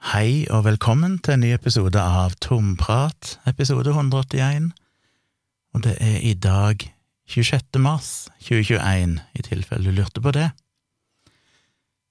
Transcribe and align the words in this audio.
Hei 0.00 0.46
og 0.48 0.62
velkommen 0.64 1.18
til 1.20 1.34
en 1.34 1.42
ny 1.44 1.50
episode 1.52 2.00
av 2.00 2.32
Tomprat, 2.40 3.34
episode 3.44 3.92
181, 3.92 4.70
og 5.76 5.82
det 5.84 5.92
er 6.00 6.22
i 6.24 6.32
dag 6.32 6.80
26. 7.28 7.76
mars 7.84 8.30
2021, 8.40 9.18
i 9.36 9.44
tilfelle 9.44 9.84
du 9.84 9.98
lurte 9.98 10.22
på 10.24 10.32
det. 10.32 10.46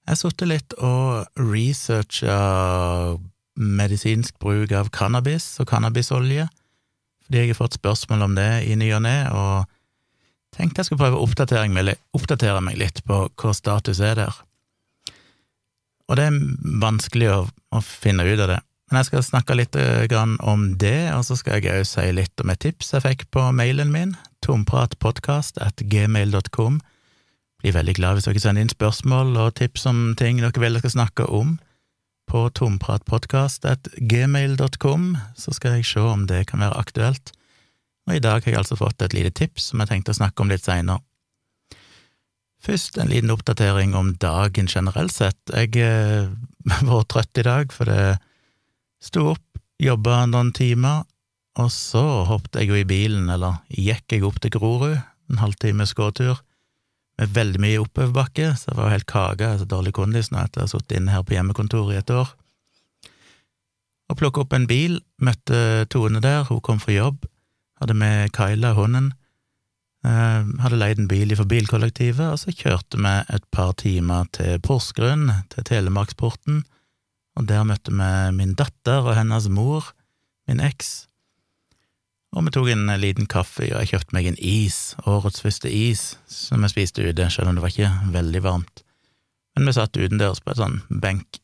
Jeg 0.05 0.11
har 0.11 0.19
sittet 0.21 0.51
litt 0.51 0.75
og 0.77 1.41
researcha 1.41 2.37
medisinsk 3.57 4.37
bruk 4.37 4.69
av 4.69 4.93
cannabis 4.93 5.55
og 5.57 5.71
cannabisolje, 5.73 6.45
fordi 7.25 7.41
jeg 7.41 7.55
har 7.55 7.61
fått 7.63 7.79
spørsmål 7.81 8.27
om 8.27 8.37
det 8.37 8.51
i 8.69 8.77
ny 8.77 8.91
og 8.93 9.01
ne, 9.07 9.17
og 9.33 9.65
tenkte 10.53 10.83
jeg 10.83 10.91
skulle 10.91 11.07
prøve 11.07 11.17
å 11.17 11.25
oppdatere 11.25 12.61
meg, 12.61 12.77
litt 12.77 13.01
på 13.09 13.25
hva 13.33 13.57
status 13.57 14.05
er 14.05 14.21
der. 14.21 14.43
Og 16.09 16.17
det 16.17 16.23
er 16.25 16.33
vanskelig 16.81 17.29
å, 17.31 17.47
å, 17.47 17.79
finne 17.85 18.23
ut 18.25 18.41
av 18.41 18.49
det. 18.55 18.59
Men 18.89 18.97
jeg 18.99 19.07
skal 19.11 19.27
snakke 19.27 19.59
litt 19.59 19.75
eh, 19.77 20.15
om 20.41 20.61
det, 20.81 21.13
og 21.13 21.21
så 21.27 21.33
skal 21.37 21.53
jeg 21.59 21.73
òg 21.77 21.85
si 21.85 22.11
litt 22.15 22.37
om 22.41 22.49
et 22.49 22.63
tips 22.65 22.93
jeg 22.95 23.05
fikk 23.05 23.21
på 23.35 23.41
mailen 23.53 23.89
min, 23.93 24.11
tompratpodkast.gmail.com. 24.45 26.73
Blir 27.59 27.75
veldig 27.75 27.95
glad 27.99 28.13
hvis 28.17 28.25
dere 28.25 28.39
sender 28.41 28.61
inn 28.63 28.71
spørsmål 28.71 29.27
og 29.37 29.55
tips 29.59 29.81
om 29.91 29.97
ting 30.17 30.35
dere 30.41 30.61
vil 30.63 30.75
jeg 30.77 30.83
skal 30.85 30.97
snakke 30.97 31.23
om 31.29 31.49
på 32.29 32.39
tompratpodkast.gmail.com, 32.57 35.01
så 35.37 35.49
skal 35.53 35.71
jeg 35.77 35.85
se 35.89 36.01
om 36.01 36.27
det 36.29 36.47
kan 36.49 36.59
være 36.61 36.79
aktuelt. 36.81 37.25
Og 38.09 38.15
i 38.17 38.23
dag 38.23 38.37
har 38.41 38.51
jeg 38.53 38.61
altså 38.61 38.75
fått 38.77 39.01
et 39.05 39.15
lite 39.17 39.33
tips 39.37 39.61
som 39.69 39.77
jeg 39.81 39.89
tenkte 39.91 40.11
å 40.13 40.19
snakke 40.21 40.39
om 40.41 40.49
litt 40.49 40.65
seinere. 40.65 41.01
Først 42.59 42.97
en 42.99 43.11
liten 43.11 43.31
oppdatering 43.31 43.93
om 43.95 44.11
dagen 44.19 44.67
generelt 44.67 45.13
sett. 45.15 45.39
Jeg 45.53 45.79
eh, 45.79 46.27
var 46.89 47.05
trøtt 47.07 47.39
i 47.39 47.45
dag, 47.47 47.71
for 47.71 47.87
det 47.87 48.19
sto 49.03 49.29
opp, 49.33 49.45
jobba 49.79 50.25
noen 50.27 50.51
timer, 50.55 51.05
og 51.59 51.71
så 51.71 52.03
hoppet 52.27 52.59
jeg 52.59 52.71
jo 52.71 52.79
i 52.79 52.87
bilen, 52.87 53.29
eller 53.31 53.61
gikk 53.71 54.11
jeg 54.11 54.25
opp 54.27 54.41
til 54.43 54.53
Grorud, 54.57 54.99
en 55.29 55.39
halvtimes 55.39 55.95
gåtur, 55.95 56.41
med 57.19 57.31
veldig 57.35 57.61
mye 57.63 57.79
oppoverbakke, 57.81 58.51
så 58.55 58.71
jeg 58.71 58.79
var 58.79 58.93
helt 58.93 59.07
kake, 59.07 59.47
altså 59.55 59.67
dårlig 59.67 59.95
kondis 59.95 60.31
nå 60.31 60.39
etter 60.39 60.61
å 60.63 60.67
ha 60.67 60.71
sittet 60.71 60.99
inne 60.99 61.15
her 61.15 61.23
på 61.27 61.35
hjemmekontoret 61.35 61.95
i 61.95 61.99
et 61.99 62.13
år. 62.15 62.31
Og 64.09 64.19
plukka 64.19 64.43
opp 64.43 64.55
en 64.55 64.67
bil, 64.67 64.99
møtte 65.21 65.87
Tone 65.91 66.21
der, 66.23 66.45
hun 66.47 66.63
kom 66.63 66.79
fra 66.81 66.95
jobb, 66.95 67.27
hadde 67.79 67.95
med 67.95 68.31
Kyla, 68.35 68.73
hunden, 68.75 69.11
Uh, 69.11 69.18
hadde 70.03 70.79
leid 70.79 70.99
en 71.01 71.09
bil 71.11 71.33
fra 71.35 71.45
bilkollektivet, 71.49 72.31
og 72.31 72.39
så 72.39 72.53
kjørte 72.55 72.99
vi 73.01 73.13
et 73.35 73.45
par 73.51 73.73
timer 73.81 74.29
til 74.35 74.59
Porsgrunn, 74.63 75.27
til 75.51 75.65
Telemarksporten, 75.67 76.63
og 77.35 77.47
der 77.47 77.67
møtte 77.67 77.91
vi 77.91 78.11
min 78.37 78.55
datter 78.59 79.03
og 79.03 79.17
hennes 79.17 79.49
mor, 79.51 79.91
min 80.47 80.63
eks, 80.63 81.09
og 82.29 82.45
vi 82.45 82.53
tok 82.53 82.67
en 82.69 82.89
liten 83.01 83.25
kaffe, 83.25 83.65
og 83.71 83.79
jeg 83.81 83.89
kjøpte 83.91 84.13
meg 84.13 84.27
en 84.29 84.37
is, 84.37 84.93
årets 85.09 85.41
første 85.41 85.69
is, 85.73 86.13
som 86.29 86.61
vi 86.61 86.69
spiste 86.69 87.01
ute, 87.01 87.29
selv 87.33 87.49
om 87.49 87.57
det 87.57 87.63
var 87.63 87.73
ikke 87.73 88.11
veldig 88.13 88.41
varmt. 88.45 88.83
Men 89.57 89.65
vi 89.65 89.73
satt 89.73 89.97
utendørs 89.97 90.43
på 90.45 90.53
et 90.53 90.59
sånn 90.61 90.77
benk 91.01 91.39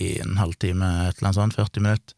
i 0.00 0.14
en 0.22 0.38
halvtime, 0.40 0.88
et 1.10 1.18
eller 1.18 1.28
annet 1.28 1.40
sånt, 1.40 1.58
40 1.60 1.84
minutter, 1.84 2.16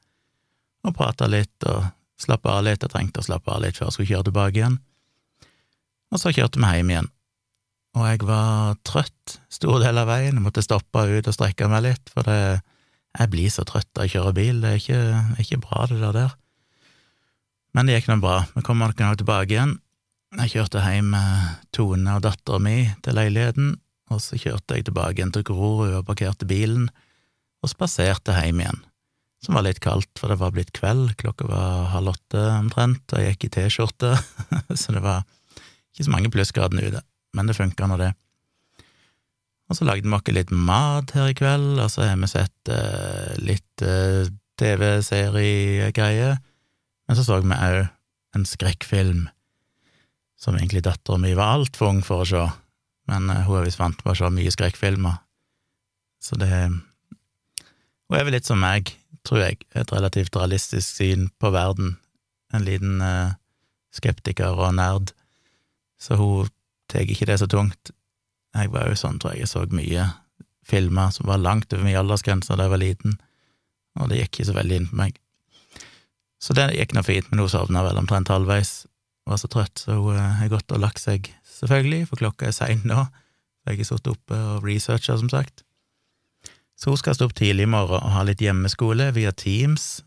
og 0.87 0.95
prata 0.97 1.27
litt 1.29 1.67
og 1.69 1.91
slappa 2.21 2.61
av 2.61 2.69
litt, 2.69 2.85
jeg 2.85 2.93
trengte 2.95 3.21
å 3.21 3.27
slappe 3.27 3.51
av 3.53 3.65
litt 3.65 3.77
før 3.77 3.89
jeg 3.89 3.97
skulle 3.97 4.13
kjøre 4.13 4.29
tilbake 4.31 4.61
igjen 4.61 4.79
og 6.11 6.21
så 6.23 6.33
kjørte 6.35 6.61
vi 6.61 6.71
hjem 6.77 6.93
igjen. 6.93 7.11
Og 7.99 8.07
jeg 8.07 8.23
var 8.27 8.77
trøtt 8.87 9.39
stor 9.51 9.81
del 9.83 9.99
av 9.99 10.11
veien, 10.11 10.37
jeg 10.37 10.45
måtte 10.45 10.63
stoppe 10.63 11.07
ut 11.11 11.27
og 11.27 11.35
strekke 11.35 11.67
meg 11.71 11.89
litt, 11.89 12.13
for 12.13 12.27
det, 12.27 12.61
jeg 13.19 13.31
blir 13.33 13.51
så 13.51 13.65
trøtt 13.67 13.91
av 13.99 14.07
å 14.07 14.13
kjøre 14.13 14.35
bil, 14.37 14.61
det 14.63 14.71
er 14.71 14.79
ikke, 14.79 15.01
ikke 15.43 15.63
bra, 15.65 15.87
det 15.91 15.99
der 16.03 16.19
der. 16.21 16.37
Men 17.75 17.87
det 17.87 17.99
gikk 17.99 18.11
nå 18.11 18.21
bra, 18.23 18.45
vi 18.55 18.63
kom 18.67 18.83
nok 18.83 18.99
tilbake 18.99 19.55
igjen. 19.55 19.79
Jeg 20.39 20.53
kjørte 20.53 20.83
hjem 20.85 21.11
med 21.11 21.63
Tone 21.75 22.15
og 22.15 22.23
dattera 22.23 22.61
mi 22.63 22.85
til 23.03 23.19
leiligheten, 23.19 23.73
og 24.11 24.23
så 24.23 24.39
kjørte 24.39 24.79
jeg 24.79 24.87
tilbake 24.87 25.19
igjen 25.19 25.35
til 25.35 25.47
Grorud 25.47 25.97
og 25.99 26.07
parkerte 26.07 26.47
bilen, 26.47 26.87
og 27.61 27.73
spaserte 27.73 28.37
hjem 28.39 28.63
igjen, 28.63 28.79
som 29.43 29.59
var 29.59 29.67
litt 29.67 29.83
kaldt, 29.83 30.13
for 30.19 30.31
det 30.31 30.39
var 30.39 30.55
blitt 30.55 30.71
kveld, 30.77 31.17
klokka 31.19 31.51
var 31.51 31.91
halv 31.97 32.15
åtte 32.15 32.47
omtrent, 32.61 33.03
og 33.11 33.19
jeg 33.19 33.35
gikk 33.35 33.49
i 33.49 33.53
T-skjorte, 33.59 34.15
så 34.81 34.95
det 34.95 35.03
var 35.03 35.27
ikke 36.01 36.09
så 36.09 36.15
mange 36.15 36.33
plussgradene 36.33 36.89
ute, 36.89 37.03
men 37.37 37.49
det 37.49 37.59
funka 37.59 37.87
nå, 37.91 37.99
det. 38.01 38.15
Og 39.69 39.77
så 39.77 39.87
lagde 39.87 40.09
vi 40.09 40.17
oss 40.17 40.33
litt 40.33 40.51
mat 40.51 41.13
her 41.15 41.29
i 41.31 41.37
kveld, 41.37 41.77
og 41.79 41.91
så 41.93 42.09
har 42.09 42.17
vi 42.19 42.31
sett 42.31 42.71
uh, 42.73 43.37
litt 43.39 43.85
uh, 43.85 44.25
TV-seriegreier, 44.59 46.41
men 46.41 47.19
så 47.19 47.27
så 47.27 47.39
vi 47.45 47.53
òg 47.53 47.85
en 48.39 48.47
skrekkfilm 48.47 49.29
som 50.41 50.57
egentlig 50.57 50.87
dattera 50.87 51.21
mi 51.21 51.35
var 51.37 51.59
altfor 51.59 51.91
ung 51.93 52.01
for 52.07 52.25
å 52.25 52.29
se, 52.31 52.47
men 53.13 53.29
uh, 53.29 53.45
hun 53.45 53.61
er 53.61 53.69
visst 53.69 53.83
vant 53.83 54.01
til 54.01 54.11
å 54.11 54.17
se 54.17 54.33
mye 54.33 54.55
skrekkfilmer, 54.57 55.21
så 56.21 56.41
det 56.41 56.51
Hun 58.11 58.19
er 58.19 58.25
vel 58.27 58.35
litt 58.35 58.49
som 58.49 58.59
meg, 58.59 58.89
tror 59.23 59.45
jeg, 59.45 59.61
et 59.79 59.93
relativt 59.95 60.35
realistisk 60.35 60.97
syn 60.97 61.29
på 61.39 61.53
verden, 61.55 61.93
en 62.51 62.65
liten 62.67 62.99
skeptiker 63.95 64.59
og 64.59 64.73
nerd 64.75 65.13
så 66.01 66.17
hun 66.19 66.51
tar 66.91 67.07
ikke 67.07 67.29
det 67.29 67.39
så 67.43 67.49
tungt. 67.51 67.93
Jeg 68.57 68.73
var 68.73 68.89
jo 68.91 68.99
sånn, 68.99 69.21
tror 69.23 69.37
jeg, 69.37 69.45
jeg 69.45 69.53
så 69.53 69.65
mye 69.71 70.09
filmer 70.67 71.11
som 71.15 71.29
var 71.31 71.43
langt 71.43 71.73
over 71.73 71.87
min 71.87 71.99
aldersgrense 71.99 72.55
da 72.55 72.67
jeg 72.67 72.75
var 72.75 72.83
liten, 72.83 73.19
og 73.99 74.11
det 74.11 74.21
gikk 74.21 74.39
ikke 74.39 74.49
så 74.51 74.57
veldig 74.57 74.79
inn 74.81 74.89
på 74.91 75.01
meg. 75.01 75.19
Så 76.41 76.57
det 76.57 76.71
gikk 76.77 76.95
nå 76.97 77.05
fint, 77.05 77.29
men 77.31 77.43
hun 77.43 77.53
sovna 77.53 77.85
vel 77.85 78.01
omtrent 78.01 78.31
halvveis, 78.33 78.85
var 79.29 79.39
så 79.39 79.51
trøtt, 79.53 79.83
så 79.83 79.99
hun 80.01 80.17
har 80.19 80.51
gått 80.51 80.73
og 80.73 80.83
lagt 80.83 81.03
seg, 81.03 81.29
selvfølgelig, 81.61 82.07
for 82.09 82.23
klokka 82.23 82.49
er 82.49 82.57
sein 82.57 82.81
nå, 82.89 83.05
jeg 83.69 83.83
har 83.83 83.89
sittet 83.91 84.15
oppe 84.15 84.39
og 84.55 84.65
researcha, 84.65 85.19
som 85.21 85.29
sagt. 85.31 85.65
Så 86.81 86.91
hun 86.91 86.97
skal 86.97 87.17
stå 87.17 87.29
opp 87.29 87.37
tidlig 87.37 87.67
i 87.67 87.71
morgen 87.71 88.01
og 88.01 88.15
ha 88.15 88.23
litt 88.25 88.41
hjemmeskole 88.41 89.11
via 89.13 89.35
Teams, 89.37 90.01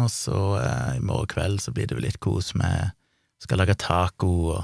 og 0.00 0.08
så 0.12 0.40
eh, 0.60 0.96
i 0.96 1.04
morgen 1.04 1.28
kveld 1.28 1.60
så 1.60 1.74
blir 1.76 1.88
det 1.88 1.96
jo 1.96 2.04
litt 2.04 2.20
kos 2.24 2.54
med 2.56 2.92
Skal 3.40 3.60
lage 3.60 3.76
taco 3.76 4.28
og 4.54 4.62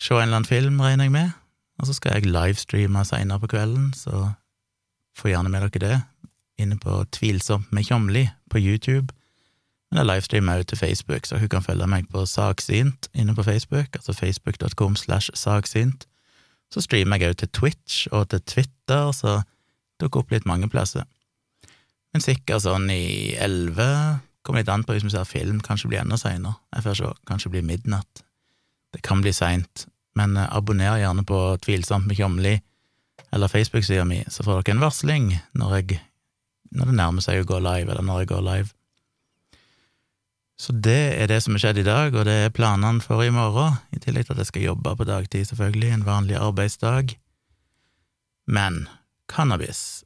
se 0.00 0.14
en 0.14 0.22
eller 0.22 0.40
annen 0.40 0.48
film, 0.48 0.80
regner 0.80 1.08
jeg 1.08 1.12
med, 1.12 1.30
og 1.78 1.86
så 1.86 1.94
skal 1.94 2.18
jeg 2.18 2.30
livestreame 2.30 3.04
seinere 3.06 3.40
på 3.42 3.50
kvelden, 3.54 3.92
så 3.94 4.32
få 5.18 5.32
gjerne 5.32 5.50
med 5.50 5.66
dere 5.66 5.84
det, 5.84 6.00
inne 6.58 6.78
på 6.78 7.04
Tvilsomt 7.14 7.72
med 7.72 7.86
Tjomli 7.86 8.28
på 8.50 8.58
YouTube. 8.58 9.14
Men 9.90 10.02
jeg 10.02 10.08
livestreamer 10.10 10.60
òg 10.60 10.68
til 10.68 10.78
Facebook, 10.78 11.26
så 11.26 11.38
dere 11.38 11.48
kan 11.48 11.64
følge 11.64 11.86
meg 11.88 12.08
på 12.12 12.26
Saksynt 12.26 13.08
inne 13.14 13.34
på 13.34 13.42
Facebook, 13.46 13.94
altså 13.96 14.12
facebook.com 14.12 14.96
slash 14.96 15.30
saksynt. 15.34 16.06
Så 16.70 16.82
streamer 16.84 17.16
jeg 17.16 17.32
òg 17.32 17.38
til 17.40 17.48
Twitch 17.48 18.08
og 18.12 18.28
til 18.28 18.42
Twitter, 18.42 19.12
så 19.12 19.40
dukker 20.00 20.20
opp 20.20 20.34
litt 20.34 20.46
mange 20.46 20.68
plasser. 20.68 21.06
Men 22.12 22.24
sikkert 22.24 22.64
sånn 22.64 22.90
i 22.92 23.34
elleve, 23.40 24.20
kommer 24.42 24.62
litt 24.62 24.72
an 24.72 24.84
på 24.84 24.94
hvis 24.96 25.06
vi 25.06 25.12
ser 25.12 25.28
film, 25.28 25.60
kanskje 25.64 25.90
blir 25.90 26.02
enda 26.02 26.18
seinere. 26.20 26.56
Jeg 26.76 26.84
får 26.84 27.00
se, 27.00 27.12
kanskje 27.28 27.52
blir 27.52 27.66
midnatt. 27.66 28.22
Det 28.94 29.02
kan 29.04 29.20
bli 29.24 29.32
seint, 29.36 29.86
men 30.18 30.36
eh, 30.36 30.48
abonner 30.56 31.00
gjerne 31.00 31.24
på 31.28 31.42
Tvilsomt 31.64 32.08
med 32.08 32.18
Kjomli 32.18 32.56
eller 33.34 33.50
Facebook-sida 33.52 34.06
mi, 34.08 34.22
så 34.28 34.44
får 34.44 34.62
dere 34.62 34.76
en 34.76 34.82
varsling 34.82 35.30
når, 35.58 35.74
jeg, 35.76 36.00
når 36.72 36.90
det 36.90 36.96
nærmer 36.96 37.24
seg 37.24 37.42
å 37.42 37.48
gå 37.48 37.60
live, 37.60 37.90
eller 37.90 38.06
når 38.06 38.22
jeg 38.22 38.30
går 38.32 38.44
live. 38.46 38.70
Så 40.58 40.72
det 40.72 41.20
er 41.20 41.28
det 41.30 41.42
som 41.44 41.54
har 41.54 41.62
skjedd 41.62 41.82
i 41.82 41.86
dag, 41.86 42.16
og 42.16 42.24
det 42.26 42.34
er 42.46 42.54
planene 42.54 43.04
for 43.04 43.22
i 43.22 43.30
morgen, 43.30 43.76
i 43.94 44.00
tillegg 44.02 44.26
til 44.26 44.34
at 44.34 44.42
jeg 44.42 44.50
skal 44.50 44.64
jobbe 44.70 44.96
på 44.96 45.06
dagtid, 45.06 45.44
selvfølgelig, 45.50 45.92
en 45.94 46.06
vanlig 46.08 46.38
arbeidsdag. 46.40 47.14
Men 48.48 48.86
cannabis, 49.28 50.02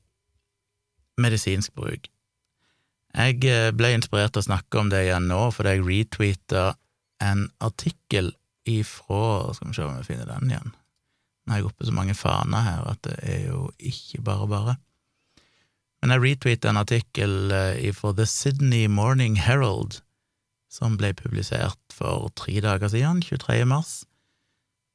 medisinsk 1.20 1.74
bruk 1.76 2.08
Jeg 3.12 3.44
eh, 3.44 3.70
ble 3.76 3.92
inspirert 3.94 4.32
til 4.34 4.42
å 4.42 4.48
snakke 4.48 4.80
om 4.80 4.88
det 4.90 5.04
igjen 5.04 5.28
nå 5.28 5.44
fordi 5.52 5.76
jeg 5.76 5.84
retweeta 5.86 6.62
en 7.22 7.44
artikkel 7.62 8.32
ifra 8.68 9.54
Skal 9.54 9.68
vi 9.68 9.74
se 9.74 9.84
om 9.84 9.98
vi 9.98 10.06
finner 10.06 10.28
den 10.28 10.50
igjen. 10.50 10.72
Nå 11.42 11.52
har 11.52 11.60
jeg 11.62 11.68
oppe 11.72 11.86
så 11.88 11.94
mange 11.94 12.14
faner 12.14 12.62
her 12.62 12.86
at 12.92 13.02
det 13.06 13.16
er 13.26 13.44
jo 13.48 13.66
ikke 13.78 14.22
bare 14.22 14.48
bare. 14.50 14.76
Men 16.02 16.14
jeg 16.14 16.22
retweetet 16.22 16.70
en 16.70 16.80
artikkel 16.80 17.52
eh, 17.54 17.82
ifra 17.88 18.12
The 18.14 18.26
Sydney 18.26 18.86
Morning 18.90 19.38
Herald, 19.38 20.00
som 20.70 20.96
ble 20.98 21.12
publisert 21.14 21.78
for 21.94 22.30
tre 22.38 22.58
dager 22.64 22.90
siden, 22.90 23.22
23. 23.22 23.62
mars, 23.66 24.02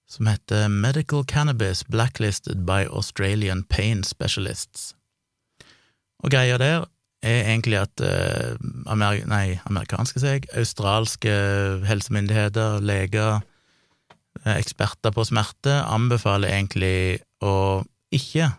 som 0.08 0.28
heter 0.28 0.68
Medical 0.68 1.24
Cannabis 1.28 1.84
Blacklisted 1.88 2.66
by 2.68 2.88
Australian 2.88 3.64
Pain 3.64 4.04
Specialists. 4.04 4.94
Og 6.24 6.32
greia 6.32 6.58
der 6.58 6.88
er 7.24 7.52
egentlig 7.52 7.80
at 7.80 8.04
eh, 8.04 8.56
Amer 8.88 9.24
nei, 9.28 9.60
amerikanske, 9.68 10.22
seg, 10.24 10.48
australske 10.56 11.32
helsemyndigheter, 11.88 12.82
leger, 12.84 13.44
eksperter 14.56 15.14
på 15.16 15.26
smerte 15.28 15.82
anbefaler 15.84 16.54
egentlig 16.54 17.20
å 17.44 17.84
ikke 18.14 18.54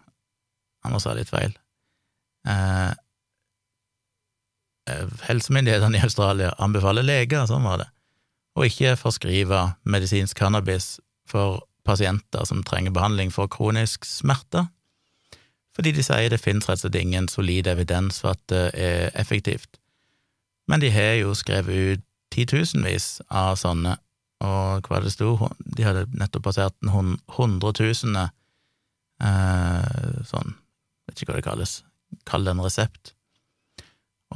Han 0.86 1.00
sa 1.02 1.10
litt 1.12 1.28
feil. 1.28 1.50
Eh, 2.48 2.92
helsemyndighetene 5.26 5.98
i 5.98 6.04
Australia 6.06 6.52
anbefaler 6.62 7.04
leger, 7.04 7.44
sånn 7.50 7.66
var 7.66 7.82
det, 7.82 7.88
å 8.56 8.64
ikke 8.64 8.94
forskrive 8.96 9.58
medisinsk 9.84 10.38
cannabis 10.38 10.96
for 11.28 11.64
pasienter 11.84 12.46
som 12.48 12.62
trenger 12.64 12.94
behandling 12.94 13.34
for 13.34 13.50
kronisk 13.52 14.06
smerte, 14.08 14.68
fordi 15.76 15.92
de 15.94 16.02
sier 16.02 16.30
det 16.32 16.40
finnes 16.42 16.66
rett 16.66 16.80
og 16.80 16.86
slett 16.86 16.98
ingen 17.02 17.28
solid 17.30 17.68
evidens 17.70 18.22
for 18.22 18.34
at 18.34 18.42
det 18.50 18.64
er 18.74 19.12
effektivt. 19.18 19.78
Men 20.68 20.82
de 20.82 20.90
har 20.92 21.18
jo 21.20 21.36
skrevet 21.38 21.98
ut 21.98 22.04
titusenvis 22.34 23.20
av 23.30 23.56
sånne, 23.60 23.94
og 24.44 24.86
hva 24.86 25.00
det 25.02 25.12
sto, 25.14 25.34
de 25.58 25.86
hadde 25.86 26.06
nettopp 26.14 26.44
passert 26.46 26.76
den 26.82 26.92
hundretusende 27.34 28.28
eh, 29.24 30.18
sånn, 30.28 30.54
vet 31.08 31.22
ikke 31.22 31.32
hva 31.32 31.38
det 31.40 31.46
kalles, 31.48 31.72
kall 32.28 32.46
det 32.46 32.54
en 32.54 32.62
resept. 32.62 33.14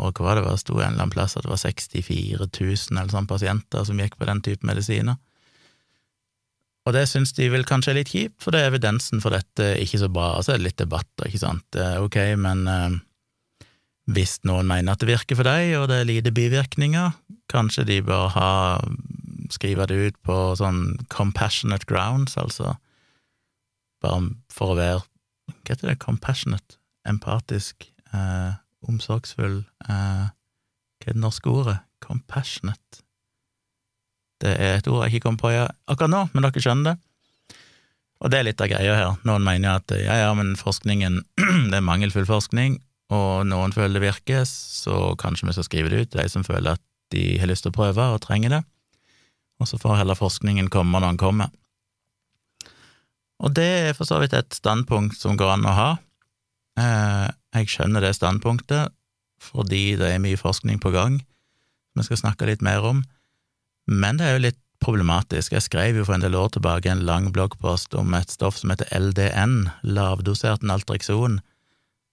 Og 0.02 0.16
hva 0.18 0.34
det, 0.34 0.42
var, 0.46 0.56
sto 0.58 0.78
en 0.78 0.94
eller 0.94 1.04
annen 1.04 1.12
plass 1.12 1.36
at 1.36 1.44
det 1.44 1.52
var 1.52 1.60
64 1.60 2.48
000 2.48 2.96
eller 2.96 3.12
sånn 3.12 3.28
pasienter 3.28 3.84
som 3.86 4.00
gikk 4.00 4.16
på 4.18 4.26
den 4.26 4.42
type 4.44 4.66
medisiner. 4.66 5.20
Og 6.82 6.96
det 6.96 7.04
syns 7.06 7.30
de 7.36 7.46
vel 7.52 7.66
kanskje 7.68 7.92
er 7.92 7.98
litt 8.00 8.10
kjipt, 8.10 8.40
for 8.42 8.54
det 8.54 8.64
er 8.64 8.72
evidensen 8.72 9.22
for 9.22 9.34
dette 9.36 9.68
ikke 9.84 10.00
så 10.02 10.08
bra. 10.10 10.32
Altså 10.38 10.54
er 10.54 10.58
det 10.58 10.66
litt 10.70 10.80
debatter, 10.80 11.28
ikke 11.28 11.42
sant. 11.44 11.78
Ok, 12.02 12.18
men 12.42 12.64
eh, 12.66 12.96
hvis 14.10 14.40
noen 14.48 14.66
mener 14.66 14.96
at 14.96 15.04
det 15.04 15.12
virker 15.12 15.38
for 15.38 15.46
deg, 15.46 15.76
og 15.78 15.86
det 15.92 16.00
er 16.00 16.08
lite 16.08 16.34
bivirkninger, 16.34 17.12
kanskje 17.52 17.86
de 17.86 18.00
bør 18.08 18.32
ha 18.34 18.50
skrive 19.54 19.86
det 19.90 19.98
ut 19.98 20.18
på 20.26 20.36
sånn 20.58 20.98
compassionate 21.12 21.88
grounds, 21.88 22.36
altså 22.40 22.76
bare 24.02 24.32
for 24.52 24.74
å 24.74 24.78
være 24.78 25.00
Hva 25.52 25.74
heter 25.74 25.90
det? 25.90 26.00
Compassionate? 26.02 26.78
Empatisk? 27.06 27.88
Eh, 28.14 28.52
omsorgsfull? 28.88 29.62
Eh, 29.86 30.26
hva 30.32 31.10
er 31.10 31.16
det 31.16 31.22
norske 31.22 31.50
ordet? 31.50 31.78
Compassionate? 32.02 33.02
Det 34.42 34.52
er 34.54 34.78
et 34.78 34.88
ord 34.90 35.04
jeg 35.04 35.16
ikke 35.16 35.28
kom 35.28 35.38
på 35.38 35.52
akkurat 35.52 36.10
nå, 36.10 36.22
men 36.32 36.46
dere 36.46 36.62
skjønner 36.62 36.92
det. 36.92 37.56
Og 38.22 38.30
det 38.30 38.38
er 38.38 38.46
litt 38.46 38.62
av 38.62 38.70
greia 38.70 38.96
her. 38.96 39.20
Noen 39.26 39.44
mener 39.46 39.80
at 39.80 39.92
ja, 39.98 40.16
ja, 40.24 40.30
men 40.38 40.54
forskningen, 40.58 41.20
det 41.70 41.78
er 41.78 41.86
mangelfull 41.86 42.26
forskning, 42.28 42.78
og 43.12 43.46
noen 43.50 43.74
føler 43.74 43.98
det 43.98 44.06
virker, 44.06 44.46
så 44.48 45.12
kanskje 45.20 45.48
vi 45.48 45.56
skal 45.56 45.66
skrive 45.68 45.92
det 45.92 46.04
ut 46.04 46.16
de 46.16 46.26
som 46.30 46.46
føler 46.46 46.78
at 46.78 46.82
de 47.12 47.36
har 47.42 47.50
lyst 47.50 47.66
til 47.66 47.74
å 47.74 47.76
prøve 47.76 48.06
og 48.14 48.22
trenger 48.24 48.56
det, 48.56 48.62
og 49.62 49.70
så 49.70 49.78
får 49.80 50.00
heller 50.02 50.18
forskningen 50.18 50.70
komme 50.72 50.98
når 50.98 51.12
den 51.12 51.20
kommer. 51.22 51.52
Og 53.42 53.54
det 53.56 53.68
er 53.90 53.96
for 53.98 54.06
så 54.06 54.20
vidt 54.22 54.34
et 54.38 54.54
standpunkt 54.54 55.18
som 55.18 55.38
går 55.38 55.56
an 55.56 55.66
å 55.66 55.76
ha. 55.76 55.90
Eh, 56.78 57.28
jeg 57.58 57.72
skjønner 57.74 58.04
det 58.04 58.14
standpunktet 58.18 58.94
fordi 59.42 59.96
det 59.98 60.06
er 60.06 60.20
mye 60.22 60.38
forskning 60.38 60.78
på 60.78 60.92
gang, 60.94 61.16
vi 61.98 62.04
skal 62.06 62.20
snakke 62.20 62.46
litt 62.46 62.60
mer 62.62 62.84
om. 62.86 63.00
Men 63.90 64.20
det 64.20 64.28
er 64.28 64.36
jo 64.36 64.44
litt 64.44 64.60
problematisk. 64.82 65.54
Jeg 65.54 65.66
skrev 65.66 65.98
jo 65.98 66.04
for 66.06 66.16
en 66.16 66.24
del 66.24 66.36
år 66.38 66.52
tilbake 66.54 66.90
en 66.90 67.04
lang 67.06 67.30
bloggpost 67.34 67.94
om 67.98 68.14
et 68.18 68.30
stoff 68.30 68.58
som 68.60 68.72
heter 68.72 68.90
LDN, 68.94 69.66
lavdosert 69.82 70.62
naltrekson, 70.66 71.40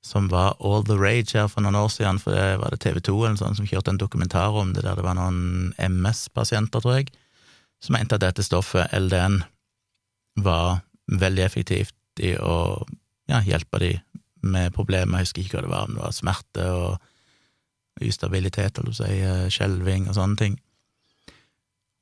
som 0.05 0.29
var 0.31 0.55
all 0.63 0.85
the 0.87 0.97
rage 0.97 1.35
her 1.35 1.49
for 1.51 1.65
noen 1.65 1.77
år 1.79 1.89
siden, 1.93 2.21
for 2.21 2.35
det 2.35 2.59
var 2.61 2.73
det 2.73 2.81
TV 2.83 3.01
2 3.03 3.17
eller 3.25 3.39
sånn 3.41 3.57
som 3.57 3.67
kjørte 3.67 3.93
en 3.93 4.01
dokumentar 4.01 4.55
om 4.55 4.73
det, 4.73 4.85
der 4.85 4.99
det 4.99 5.05
var 5.05 5.17
noen 5.17 5.73
MS-pasienter, 5.77 6.83
tror 6.83 6.99
jeg, 6.99 7.09
som 7.79 7.95
mente 7.95 8.17
at 8.17 8.23
dette 8.23 8.43
stoffet, 8.45 8.91
LDN, 8.95 9.41
var 10.43 10.81
veldig 11.09 11.43
effektivt 11.43 11.95
i 12.23 12.35
å 12.37 12.85
ja, 13.29 13.41
hjelpe 13.45 13.79
de 13.81 13.93
med 14.45 14.73
problemer, 14.75 15.19
jeg 15.19 15.27
husker 15.27 15.43
ikke 15.43 15.57
hva 15.57 15.65
det 15.65 15.71
var, 15.73 15.87
om 15.87 15.97
det 15.97 16.03
var 16.03 16.15
smerte 16.15 16.65
og 16.71 18.03
ustabilitet, 18.05 18.79
eller 18.79 18.95
si, 18.95 19.09
eh, 19.19 19.47
skjelving 19.51 20.07
og 20.07 20.15
sånne 20.15 20.39
ting. 20.39 20.57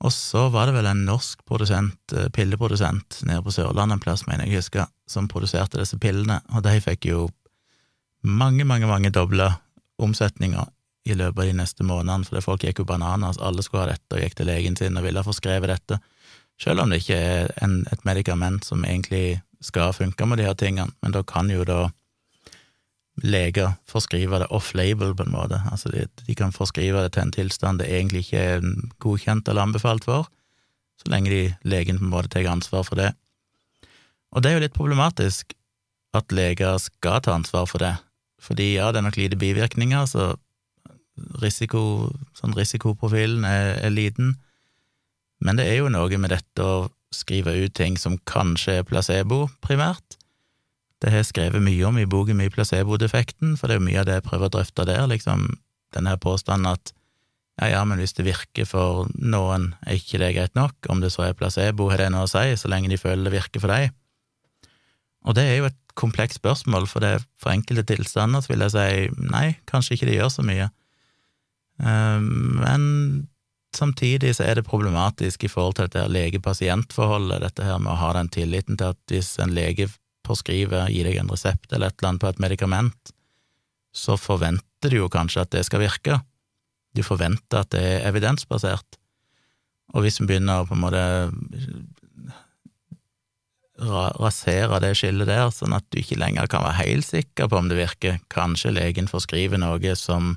Og 0.05 0.13
så 0.13 0.43
var 0.53 0.69
det 0.69 0.75
vel 0.75 0.89
en 0.91 1.05
norsk 1.07 1.41
produsent, 1.49 1.97
eh, 2.13 2.29
pilleprodusent 2.29 3.23
nede 3.25 3.41
på 3.41 3.53
Sørlandet 3.53 3.97
en 3.97 4.03
plass, 4.03 4.27
mener 4.27 4.45
jeg 4.45 4.61
husker, 4.61 4.85
som 5.09 5.27
produserte 5.27 5.79
disse 5.79 5.97
pillene, 5.97 6.41
og 6.53 6.63
de 6.63 6.77
fikk 6.81 7.09
jo 7.09 7.29
mange, 8.21 8.65
mange, 8.65 8.85
mange 8.85 9.09
doble 9.09 9.49
omsetninger 9.97 10.69
i 11.07 11.15
løpet 11.17 11.41
av 11.43 11.49
de 11.49 11.57
neste 11.57 11.85
månedene, 11.87 12.27
fordi 12.27 12.43
folk 12.43 12.63
gikk 12.65 12.81
jo 12.81 12.87
bananas, 12.89 13.39
alle 13.39 13.63
skulle 13.63 13.85
ha 13.85 13.93
dette 13.93 14.15
og 14.15 14.23
gikk 14.23 14.37
til 14.37 14.49
legen 14.49 14.77
sin 14.79 14.99
og 14.99 15.05
ville 15.07 15.21
ha 15.21 15.27
forskrevet 15.27 15.71
dette, 15.71 15.99
selv 16.61 16.81
om 16.83 16.91
det 16.91 17.03
ikke 17.03 17.17
er 17.17 17.53
en, 17.63 17.79
et 17.91 18.03
medikament 18.07 18.65
som 18.65 18.85
egentlig 18.85 19.39
skal 19.63 19.93
funke 19.93 20.25
med 20.25 20.41
de 20.41 20.47
her 20.47 20.57
tingene, 20.57 20.93
men 21.01 21.13
da 21.13 21.23
kan 21.25 21.49
jo 21.53 21.65
da 21.67 21.87
leger 23.23 23.73
forskrive 23.89 24.39
det 24.43 24.49
off-label, 24.53 25.15
på 25.17 25.25
en 25.25 25.33
måte. 25.33 25.61
Altså, 25.71 25.89
de, 25.89 26.05
de, 26.27 26.35
kan 26.37 26.53
forskrive 26.53 27.01
det 27.01 27.15
til 27.15 27.25
en 27.25 27.33
tilstand 27.33 27.81
det 27.81 27.89
egentlig 27.89 28.27
ikke 28.27 28.43
er 28.53 28.67
godkjent 29.01 29.47
eller 29.49 29.65
anbefalt 29.65 30.05
for, 30.05 30.27
så 31.01 31.11
lenge 31.13 31.31
de, 31.33 31.41
legen 31.65 31.97
på 31.97 32.05
en 32.05 32.13
måte 32.13 32.33
tar 32.33 32.49
ansvar 32.49 32.85
for 32.85 32.99
det. 32.99 33.11
Og 34.33 34.43
det 34.43 34.51
er 34.51 34.57
jo 34.57 34.65
litt 34.65 34.77
problematisk 34.77 35.55
at 36.17 36.33
leger 36.33 36.77
skal 36.81 37.21
ta 37.25 37.33
ansvar 37.37 37.65
for 37.69 37.81
det, 37.81 37.95
fordi 38.41 38.75
ja, 38.75 38.91
det 38.91 39.01
er 39.01 39.07
nok 39.07 39.17
lite 39.17 39.39
bivirkninger, 39.39 40.05
så 40.05 40.35
risiko, 41.41 42.11
sånn 42.37 42.55
risikoprofilen 42.57 43.45
er, 43.47 43.73
er 43.85 43.93
liten, 43.93 44.35
men 45.43 45.59
det 45.59 45.67
er 45.69 45.81
jo 45.81 45.91
noe 45.93 46.17
med 46.17 46.33
dette 46.33 46.63
å 46.63 46.87
skrive 47.13 47.53
ut 47.55 47.75
ting 47.77 47.95
som 47.99 48.17
kanskje 48.27 48.79
er 48.79 48.87
placebo, 48.87 49.45
primært, 49.63 50.17
det 51.01 51.11
har 51.13 51.21
jeg 51.21 51.29
skrevet 51.29 51.61
mye 51.61 51.85
om 51.85 51.97
i 52.01 52.07
boken 52.09 52.39
min 52.39 52.49
Placebo-defekten, 52.53 53.53
for 53.57 53.69
det 53.69 53.75
er 53.75 53.81
jo 53.81 53.85
mye 53.85 53.99
av 54.01 54.07
det 54.09 54.15
jeg 54.17 54.25
prøver 54.25 54.49
å 54.49 54.53
drøfte 54.55 54.85
der, 54.89 55.03
liksom 55.09 55.45
denne 55.93 56.15
påstanden 56.21 56.71
at 56.71 56.93
ja, 57.57 57.71
ja, 57.73 57.83
men 57.89 57.97
hvis 58.01 58.13
det 58.17 58.27
virker 58.27 58.67
for 58.69 59.07
noen, 59.17 59.71
er 59.85 59.97
ikke 59.97 60.19
det 60.21 60.33
greit 60.35 60.57
nok, 60.57 60.75
om 60.93 61.01
det 61.01 61.09
så 61.13 61.25
er 61.25 61.37
placebo, 61.37 61.87
har 61.89 62.01
det 62.01 62.11
noe 62.13 62.27
å 62.27 62.29
si, 62.29 62.51
så 62.57 62.69
lenge 62.69 62.89
de 62.91 62.99
føler 63.01 63.25
det 63.25 63.33
virker 63.33 63.63
for 63.63 63.73
deg? 63.73 63.93
Og 65.25 65.37
det 65.37 65.45
er 65.49 65.55
jo 65.57 65.69
et 65.69 65.79
komplekst 65.97 66.37
spørsmål, 66.41 66.85
for 66.89 67.01
det 67.01 67.15
for 67.41 67.53
enkelte 67.53 67.85
tilstander 67.93 68.45
så 68.45 68.53
vil 68.53 68.65
jeg 68.65 68.75
si 68.75 69.25
nei, 69.33 69.47
kanskje 69.69 69.97
ikke 69.97 70.09
det 70.09 70.19
gjør 70.19 70.33
så 70.33 70.45
mye. 70.45 70.69
Ehm, 71.83 72.57
men 72.61 73.27
samtidig 73.75 74.35
så 74.37 74.47
er 74.47 74.57
det 74.57 74.67
problematisk 74.67 75.45
i 75.45 75.51
forhold 75.51 75.77
til 75.77 75.87
dette 75.87 76.07
lege-pasient-forholdet, 76.11 77.43
dette 77.43 77.67
her 77.67 77.81
med 77.81 77.93
å 77.93 78.01
ha 78.01 78.13
den 78.17 78.31
tilliten 78.33 78.79
til 78.79 78.95
at 78.95 79.13
hvis 79.13 79.35
en 79.43 79.53
lege 79.55 79.89
forskriver, 80.27 80.89
gir 80.91 81.07
deg 81.07 81.21
en 81.21 81.31
resept 81.31 81.71
eller 81.71 81.91
et 81.91 81.99
eller 81.99 82.13
annet 82.13 82.23
på 82.23 82.31
et 82.31 82.41
medikament, 82.43 83.13
så 83.95 84.17
forventer 84.19 84.91
du 84.91 84.99
jo 84.99 85.11
kanskje 85.11 85.45
at 85.45 85.53
det 85.55 85.63
skal 85.67 85.81
virke. 85.85 86.19
Du 86.97 87.03
forventer 87.05 87.63
at 87.63 87.71
det 87.73 87.83
er 87.83 88.09
evidensbasert. 88.09 88.99
Og 89.95 90.03
hvis 90.03 90.19
vi 90.19 90.27
begynner 90.27 90.61
å 90.61 90.67
på 90.67 90.75
en 90.75 90.83
måte 90.83 91.03
rasere 93.77 94.79
det 94.81 94.95
skillet 94.97 95.29
der, 95.29 95.47
sånn 95.53 95.75
at 95.77 95.85
du 95.93 95.99
ikke 96.01 96.17
lenger 96.19 96.49
kan 96.49 96.65
være 96.65 96.81
helt 96.81 97.07
sikker 97.07 97.49
på 97.49 97.59
om 97.59 97.69
det 97.69 97.77
virker, 97.79 98.19
kanskje 98.33 98.73
legen 98.73 99.09
forskriver 99.09 99.61
noe 99.61 99.95
som 99.99 100.35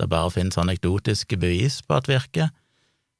det 0.00 0.10
bare 0.10 0.32
finnes 0.34 0.58
anekdotiske 0.58 1.38
bevis 1.40 1.80
på 1.86 1.98
at 1.98 2.10
virker, 2.10 2.50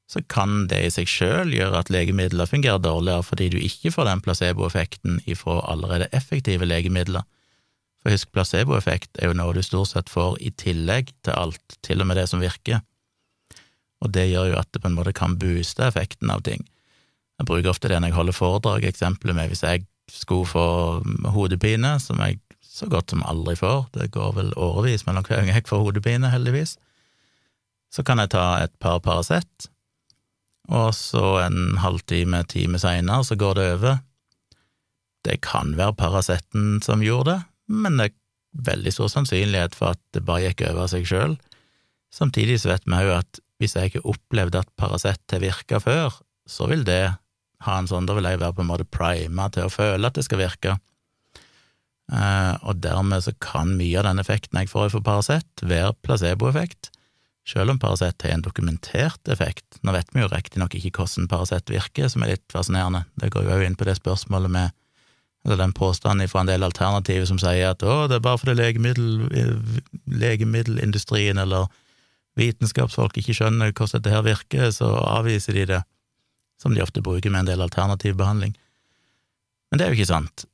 så 0.09 0.21
kan 0.29 0.67
det 0.69 0.83
i 0.85 0.91
seg 0.93 1.09
sjøl 1.09 1.53
gjøre 1.55 1.79
at 1.81 1.89
legemidler 1.93 2.49
fungerer 2.49 2.81
dårligere 2.83 3.25
fordi 3.25 3.47
du 3.55 3.57
ikke 3.57 3.93
får 3.95 4.05
den 4.09 4.21
placeboeffekten 4.21 5.23
ifra 5.25 5.63
allerede 5.71 6.11
effektive 6.13 6.67
legemidler. 6.67 7.25
For 8.03 8.13
husk, 8.13 8.29
placeboeffekt 8.35 9.17
er 9.17 9.31
jo 9.31 9.37
noe 9.39 9.55
du 9.55 9.63
stort 9.65 9.89
sett 9.95 10.11
får 10.13 10.37
i 10.45 10.51
tillegg 10.61 11.09
til 11.25 11.33
alt, 11.33 11.79
til 11.81 12.03
og 12.03 12.11
med 12.11 12.21
det 12.21 12.27
som 12.29 12.43
virker, 12.43 12.83
og 14.03 14.13
det 14.13 14.27
gjør 14.29 14.51
jo 14.51 14.59
at 14.59 14.69
det 14.75 14.83
på 14.83 14.91
en 14.91 14.97
måte 14.97 15.15
kan 15.17 15.39
booste 15.41 15.87
effekten 15.87 16.29
av 16.29 16.43
ting. 16.45 16.61
Jeg 17.39 17.49
bruker 17.49 17.71
ofte 17.71 17.89
det 17.89 17.97
når 17.99 18.11
jeg 18.11 18.19
holder 18.19 18.37
foredrag, 18.37 18.85
eksempelet 18.85 19.37
med 19.37 19.49
hvis 19.51 19.65
jeg 19.65 19.87
skulle 20.11 20.45
få 20.45 20.67
hodepine, 21.33 21.95
som 21.99 22.21
jeg 22.21 22.37
så 22.75 22.89
godt 22.91 23.13
som 23.13 23.23
aldri 23.23 23.55
får, 23.59 23.87
det 23.95 24.11
går 24.15 24.33
vel 24.35 24.51
årevis 24.59 25.05
mellom 25.07 25.23
hver 25.23 25.41
gang 25.41 25.53
jeg 25.53 25.67
får 25.69 25.85
hodepine, 25.85 26.31
heldigvis, 26.33 26.75
så 27.93 28.03
kan 28.03 28.19
jeg 28.19 28.33
ta 28.33 28.43
et 28.65 28.73
par 28.83 28.99
Paracet, 29.03 29.69
og 30.67 30.91
så 30.97 31.37
en 31.45 31.77
halvtime, 31.79 32.41
time 32.51 32.81
seinere, 32.81 33.23
så 33.23 33.37
går 33.39 33.55
det 33.55 33.65
over. 33.77 33.99
Det 35.25 35.39
kan 35.45 35.75
være 35.77 35.95
Paraceten 35.99 36.81
som 36.83 37.03
gjorde 37.05 37.35
det, 37.35 37.41
men 37.71 37.99
det 37.99 38.09
er 38.09 38.17
veldig 38.65 38.93
stor 38.93 39.11
sannsynlighet 39.13 39.75
for 39.77 39.95
at 39.95 40.01
det 40.15 40.25
bare 40.25 40.49
gikk 40.49 40.65
over 40.71 40.89
seg 40.91 41.07
sjøl. 41.07 41.35
Samtidig 42.13 42.59
så 42.61 42.73
vet 42.73 42.87
vi 42.87 43.01
jo 43.05 43.15
at 43.15 43.39
hvis 43.61 43.75
jeg 43.77 43.91
ikke 43.91 44.07
opplevde 44.11 44.63
at 44.63 44.71
Paracet 44.79 45.21
har 45.31 45.43
virka 45.43 45.79
før, 45.83 46.17
så 46.47 46.67
vil 46.71 46.83
det 46.87 47.15
ha 47.65 47.77
en 47.79 47.87
sånn, 47.89 48.07
da 48.07 48.17
vil 48.17 48.27
jeg 48.27 48.41
være 48.41 48.57
på 48.57 48.65
en 48.65 48.71
måte 48.73 48.87
prima 48.89 49.47
til 49.53 49.67
å 49.67 49.73
føle 49.73 50.09
at 50.09 50.17
det 50.17 50.25
skal 50.27 50.41
virke. 50.43 50.75
Eh, 52.13 52.53
og 52.61 52.81
dermed 52.83 53.23
så 53.25 53.33
kan 53.41 53.73
mye 53.79 53.97
av 53.99 54.05
den 54.09 54.21
effekten 54.21 54.59
jeg 54.61 54.69
får 54.69 54.91
fra 54.93 55.01
Paracet, 55.05 55.65
være 55.65 55.95
placeboeffekt, 56.05 56.91
selv 57.45 57.73
om 57.73 57.79
Paracet 57.81 58.21
har 58.25 58.35
en 58.35 58.45
dokumentert 58.45 59.29
effekt. 59.29 59.79
Nå 59.85 59.93
vet 59.95 60.09
vi 60.13 60.23
jo 60.23 60.29
riktignok 60.31 60.77
ikke 60.77 60.93
hvordan 61.01 61.29
Paracet 61.29 61.69
virker, 61.73 62.09
som 62.11 62.25
er 62.25 62.35
litt 62.35 62.45
fascinerende. 62.53 63.05
Det 63.21 63.31
går 63.33 63.47
jo 63.47 63.55
òg 63.57 63.65
inn 63.65 63.77
på 63.77 63.87
det 63.89 63.97
spørsmålet 64.01 64.53
med 64.53 64.75
eller 65.45 65.59
den 65.61 65.73
påstanden 65.77 66.29
fra 66.29 66.41
en 66.41 66.49
del 66.49 66.65
alternativer 66.65 67.27
som 67.29 67.37
sier 67.37 67.69
at 67.69 67.83
å, 67.85 68.07
det 68.09 68.17
er 68.17 68.23
bare 68.25 68.39
fordi 68.41 68.55
legemiddel, 68.57 69.27
legemiddelindustrien 70.09 71.37
eller 71.37 71.67
vitenskapsfolk 72.39 73.19
ikke 73.21 73.35
skjønner 73.37 73.69
hvordan 73.69 74.01
dette 74.01 74.13
her 74.15 74.25
virker, 74.25 74.71
så 74.73 74.89
avviser 75.05 75.53
de 75.53 75.67
det, 75.69 75.81
som 76.61 76.73
de 76.73 76.81
ofte 76.81 77.03
bruker 77.05 77.29
med 77.29 77.43
en 77.43 77.51
del 77.51 77.61
alternativ 77.61 78.17
behandling. 78.17 78.55
Men 79.69 79.79
det 79.79 79.85
er 79.85 79.93
jo 79.93 79.99
ikke 79.99 80.13
sant. 80.15 80.47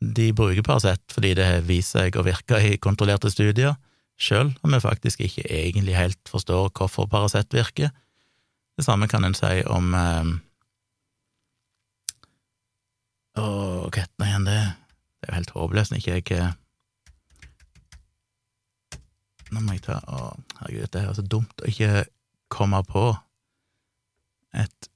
De 0.00 0.32
bruker 0.36 0.64
Paracet 0.66 1.02
fordi 1.14 1.34
det 1.38 1.46
har 1.46 1.66
vist 1.66 1.94
seg 1.96 2.16
å 2.16 2.24
virke 2.26 2.60
i 2.60 2.76
kontrollerte 2.82 3.30
studier, 3.32 3.76
sjøl 4.20 4.52
om 4.64 4.74
vi 4.74 4.80
faktisk 4.80 5.22
ikke 5.24 5.44
egentlig 5.48 5.96
helt 5.96 6.28
forstår 6.28 6.70
hvorfor 6.76 7.08
Paracet 7.10 7.54
virker. 7.54 7.92
Det 8.76 8.84
samme 8.84 9.08
kan 9.08 9.24
en 9.24 9.36
si 9.36 9.62
om 9.72 9.94
eh, 9.96 10.34
Å, 13.36 13.44
hva 13.88 13.92
heter 13.92 14.16
det 14.20 14.28
igjen, 14.28 14.46
det? 14.48 14.60
Det 15.20 15.28
er 15.28 15.30
jo 15.30 15.36
helt 15.38 15.54
håpløst 15.56 15.92
når 15.92 16.00
ikke 16.00 16.36
jeg 16.36 16.52
Nå 19.52 19.62
må 19.62 19.76
jeg 19.76 19.84
ta 19.86 20.00
Å, 20.02 20.34
herregud, 20.60 20.90
det 20.92 21.02
er 21.02 21.16
så 21.16 21.24
dumt 21.24 21.64
å 21.64 21.70
ikke 21.70 22.04
komme 22.52 22.82
på 22.88 23.06
et 24.56 24.90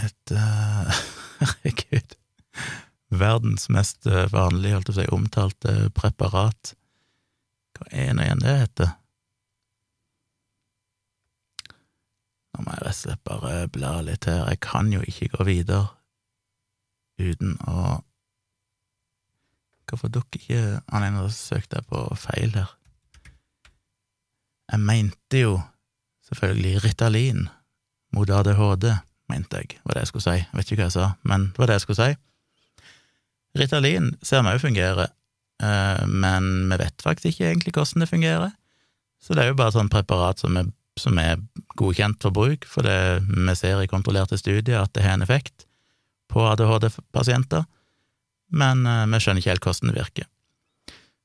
Et 0.00 0.32
uh, 0.32 1.00
Herregud. 1.40 2.19
Verdens 3.20 3.68
mest 3.72 4.06
eh, 4.08 4.26
vanlige, 4.32 4.76
holdt 4.78 4.90
jeg 4.90 4.96
på 4.96 5.00
å 5.00 5.00
si, 5.00 5.14
omtalte 5.16 5.76
preparat. 5.96 6.74
Hva 7.78 7.88
er 7.92 8.14
nå 8.14 8.26
igjen 8.26 8.42
det 8.44 8.56
heter? 8.64 8.94
Nå 12.50 12.64
må 12.64 12.74
jeg 12.74 12.84
rett 12.84 12.96
og 12.96 13.00
slett 13.04 13.24
bare 13.28 13.54
bla 13.72 13.94
litt 14.04 14.28
her. 14.28 14.46
Jeg 14.50 14.60
kan 14.64 14.90
jo 14.92 15.02
ikke 15.06 15.30
gå 15.36 15.48
videre 15.48 15.88
uten 17.20 17.58
å 17.68 18.00
Hvorfor 19.90 20.06
dukker 20.14 20.38
ikke 20.38 20.58
Han 20.94 21.02
ene 21.02 21.24
søkte 21.34 21.80
jeg 21.80 21.88
på 21.90 22.00
feil 22.14 22.52
her. 22.54 22.68
Jeg 24.70 24.80
mente 24.86 25.40
jo 25.40 25.56
selvfølgelig 26.28 26.84
Ritalin 26.84 27.48
mot 28.14 28.30
ADHD, 28.30 28.86
mente 29.30 29.64
jeg, 29.64 29.80
var 29.82 29.98
det 29.98 30.04
jeg 30.04 30.12
skulle 30.12 30.26
si. 30.28 30.36
Jeg 30.44 30.58
vet 30.60 30.70
ikke 30.70 30.78
hva 30.78 30.86
jeg 30.86 30.94
sa, 30.94 31.08
men 31.26 31.48
det 31.50 31.58
var 31.58 31.72
det 31.72 31.78
jeg 31.80 31.84
skulle 31.88 31.98
si. 32.04 32.29
Ritalin 33.58 34.12
ser 34.22 34.44
vi 34.44 34.52
òg 34.54 34.62
fungerer, 34.62 35.10
eh, 35.62 36.02
men 36.06 36.68
vi 36.70 36.78
vet 36.80 37.02
faktisk 37.02 37.32
ikke 37.32 37.48
egentlig 37.50 37.74
hvordan 37.74 38.04
det 38.04 38.10
fungerer. 38.10 38.52
Så 39.20 39.34
det 39.34 39.44
er 39.44 39.52
jo 39.52 39.58
bare 39.58 39.74
sånn 39.74 39.90
preparat 39.92 40.40
som 40.40 40.56
er, 40.56 40.70
som 40.98 41.18
er 41.20 41.40
godkjent 41.80 42.22
for 42.22 42.34
bruk, 42.34 42.64
for 42.68 42.86
det 42.86 43.22
vi 43.26 43.56
ser 43.58 43.82
i 43.82 43.90
kontrollerte 43.90 44.38
studier 44.40 44.80
at 44.80 44.94
det 44.94 45.04
har 45.04 45.18
en 45.18 45.26
effekt 45.26 45.66
på 46.30 46.44
ADHD-pasienter, 46.46 47.66
men 48.54 48.86
eh, 48.86 49.06
vi 49.10 49.22
skjønner 49.22 49.42
ikke 49.42 49.54
helt 49.54 49.66
hvordan 49.68 49.92
det 49.92 49.98
virker. 49.98 50.28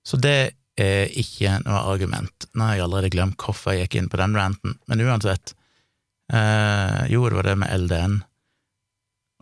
Så 0.06 0.18
det 0.22 0.40
er 0.76 1.14
ikke 1.18 1.60
noe 1.64 1.84
argument. 1.94 2.50
Nå 2.54 2.66
har 2.68 2.78
jeg 2.78 2.86
allerede 2.86 3.14
glemt 3.14 3.42
hvorfor 3.42 3.74
jeg 3.74 3.86
gikk 3.86 4.00
inn 4.02 4.10
på 4.12 4.20
den 4.20 4.36
ranten, 4.38 4.76
men 4.90 5.04
uansett 5.06 5.56
eh, 6.34 7.06
Jo, 7.12 7.24
det 7.30 7.38
var 7.40 7.48
det 7.48 7.60
med 7.62 7.86
LDN 7.86 8.18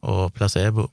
og 0.04 0.34
placebo. 0.36 0.90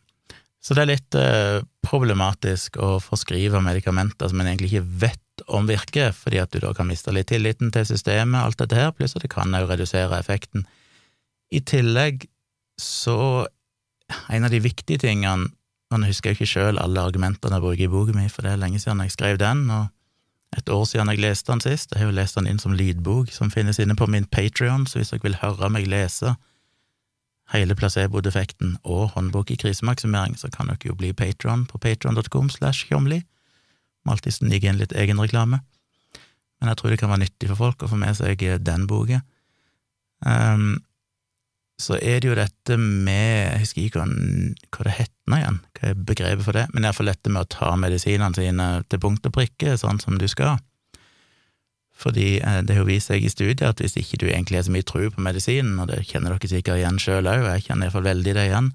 Så 0.60 0.76
det 0.76 0.82
er 0.82 0.90
litt 0.90 1.16
eh, 1.16 1.62
problematisk 1.86 2.76
å 2.80 2.98
forskrive 3.00 3.62
medikamenter 3.64 4.28
som 4.28 4.42
en 4.42 4.50
egentlig 4.50 4.74
ikke 4.74 4.88
vet 5.06 5.44
om 5.48 5.68
virker, 5.68 6.12
fordi 6.12 6.40
at 6.42 6.52
du 6.52 6.60
da 6.60 6.74
kan 6.76 6.88
miste 6.90 7.14
litt 7.16 7.30
tilliten 7.32 7.72
til 7.72 7.86
systemet, 7.88 8.42
alt 8.42 8.60
dette 8.60 8.76
her, 8.76 8.92
pluss 8.92 9.16
at 9.16 9.24
det 9.24 9.32
kan 9.32 9.56
òg 9.56 9.70
redusere 9.70 10.18
effekten. 10.20 10.66
I 11.50 11.62
tillegg 11.64 12.26
så 12.80 13.46
en 14.28 14.44
av 14.44 14.52
de 14.52 14.60
viktige 14.62 15.06
tingene 15.06 15.50
Man 15.90 16.04
husker 16.06 16.30
jo 16.30 16.36
ikke 16.38 16.46
sjøl 16.46 16.78
alle 16.78 17.02
argumentene 17.02 17.56
jeg 17.56 17.62
bruker 17.64 17.82
i 17.82 17.90
boka 17.90 18.12
mi, 18.14 18.28
for 18.30 18.46
det 18.46 18.52
er 18.52 18.60
lenge 18.62 18.78
siden 18.78 19.00
jeg 19.02 19.10
skrev 19.10 19.40
den, 19.42 19.64
og 19.74 19.88
et 20.54 20.70
år 20.70 20.84
siden 20.86 21.10
jeg 21.10 21.18
leste 21.18 21.50
den 21.50 21.62
sist. 21.64 21.90
Jeg 21.90 21.98
har 21.98 22.12
jo 22.12 22.14
lest 22.14 22.36
den 22.38 22.46
inn 22.46 22.60
som 22.62 22.76
lydbok, 22.78 23.32
som 23.34 23.50
finnes 23.50 23.80
inne 23.82 23.96
på 23.98 24.06
min 24.06 24.28
Patrion, 24.30 24.84
så 24.86 25.00
hvis 25.00 25.10
dere 25.10 25.24
vil 25.24 25.40
høre 25.40 25.66
meg 25.74 25.88
lese 25.90 26.36
hele 27.54 27.74
placebo-defekten 27.78 28.76
og 28.84 29.14
håndbok 29.16 29.50
i 29.50 29.58
krisemaksimering, 29.60 30.36
så 30.38 30.50
kan 30.54 30.70
dere 30.70 30.92
jo 30.92 30.96
bli 30.98 31.12
patron 31.16 31.66
på 31.66 31.80
patron.com 31.82 32.50
slash 32.50 32.88
tjomli. 32.88 33.22
Må 34.04 34.14
alltid 34.14 34.38
snike 34.38 34.70
inn 34.70 34.80
litt 34.80 34.94
egenreklame. 34.96 35.60
Men 36.60 36.70
jeg 36.70 36.80
tror 36.80 36.92
det 36.92 37.00
kan 37.00 37.10
være 37.12 37.24
nyttig 37.24 37.50
for 37.50 37.58
folk 37.64 37.82
å 37.82 37.90
få 37.90 37.98
med 38.00 38.16
seg 38.18 38.44
den 38.64 38.86
boka. 38.90 39.22
Um, 40.20 40.78
så 41.80 41.96
er 41.96 42.20
det 42.20 42.28
jo 42.28 42.36
dette 42.36 42.76
med 42.76 43.54
Jeg 43.54 43.60
husker 43.62 43.86
ikke 43.86 44.02
hva 44.04 44.84
det 44.84 44.96
heter 44.98 45.36
igjen, 45.38 45.60
hva 45.78 45.88
er 45.88 46.02
begrepet 46.10 46.44
for 46.44 46.58
det, 46.58 46.66
men 46.74 46.84
iallfall 46.84 47.08
dette 47.08 47.32
med 47.32 47.46
å 47.46 47.50
ta 47.54 47.70
medisinene 47.80 48.36
sine 48.36 48.66
til 48.90 49.00
punkt 49.00 49.26
og 49.30 49.34
prikke, 49.36 49.78
sånn 49.80 50.00
som 50.02 50.18
du 50.20 50.26
skal. 50.28 50.58
Fordi 52.00 52.40
eh, 52.40 52.60
det 52.64 52.78
har 52.78 52.88
vist 52.88 53.10
seg 53.10 53.24
i 53.24 53.32
studiet 53.32 53.66
at 53.66 53.82
hvis 53.82 53.98
ikke 54.00 54.20
du 54.22 54.26
egentlig 54.30 54.60
har 54.60 54.66
så 54.68 54.74
mye 54.74 54.86
tro 54.88 55.04
på 55.12 55.24
medisinen, 55.24 55.76
og 55.82 55.90
det 55.90 56.06
kjenner 56.08 56.34
dere 56.34 56.50
sikkert 56.50 56.80
igjen 56.80 57.00
sjøl 57.02 57.28
òg, 57.28 57.44
jeg 57.44 57.66
kjenner 57.68 57.88
iallfall 57.88 58.08
veldig 58.08 58.36
det 58.38 58.46
igjen, 58.48 58.70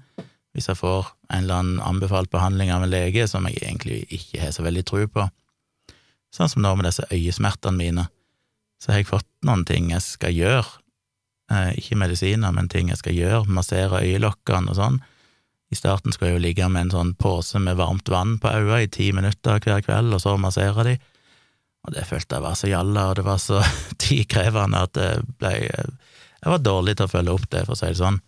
hvis 0.56 0.70
jeg 0.70 0.78
får 0.78 1.10
en 1.34 1.42
eller 1.42 1.58
annen 1.58 1.80
anbefalt 1.84 2.30
behandling 2.32 2.70
av 2.72 2.86
en 2.86 2.92
lege 2.92 3.26
som 3.28 3.44
jeg 3.48 3.58
egentlig 3.60 4.04
ikke 4.14 4.44
har 4.44 4.54
så 4.54 4.64
veldig 4.64 4.84
tro 4.88 5.02
på, 5.10 5.26
sånn 6.32 6.52
som 6.52 6.62
nå 6.62 6.72
med 6.78 6.88
disse 6.88 7.04
øyesmertene 7.10 7.76
mine, 7.80 8.06
så 8.80 8.92
har 8.92 9.02
jeg 9.02 9.10
fått 9.10 9.28
noen 9.46 9.64
ting 9.68 9.90
jeg 9.90 10.04
skal 10.04 10.36
gjøre. 10.36 10.78
Eh, 11.52 11.74
ikke 11.80 11.98
medisiner, 11.98 12.54
men 12.54 12.70
ting 12.70 12.90
jeg 12.92 13.00
skal 13.00 13.16
gjøre, 13.16 13.44
massere 13.50 14.02
øyelokkene 14.04 14.72
og 14.72 14.78
sånn. 14.78 15.02
I 15.72 15.78
starten 15.78 16.14
skulle 16.14 16.32
jeg 16.32 16.38
jo 16.38 16.44
ligge 16.44 16.68
med 16.70 16.86
en 16.86 16.94
sånn 16.94 17.12
pose 17.18 17.58
med 17.62 17.78
varmt 17.80 18.08
vann 18.12 18.36
på 18.42 18.52
øynene 18.52 18.84
i 18.84 18.90
ti 18.92 19.10
minutter 19.14 19.58
hver 19.62 19.82
kveld, 19.82 20.14
og 20.14 20.22
så 20.22 20.36
massere 20.38 20.86
de, 20.86 20.96
og 21.86 21.94
det 21.94 22.06
følte 22.08 22.38
jeg 22.38 22.44
var 22.44 22.56
så 22.58 22.70
jalla, 22.70 23.08
og 23.10 23.18
det 23.18 23.26
var 23.26 23.38
så 23.42 23.60
tidkrevende 24.02 24.82
at 24.88 24.94
det 24.98 25.10
ble 25.40 25.52
Jeg 25.66 26.52
var 26.52 26.62
dårlig 26.62 26.96
til 26.96 27.06
å 27.06 27.10
følge 27.10 27.32
opp 27.32 27.46
det, 27.50 27.62
for 27.66 27.74
å 27.74 27.78
si 27.78 27.88
det 27.90 27.98
sånn. 27.98 28.18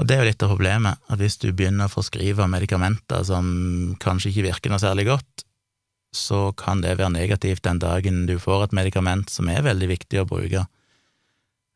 Og 0.00 0.08
det 0.08 0.16
er 0.16 0.20
jo 0.20 0.30
litt 0.30 0.42
av 0.42 0.50
problemet, 0.52 0.98
at 1.12 1.20
hvis 1.20 1.38
du 1.40 1.50
begynner 1.52 1.88
å 1.88 1.92
forskrive 1.92 2.48
medikamenter 2.50 3.22
som 3.28 3.46
kanskje 4.00 4.32
ikke 4.32 4.46
virker 4.48 4.72
noe 4.72 4.82
særlig 4.82 5.06
godt, 5.08 5.44
så 6.16 6.50
kan 6.58 6.82
det 6.82 6.96
være 6.98 7.12
negativt 7.14 7.62
den 7.64 7.78
dagen 7.80 8.24
du 8.26 8.34
får 8.42 8.66
et 8.66 8.76
medikament 8.76 9.30
som 9.30 9.48
er 9.52 9.62
veldig 9.64 9.88
viktig 9.92 10.20
å 10.20 10.28
bruke 10.28 10.64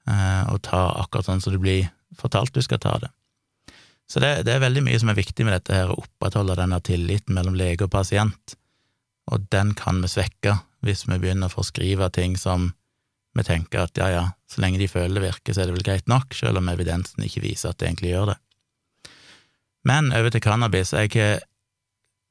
Eh, 0.04 0.52
og 0.52 0.61
ta 0.64 0.87
akkurat 1.00 1.30
sånn 1.30 1.40
som 1.40 1.54
du 1.54 1.61
blir 1.62 1.88
fortalt 2.18 2.52
du 2.54 2.61
skal 2.64 2.80
ta 2.83 2.99
det. 3.00 3.11
Så 4.11 4.21
det, 4.21 4.42
det, 4.44 4.52
er 4.52 4.64
veldig 4.66 4.83
mye 4.85 4.99
som 5.00 5.09
er 5.09 5.16
viktig 5.16 5.47
med 5.47 5.56
dette 5.56 5.78
her, 5.78 5.88
å 5.88 6.02
opprettholde 6.02 6.59
denne 6.59 6.80
tilliten 6.85 7.37
mellom 7.37 7.56
lege 7.56 7.87
og 7.87 7.92
pasient, 7.94 8.56
og 9.33 9.47
den 9.52 9.73
kan 9.78 10.02
vi 10.02 10.11
svekke 10.11 10.59
hvis 10.85 11.07
vi 11.09 11.19
begynner 11.21 11.49
å 11.49 11.54
forskrive 11.54 12.11
ting 12.12 12.37
som 12.40 12.73
vi 13.35 13.45
tenker 13.47 13.87
at 13.87 13.99
ja, 13.99 14.09
ja, 14.12 14.25
så 14.50 14.62
lenge 14.62 14.78
de 14.78 14.88
føler 14.90 15.16
det 15.16 15.25
virker, 15.25 15.54
så 15.54 15.62
er 15.62 15.71
det 15.71 15.78
vel 15.78 15.87
greit 15.87 16.11
nok, 16.11 16.35
selv 16.37 16.61
om 16.61 16.69
evidensen 16.71 17.25
ikke 17.26 17.43
viser 17.43 17.73
at 17.73 17.81
det 17.81 17.88
egentlig 17.88 18.12
gjør 18.12 18.35
det. 18.35 18.37
Men 19.85 20.12
over 20.16 20.33
til 20.33 20.45
cannabis. 20.45 20.95
Jeg, 20.97 21.40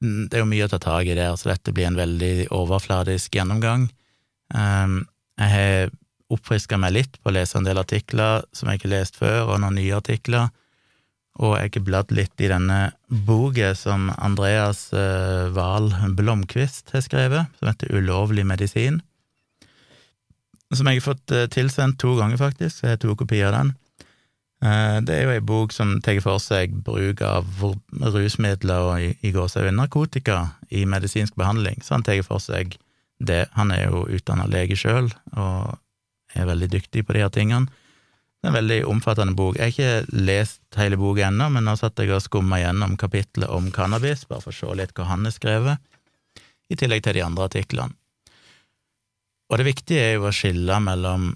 det 0.00 0.38
er 0.38 0.42
jo 0.42 0.48
mye 0.48 0.66
å 0.66 0.70
ta 0.72 0.80
tak 0.82 1.10
i 1.10 1.18
der, 1.18 1.36
så 1.38 1.52
dette 1.52 1.74
blir 1.74 1.90
en 1.90 1.98
veldig 1.98 2.48
overfladisk 2.54 3.36
gjennomgang. 3.36 3.86
Um, 4.54 5.04
jeg 5.38 5.52
har 5.52 5.94
oppfriska 6.34 6.78
meg 6.80 6.96
litt 6.96 7.20
på 7.20 7.30
å 7.30 7.36
lese 7.36 7.58
en 7.60 7.68
del 7.68 7.78
artikler 7.78 8.46
som 8.56 8.70
jeg 8.70 8.80
ikke 8.80 8.88
har 8.88 8.96
lest 8.96 9.20
før, 9.20 9.40
og 9.52 9.60
noen 9.62 9.78
nye 9.78 9.98
artikler, 9.98 10.50
og 11.42 11.56
jeg 11.58 11.72
har 11.74 11.86
bladd 11.86 12.12
litt 12.14 12.42
i 12.42 12.50
denne 12.50 12.78
boka 13.26 13.72
som 13.78 14.10
Andreas 14.14 14.86
Wahl 14.92 15.90
eh, 15.90 16.10
Blomkvist 16.14 16.94
har 16.94 17.02
skrevet, 17.02 17.50
som 17.58 17.70
heter 17.70 17.90
Ulovlig 17.94 18.46
medisin, 18.46 19.00
som 20.74 20.86
jeg 20.86 21.00
har 21.00 21.08
fått 21.08 21.34
eh, 21.34 21.48
tilsendt 21.50 21.98
to 22.02 22.14
ganger, 22.20 22.38
faktisk, 22.38 22.84
jeg 22.84 22.94
har 22.94 23.02
to 23.02 23.16
kopier 23.18 23.50
av 23.50 23.56
den. 23.58 23.74
Eh, 24.64 25.00
det 25.02 25.16
er 25.16 25.26
jo 25.26 25.34
ei 25.34 25.44
bok 25.44 25.74
som 25.74 25.96
tar 26.04 26.22
for 26.22 26.42
seg 26.42 26.74
bruk 26.86 27.22
av 27.26 27.50
rusmidler 28.14 28.88
og 28.88 29.02
i, 29.02 29.12
i 29.26 29.34
gåsehud 29.34 29.74
narkotika 29.74 30.40
i 30.70 30.86
medisinsk 30.86 31.34
behandling, 31.40 31.82
så 31.82 31.98
han 31.98 32.06
tar 32.06 32.22
for 32.26 32.42
seg 32.42 32.78
det. 33.18 33.44
Han 33.58 33.74
er 33.74 33.88
jo 33.88 34.06
utdanna 34.06 34.46
lege 34.50 34.78
sjøl, 34.78 35.10
og 35.34 35.80
er 36.34 36.46
veldig 36.48 36.70
dyktig 36.72 37.04
på 37.06 37.14
de 37.14 37.26
her 37.26 37.34
tingene. 37.34 37.70
Det 38.44 38.50
er 38.50 38.52
en 38.52 38.58
veldig 38.58 38.78
omfattende 38.92 39.32
bok. 39.32 39.56
Jeg 39.56 39.62
har 39.62 39.70
ikke 39.72 40.24
lest 40.26 40.76
hele 40.76 40.98
boka 41.00 41.22
ennå, 41.30 41.46
men 41.54 41.64
nå 41.64 41.72
satt 41.80 41.96
jeg 41.96 42.10
og 42.12 42.20
skumma 42.20 42.58
gjennom 42.60 42.98
kapitlet 43.00 43.48
om 43.48 43.70
cannabis, 43.72 44.26
bare 44.28 44.44
for 44.44 44.52
å 44.52 44.58
se 44.58 44.74
litt 44.76 44.92
hva 44.92 45.06
han 45.08 45.24
har 45.24 45.32
skrevet, 45.32 45.80
i 46.68 46.76
tillegg 46.76 47.06
til 47.06 47.16
de 47.16 47.22
andre 47.24 47.46
artiklene. 47.48 47.96
Og 49.48 49.56
det 49.60 49.64
viktige 49.70 50.02
er 50.10 50.12
jo 50.18 50.26
å 50.28 50.34
skille 50.36 50.76
mellom 50.84 51.30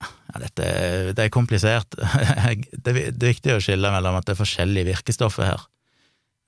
ja, 0.00 0.40
dette 0.46 0.70
det 1.12 1.26
er 1.26 1.34
komplisert. 1.34 1.92
det, 2.72 2.88
er 2.88 3.12
viktig 3.20 3.58
å 3.58 3.60
skille 3.60 3.92
mellom 3.92 4.16
at 4.16 4.24
det 4.24 4.32
er 4.32 4.40
forskjellige 4.40 4.88
virkestoffer 4.94 5.44
her. 5.50 5.68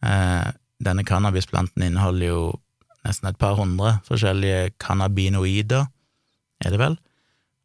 Eh, 0.09 0.49
denne 0.81 1.05
cannabisplanten 1.05 1.85
inneholder 1.85 2.31
jo 2.31 2.43
nesten 3.05 3.29
et 3.29 3.41
par 3.45 3.61
hundre 3.61 3.99
forskjellige 4.09 4.73
cannabinoider, 4.81 5.85
er 6.65 6.73
det 6.73 6.81
vel? 6.81 6.97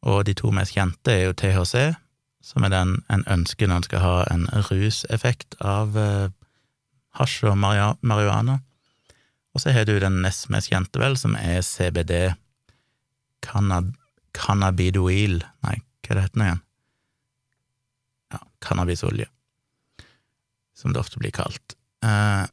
og 0.08 0.26
de 0.28 0.36
to 0.38 0.52
mest 0.54 0.76
kjente 0.76 1.14
er 1.14 1.24
jo 1.26 1.38
THC, 1.38 1.96
som 2.44 2.64
er 2.64 2.74
den 2.74 2.98
en 3.14 3.24
ønsker 3.32 3.68
når 3.68 3.82
en 3.82 3.88
skal 3.88 4.04
ha 4.04 4.16
en 4.32 4.48
ruseffekt 4.70 5.58
av 5.60 5.98
eh, 5.98 6.30
hasj 7.18 7.48
og 7.50 7.58
marihuana. 7.58 8.60
Og 9.54 9.64
så 9.64 9.74
har 9.74 9.88
du 9.90 9.96
den 10.00 10.22
nest 10.22 10.50
mest 10.54 10.70
kjente, 10.70 11.02
vel, 11.02 11.18
som 11.18 11.36
er 11.40 11.64
CBD, 11.66 12.36
cannab 13.46 13.94
cannabidoil 14.38 15.40
Nei, 15.66 15.78
hva 16.06 16.14
er 16.14 16.20
det 16.20 16.24
heter 16.28 16.40
nå 16.40 16.46
igjen? 16.46 16.62
Ja, 18.36 18.40
cannabisolje, 18.62 19.28
som 20.78 20.94
det 20.94 21.02
ofte 21.02 21.22
blir 21.22 21.34
kalt. 21.34 21.78
Eh, 22.06 22.46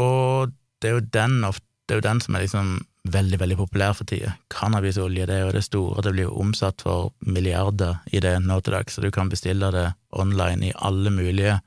og 0.00 0.54
det 0.80 0.90
er 0.90 0.96
jo 0.96 1.04
den, 1.16 1.42
ofte, 1.44 1.66
det 1.84 1.96
er 1.96 2.00
jo 2.00 2.08
den 2.08 2.22
som 2.24 2.36
er 2.36 2.46
liksom 2.46 2.70
veldig, 3.04 3.38
veldig 3.40 3.58
populær 3.58 3.92
for 3.96 4.08
tida. 4.08 4.34
Cannabisolje 4.52 5.26
det 5.28 5.36
er 5.36 5.44
jo 5.44 5.52
det 5.54 5.64
store, 5.66 6.02
det 6.04 6.14
blir 6.14 6.28
jo 6.28 6.38
omsatt 6.40 6.84
for 6.84 7.12
milliarder 7.20 8.00
i 8.12 8.22
det 8.24 8.38
nå 8.44 8.58
til 8.64 8.76
dags, 8.76 8.96
så 8.96 9.04
du 9.04 9.10
kan 9.14 9.30
bestille 9.32 9.70
det 9.74 9.90
online 10.16 10.70
i 10.70 10.76
alle 10.88 11.12
mulige 11.12 11.58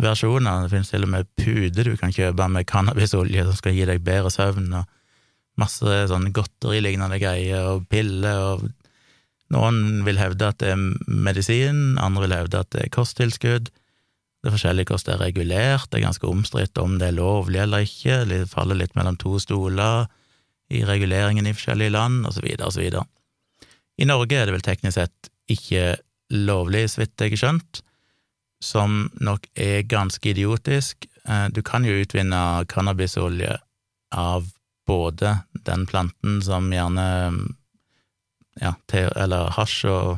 versjoner. 0.00 0.64
Det 0.64 0.72
finnes 0.72 0.90
til 0.90 1.04
og 1.06 1.12
med 1.12 1.28
puder 1.38 1.90
du 1.90 1.98
kan 2.00 2.14
kjøpe 2.14 2.48
med 2.48 2.66
cannabisolje 2.70 3.44
som 3.46 3.58
skal 3.58 3.76
gi 3.76 3.84
deg 3.90 4.02
bedre 4.06 4.32
søvn, 4.32 4.72
og 4.80 4.90
masse 5.60 6.00
sånn 6.10 6.32
godterilignende 6.34 7.20
greier, 7.22 7.68
og 7.74 7.86
piller, 7.92 8.56
og 8.56 8.64
noen 9.54 10.02
vil 10.08 10.18
hevde 10.18 10.48
at 10.48 10.58
det 10.64 10.72
er 10.72 10.80
medisin, 11.06 11.94
andre 12.00 12.24
vil 12.24 12.38
hevde 12.40 12.64
at 12.64 12.72
det 12.74 12.86
er 12.86 12.94
kosttilskudd. 12.94 13.68
Det 13.68 14.50
er 14.50 14.56
forskjellig 14.56 14.88
hvordan 14.88 15.06
det 15.06 15.14
er 15.14 15.22
regulert, 15.22 15.86
det 15.92 16.00
er 16.00 16.08
ganske 16.08 16.28
omstridt 16.28 16.80
om 16.80 16.98
det 17.00 17.12
er 17.12 17.20
lovlig 17.20 17.62
eller 17.62 17.84
ikke, 17.86 18.24
det 18.28 18.44
faller 18.50 18.80
litt 18.80 18.96
mellom 18.96 19.20
to 19.20 19.38
stoler 19.40 20.08
i 20.74 20.84
reguleringen 20.86 21.46
i 21.46 21.54
forskjellige 21.54 21.94
land, 21.94 22.26
så 22.34 22.42
videre. 22.42 23.04
I 23.98 24.08
Norge 24.08 24.38
er 24.38 24.48
det 24.48 24.56
vel 24.56 24.64
teknisk 24.64 24.98
sett 24.98 25.30
ikke 25.50 25.94
lovlig, 26.34 26.88
så 26.90 27.02
vidt 27.02 27.20
jeg 27.20 27.34
har 27.34 27.42
skjønt, 27.42 27.82
som 28.64 29.04
nok 29.22 29.46
er 29.60 29.84
ganske 29.86 30.30
idiotisk. 30.30 31.06
Eh, 31.28 31.46
du 31.52 31.62
kan 31.62 31.84
jo 31.86 31.98
utvinne 32.00 32.64
cannabisolje 32.70 33.58
av 34.14 34.48
både 34.86 35.38
den 35.66 35.86
planten 35.86 36.40
som 36.44 36.72
gjerne 36.72 37.06
ja, 38.60 38.74
te, 38.90 39.06
eller 39.16 39.50
hasj 39.56 39.86
og 39.90 40.10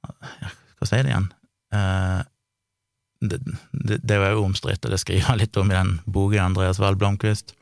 ja, 0.00 0.50
Hva 0.80 0.88
sier 0.88 1.04
det 1.04 1.12
igjen? 1.12 1.30
Eh, 1.76 2.20
det, 3.20 3.38
det, 3.72 3.98
det, 4.00 4.16
er 4.16 4.32
jo 4.32 4.46
omstridt, 4.46 4.84
og 4.86 4.94
det 4.94 5.00
skriver 5.02 5.26
jeg 5.26 5.42
litt 5.42 5.58
om 5.60 5.68
i 5.68 5.76
den 5.76 5.98
boka 6.08 6.40
Andreas 6.40 6.80
Wahl 6.80 6.96
Blomkvist 6.96 7.52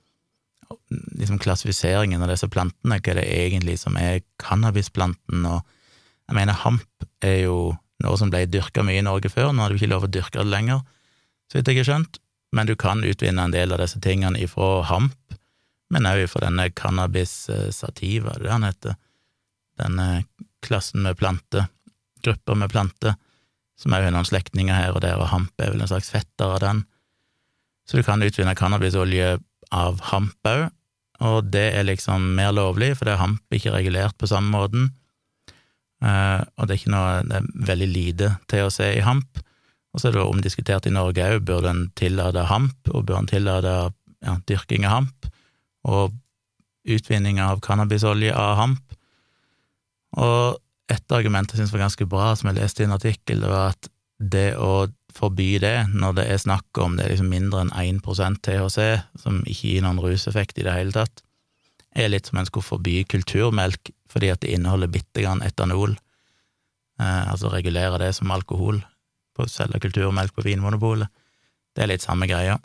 liksom 0.90 1.38
klassifiseringen 1.42 2.22
av 2.22 2.30
disse 2.32 2.48
plantene, 2.52 2.98
hva 3.00 3.16
det 3.18 3.26
egentlig 3.26 3.78
som 3.80 3.96
er 4.00 4.22
cannabisplanten, 4.42 5.44
og 5.48 5.62
jeg 6.28 6.36
mener 6.36 6.62
hamp 6.64 7.08
er 7.24 7.42
jo 7.46 7.58
noe 8.04 8.18
som 8.20 8.30
ble 8.30 8.44
dyrka 8.46 8.84
mye 8.86 9.00
i 9.00 9.06
Norge 9.06 9.30
før, 9.32 9.52
nå 9.52 9.64
er 9.64 9.72
det 9.72 9.80
ikke 9.80 9.92
lov 9.92 10.06
å 10.06 10.12
dyrke 10.12 10.40
det 10.40 10.52
lenger, 10.52 10.82
så 11.48 11.58
vidt 11.58 11.72
jeg 11.72 11.80
har 11.80 11.88
skjønt, 11.90 12.20
men 12.56 12.68
du 12.68 12.74
kan 12.80 13.04
utvinne 13.04 13.44
en 13.44 13.54
del 13.54 13.72
av 13.74 13.80
disse 13.82 14.00
tingene 14.04 14.40
ifra 14.40 14.84
hamp, 14.88 15.38
men 15.92 16.08
òg 16.08 16.26
ifra 16.26 16.44
denne 16.46 16.68
cannabis 16.76 17.48
sativa, 17.72 18.36
det 18.36 18.44
er 18.44 18.44
det 18.44 18.54
han 18.54 18.68
heter, 18.68 19.00
denne 19.80 20.06
klassen 20.64 21.04
med 21.04 21.16
planter, 21.18 21.68
grupper 22.24 22.58
med 22.60 22.72
planter, 22.72 23.16
som 23.78 23.94
òg 23.94 24.08
har 24.08 24.14
noen 24.14 24.28
slektninger 24.28 24.74
her 24.74 24.94
og 24.96 25.02
der, 25.04 25.16
og 25.20 25.30
hamp 25.32 25.62
er 25.62 25.72
vel 25.72 25.82
en 25.84 25.90
slags 25.90 26.10
fetter 26.12 26.56
av 26.56 26.60
den. 26.64 26.84
Så 27.88 27.96
du 27.96 28.04
kan 28.04 28.22
utvinne 28.22 28.56
cannabisolje 28.58 29.38
av 29.74 30.00
hamp 30.10 30.48
òg, 30.48 30.68
og 31.28 31.50
det 31.50 31.66
er 31.74 31.86
liksom 31.88 32.30
mer 32.38 32.52
lovlig, 32.54 32.92
for 32.96 33.08
det 33.08 33.16
er 33.16 33.22
hamp 33.24 33.54
ikke 33.54 33.74
regulert 33.74 34.14
på 34.18 34.28
samme 34.30 34.52
måten. 34.54 34.92
Uh, 35.98 36.44
og 36.54 36.68
det 36.68 36.76
er 36.76 36.78
ikke 36.78 36.92
noe 36.94 37.14
Det 37.26 37.38
er 37.40 37.46
veldig 37.72 37.86
lite 37.90 38.28
THC 38.46 38.84
i 39.00 39.02
hamp. 39.02 39.40
Og 39.90 39.98
så 39.98 40.08
er 40.08 40.14
det 40.14 40.22
omdiskutert 40.22 40.86
i 40.86 40.94
Norge 40.94 41.24
òg, 41.26 41.42
burde 41.48 41.72
en 41.72 41.88
tillate 41.98 42.44
hamp, 42.46 42.78
og 42.92 43.08
burde 43.08 43.24
en 43.24 43.30
tillate 43.30 43.74
ja, 44.22 44.36
dyrking 44.46 44.86
av 44.86 44.94
hamp, 44.94 45.28
og 45.88 46.14
utvinning 46.88 47.40
av 47.42 47.58
cannabisolje 47.64 48.34
av 48.36 48.54
hamp. 48.60 48.98
Og 50.22 50.60
et 50.92 51.14
argument 51.16 51.50
jeg 51.50 51.60
syns 51.60 51.74
var 51.74 51.86
ganske 51.88 52.06
bra, 52.08 52.30
som 52.38 52.50
jeg 52.50 52.60
leste 52.60 52.84
i 52.84 52.88
en 52.88 52.96
artikkel, 52.96 53.42
det 53.42 53.50
var 53.50 53.74
at 53.74 53.90
det 54.18 54.48
å 54.56 54.86
forby 55.18 55.56
det 55.62 55.76
når 55.92 56.20
det 56.20 56.26
er 56.32 56.42
snakk 56.42 56.80
om 56.82 56.96
det 56.96 57.06
er 57.06 57.14
liksom 57.14 57.30
mindre 57.32 57.64
enn 57.64 57.72
1% 58.00 58.42
THC, 58.46 58.78
som 59.20 59.40
ikke 59.44 59.72
gir 59.74 59.84
noen 59.84 60.00
ruseffekt 60.02 60.60
i 60.60 60.66
det 60.66 60.76
hele 60.76 60.94
tatt, 60.94 61.22
er 61.98 62.12
litt 62.12 62.28
som 62.28 62.38
en 62.38 62.48
skulle 62.48 62.66
forby 62.66 63.02
kulturmelk 63.08 63.92
fordi 64.08 64.30
at 64.32 64.40
det 64.44 64.54
inneholder 64.54 64.90
bitte 64.92 65.20
grann 65.20 65.42
etanol, 65.44 65.92
eh, 67.00 67.24
altså 67.28 67.50
regulere 67.52 68.00
det 68.00 68.14
som 68.16 68.30
alkohol, 68.32 68.80
på 69.36 69.44
å 69.44 69.50
selge 69.50 69.82
kulturmelk 69.84 70.32
på 70.34 70.46
Vinmonopolet. 70.46 71.10
Det 71.76 71.84
er 71.84 71.92
litt 71.92 72.06
samme 72.06 72.26
greia. 72.30 72.56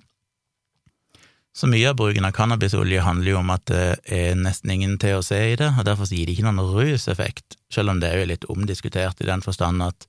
Så 1.54 1.68
mye 1.70 1.92
av 1.92 2.00
bruken 2.00 2.26
av 2.26 2.34
cannabisolje 2.34 3.04
handler 3.06 3.36
jo 3.36 3.42
om 3.44 3.52
at 3.54 3.68
det 3.70 3.84
er 4.10 4.40
nesten 4.40 4.72
ingen 4.74 4.96
THC 4.98 5.34
i 5.52 5.60
det, 5.60 5.70
og 5.78 5.86
derfor 5.86 6.10
gir 6.10 6.26
det 6.26 6.38
ikke 6.38 6.48
noen 6.48 6.64
ruseffekt, 6.74 7.60
selv 7.70 7.94
om 7.94 8.00
det 8.02 8.10
er 8.10 8.24
jo 8.24 8.32
litt 8.32 8.48
omdiskutert 8.50 9.22
i 9.22 9.30
den 9.30 9.44
forstand 9.46 9.84
at 9.86 10.08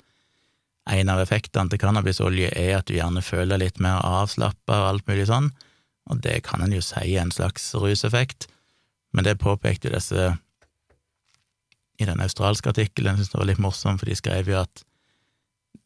en 0.84 1.08
av 1.08 1.20
effektene 1.22 1.72
til 1.72 1.80
cannabisolje 1.80 2.50
er 2.60 2.78
at 2.78 2.88
du 2.88 2.96
gjerne 2.98 3.22
føler 3.24 3.60
litt 3.60 3.80
mer 3.80 4.02
avslappa 4.04 4.80
og 4.82 4.88
alt 4.88 5.06
mulig 5.08 5.28
sånn, 5.30 5.50
og 6.12 6.20
det 6.24 6.42
kan 6.44 6.64
en 6.64 6.74
jo 6.74 6.82
si 6.84 7.14
er 7.14 7.22
en 7.22 7.32
slags 7.32 7.70
ruseffekt, 7.78 8.48
men 9.16 9.24
det 9.24 9.38
påpekte 9.40 9.88
jo 9.88 9.94
disse 9.94 10.32
i 12.02 12.08
den 12.08 12.20
australske 12.20 12.72
artikkelen, 12.72 13.14
jeg 13.14 13.22
synes 13.22 13.32
det 13.32 13.40
var 13.40 13.48
litt 13.48 13.62
morsomt, 13.62 14.02
for 14.02 14.10
de 14.10 14.18
skrev 14.18 14.50
jo 14.50 14.58
at 14.60 14.82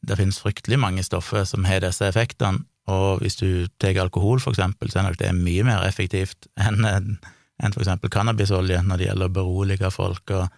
det 0.08 0.16
finnes 0.18 0.38
fryktelig 0.40 0.78
mange 0.80 1.04
stoffer 1.04 1.44
som 1.46 1.66
har 1.68 1.84
disse 1.84 2.06
effektene, 2.06 2.64
og 2.88 3.20
hvis 3.20 3.36
du 3.36 3.68
tar 3.76 3.98
alkohol, 4.00 4.40
for 4.40 4.56
eksempel, 4.56 4.88
så 4.88 5.02
er 5.02 5.10
nok 5.10 5.18
det 5.20 5.34
mye 5.36 5.66
mer 5.66 5.84
effektivt 5.84 6.48
enn, 6.56 6.80
enn 6.88 7.74
for 7.74 7.84
eksempel 7.84 8.10
cannabisolje 8.10 8.80
når 8.80 8.96
det 8.96 9.08
gjelder 9.10 9.28
å 9.28 9.34
berolige 9.36 9.90
folk 9.92 10.32
og 10.32 10.48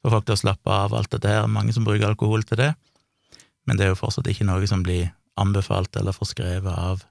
få 0.00 0.12
folk 0.14 0.24
til 0.24 0.36
å 0.38 0.40
slappe 0.40 0.72
av 0.72 0.96
alt 0.96 1.12
dette 1.12 1.28
her. 1.28 1.44
Mange 1.44 1.76
som 1.76 1.84
bruker 1.84 2.08
alkohol 2.08 2.46
til 2.48 2.62
det 2.62 2.70
men 3.64 3.78
det 3.78 3.86
er 3.86 3.92
jo 3.92 4.00
fortsatt 4.00 4.28
ikke 4.30 4.46
noe 4.48 4.66
som 4.68 4.84
blir 4.84 5.10
anbefalt 5.40 5.96
eller 5.96 6.14
forskrevet 6.14 6.70
av 6.70 7.04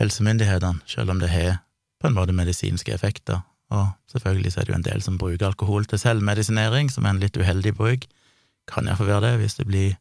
helsemyndighetene, 0.00 0.82
selv 0.88 1.12
om 1.12 1.20
det 1.22 1.30
har 1.32 1.60
på 2.00 2.08
en 2.08 2.16
måte 2.16 2.34
medisinske 2.34 2.94
effekter, 2.94 3.42
og 3.72 3.92
selvfølgelig 4.12 4.52
så 4.52 4.60
er 4.60 4.68
det 4.68 4.74
jo 4.74 4.78
en 4.80 4.86
del 4.88 5.02
som 5.04 5.18
bruker 5.20 5.48
alkohol 5.48 5.86
til 5.88 6.00
selvmedisinering, 6.00 6.90
som 6.92 7.06
er 7.06 7.14
en 7.14 7.22
litt 7.22 7.38
uheldig 7.38 7.74
bruk, 7.78 8.06
kan 8.68 8.86
iallfall 8.86 9.10
være 9.10 9.24
det 9.26 9.38
hvis 9.40 9.58
det 9.58 9.68
blir 9.68 9.94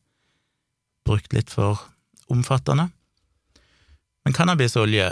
brukt 1.08 1.34
litt 1.34 1.50
for 1.54 1.80
omfattende. 2.32 2.90
Men 4.26 4.36
cannabisolje, 4.38 5.08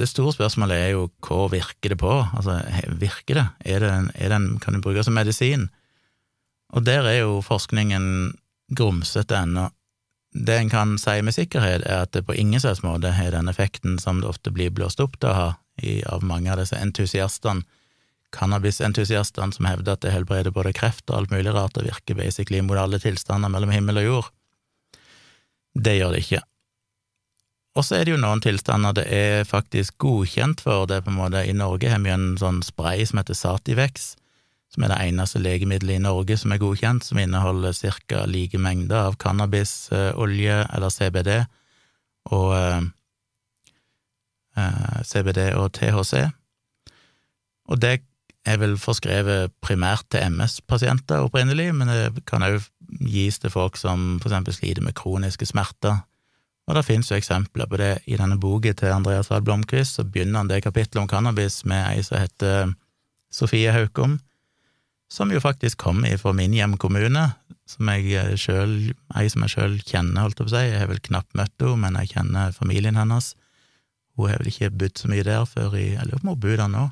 det 0.00 0.08
store 0.08 0.32
spørsmålet 0.32 0.84
er 0.84 0.92
jo 0.94 1.08
hva 1.26 1.48
virker 1.52 1.92
det 1.92 1.98
på, 2.00 2.12
altså 2.24 2.60
virker 3.00 3.36
det, 3.36 3.46
er 3.74 3.84
det, 3.84 3.90
er 4.14 4.32
det 4.32 4.38
en, 4.38 4.48
kan 4.62 4.76
du 4.76 4.82
bruke 4.84 5.04
som 5.04 5.16
medisin? 5.18 5.68
Og 6.72 6.86
der 6.86 7.04
er 7.04 7.18
jo 7.24 7.40
forskningen 7.44 8.06
grumsete 8.76 9.36
ennå. 9.36 9.66
Det 10.30 10.56
en 10.56 10.70
kan 10.70 10.98
si 10.98 11.16
med 11.26 11.34
sikkerhet, 11.34 11.82
er 11.82 12.04
at 12.04 12.12
det 12.14 12.22
på 12.28 12.36
ingen 12.38 12.60
slags 12.62 12.84
måte 12.86 13.10
har 13.16 13.32
den 13.34 13.50
effekten 13.50 13.98
som 13.98 14.20
det 14.20 14.30
ofte 14.30 14.52
blir 14.54 14.70
blåst 14.70 15.02
opp 15.02 15.18
til 15.18 15.30
å 15.32 15.38
ha 15.38 15.48
av 16.12 16.22
mange 16.22 16.52
av 16.52 16.60
disse 16.60 16.76
entusiastene, 16.76 17.64
cannabisentusiastene 18.30 19.56
som 19.56 19.66
hevder 19.66 19.96
at 19.96 20.04
det 20.04 20.12
helbreder 20.14 20.54
både 20.54 20.74
kreft 20.76 21.10
og 21.10 21.16
alt 21.16 21.32
mulig 21.34 21.50
rart 21.50 21.80
og 21.80 21.88
virker 21.88 22.14
basically 22.14 22.60
mot 22.62 22.78
alle 22.78 23.00
tilstander 23.02 23.50
mellom 23.50 23.72
himmel 23.74 23.98
og 23.98 24.06
jord. 24.06 24.28
Det 25.74 25.96
gjør 25.96 26.14
det 26.14 26.22
ikke. 26.22 26.42
Og 27.78 27.86
så 27.86 27.96
er 27.96 28.06
det 28.06 28.14
jo 28.14 28.20
noen 28.22 28.42
tilstander 28.42 28.94
det 28.94 29.06
er 29.14 29.44
faktisk 29.48 29.98
godkjent 30.02 30.62
for. 30.62 30.86
det 30.86 31.02
på 31.04 31.10
en 31.10 31.18
måte, 31.18 31.42
I 31.42 31.54
Norge 31.54 31.90
har 31.90 32.02
vi 32.02 32.10
en 32.10 32.36
sånn 32.38 32.62
spray 32.66 33.06
som 33.06 33.18
heter 33.18 33.34
Sativex, 33.34 34.16
som 34.70 34.84
er 34.84 34.92
det 34.92 35.00
eneste 35.08 35.42
legemiddelet 35.42 35.98
i 35.98 36.04
Norge 36.04 36.36
som 36.38 36.52
er 36.54 36.60
godkjent, 36.62 37.04
som 37.04 37.18
inneholder 37.18 37.74
ca. 37.74 38.24
like 38.26 38.58
mengder 38.58 39.08
av 39.08 39.16
cannabisolje, 39.18 40.58
eller 40.74 40.90
CBD, 40.94 41.30
og 42.30 42.52
eh, 42.56 42.82
eh 44.56 45.02
CBD 45.02 45.50
og 45.54 45.72
THC. 45.72 46.30
Og 47.70 47.80
det 47.80 48.00
er 48.46 48.60
vel 48.60 48.76
forskrevet 48.80 49.52
primært 49.62 50.06
til 50.10 50.24
MS-pasienter 50.32 51.26
opprinnelig, 51.26 51.74
men 51.74 51.88
det 51.88 52.24
kan 52.26 52.42
òg 52.42 52.62
gis 53.06 53.38
til 53.38 53.50
folk 53.50 53.76
som 53.76 54.18
for 54.22 54.30
eksempel 54.30 54.54
sliter 54.54 54.82
med 54.82 54.96
kroniske 54.98 55.46
smerter. 55.46 56.00
Og 56.70 56.76
det 56.76 56.86
finnes 56.86 57.10
jo 57.10 57.18
eksempler 57.18 57.66
på 57.66 57.78
det. 57.80 57.98
I 58.06 58.16
denne 58.16 58.38
boka 58.38 58.72
til 58.72 58.94
Andreas 58.94 59.30
Wahl 59.30 59.42
Blomkvist 59.42 59.98
så 59.98 60.04
begynner 60.06 60.44
han 60.44 60.50
det 60.50 60.62
kapittelet 60.62 61.02
om 61.02 61.08
cannabis 61.10 61.64
med 61.64 61.82
ei 61.96 62.02
som 62.06 62.20
heter 62.20 62.74
Sofie 63.30 63.72
Haukom, 63.74 64.18
som 65.10 65.32
jo 65.34 65.40
faktisk 65.42 65.80
kom 65.82 66.04
fra 66.22 66.32
min 66.36 66.54
hjemkommune, 66.54 67.24
som 67.66 67.90
jeg 67.90 68.38
sjøl, 68.38 68.38
selv, 68.38 68.98
ei 69.18 69.30
som 69.30 69.44
jeg 69.46 69.54
sjøl 69.54 69.78
kjenner, 69.82 70.22
holdt 70.24 70.38
jeg 70.38 70.46
på 70.46 70.50
å 70.50 70.54
si. 70.54 70.66
Jeg 70.68 70.82
har 70.82 70.90
vel 70.90 71.02
knapt 71.02 71.36
møtt 71.38 71.54
henne, 71.62 71.80
men 71.82 71.98
jeg 72.00 72.12
kjenner 72.14 72.54
familien 72.54 72.98
hennes. 72.98 73.32
Hun 74.14 74.30
har 74.30 74.42
vel 74.42 74.50
ikke 74.52 74.70
bodd 74.74 75.00
så 75.00 75.10
mye 75.10 75.26
der 75.26 75.46
før 75.48 75.74
i 75.78 75.92
Jeg 75.94 76.06
lurer 76.06 76.22
på 76.22 76.26
om 76.26 76.32
hun 76.34 76.42
bor 76.44 76.56
der 76.62 76.70
nå, 76.70 76.84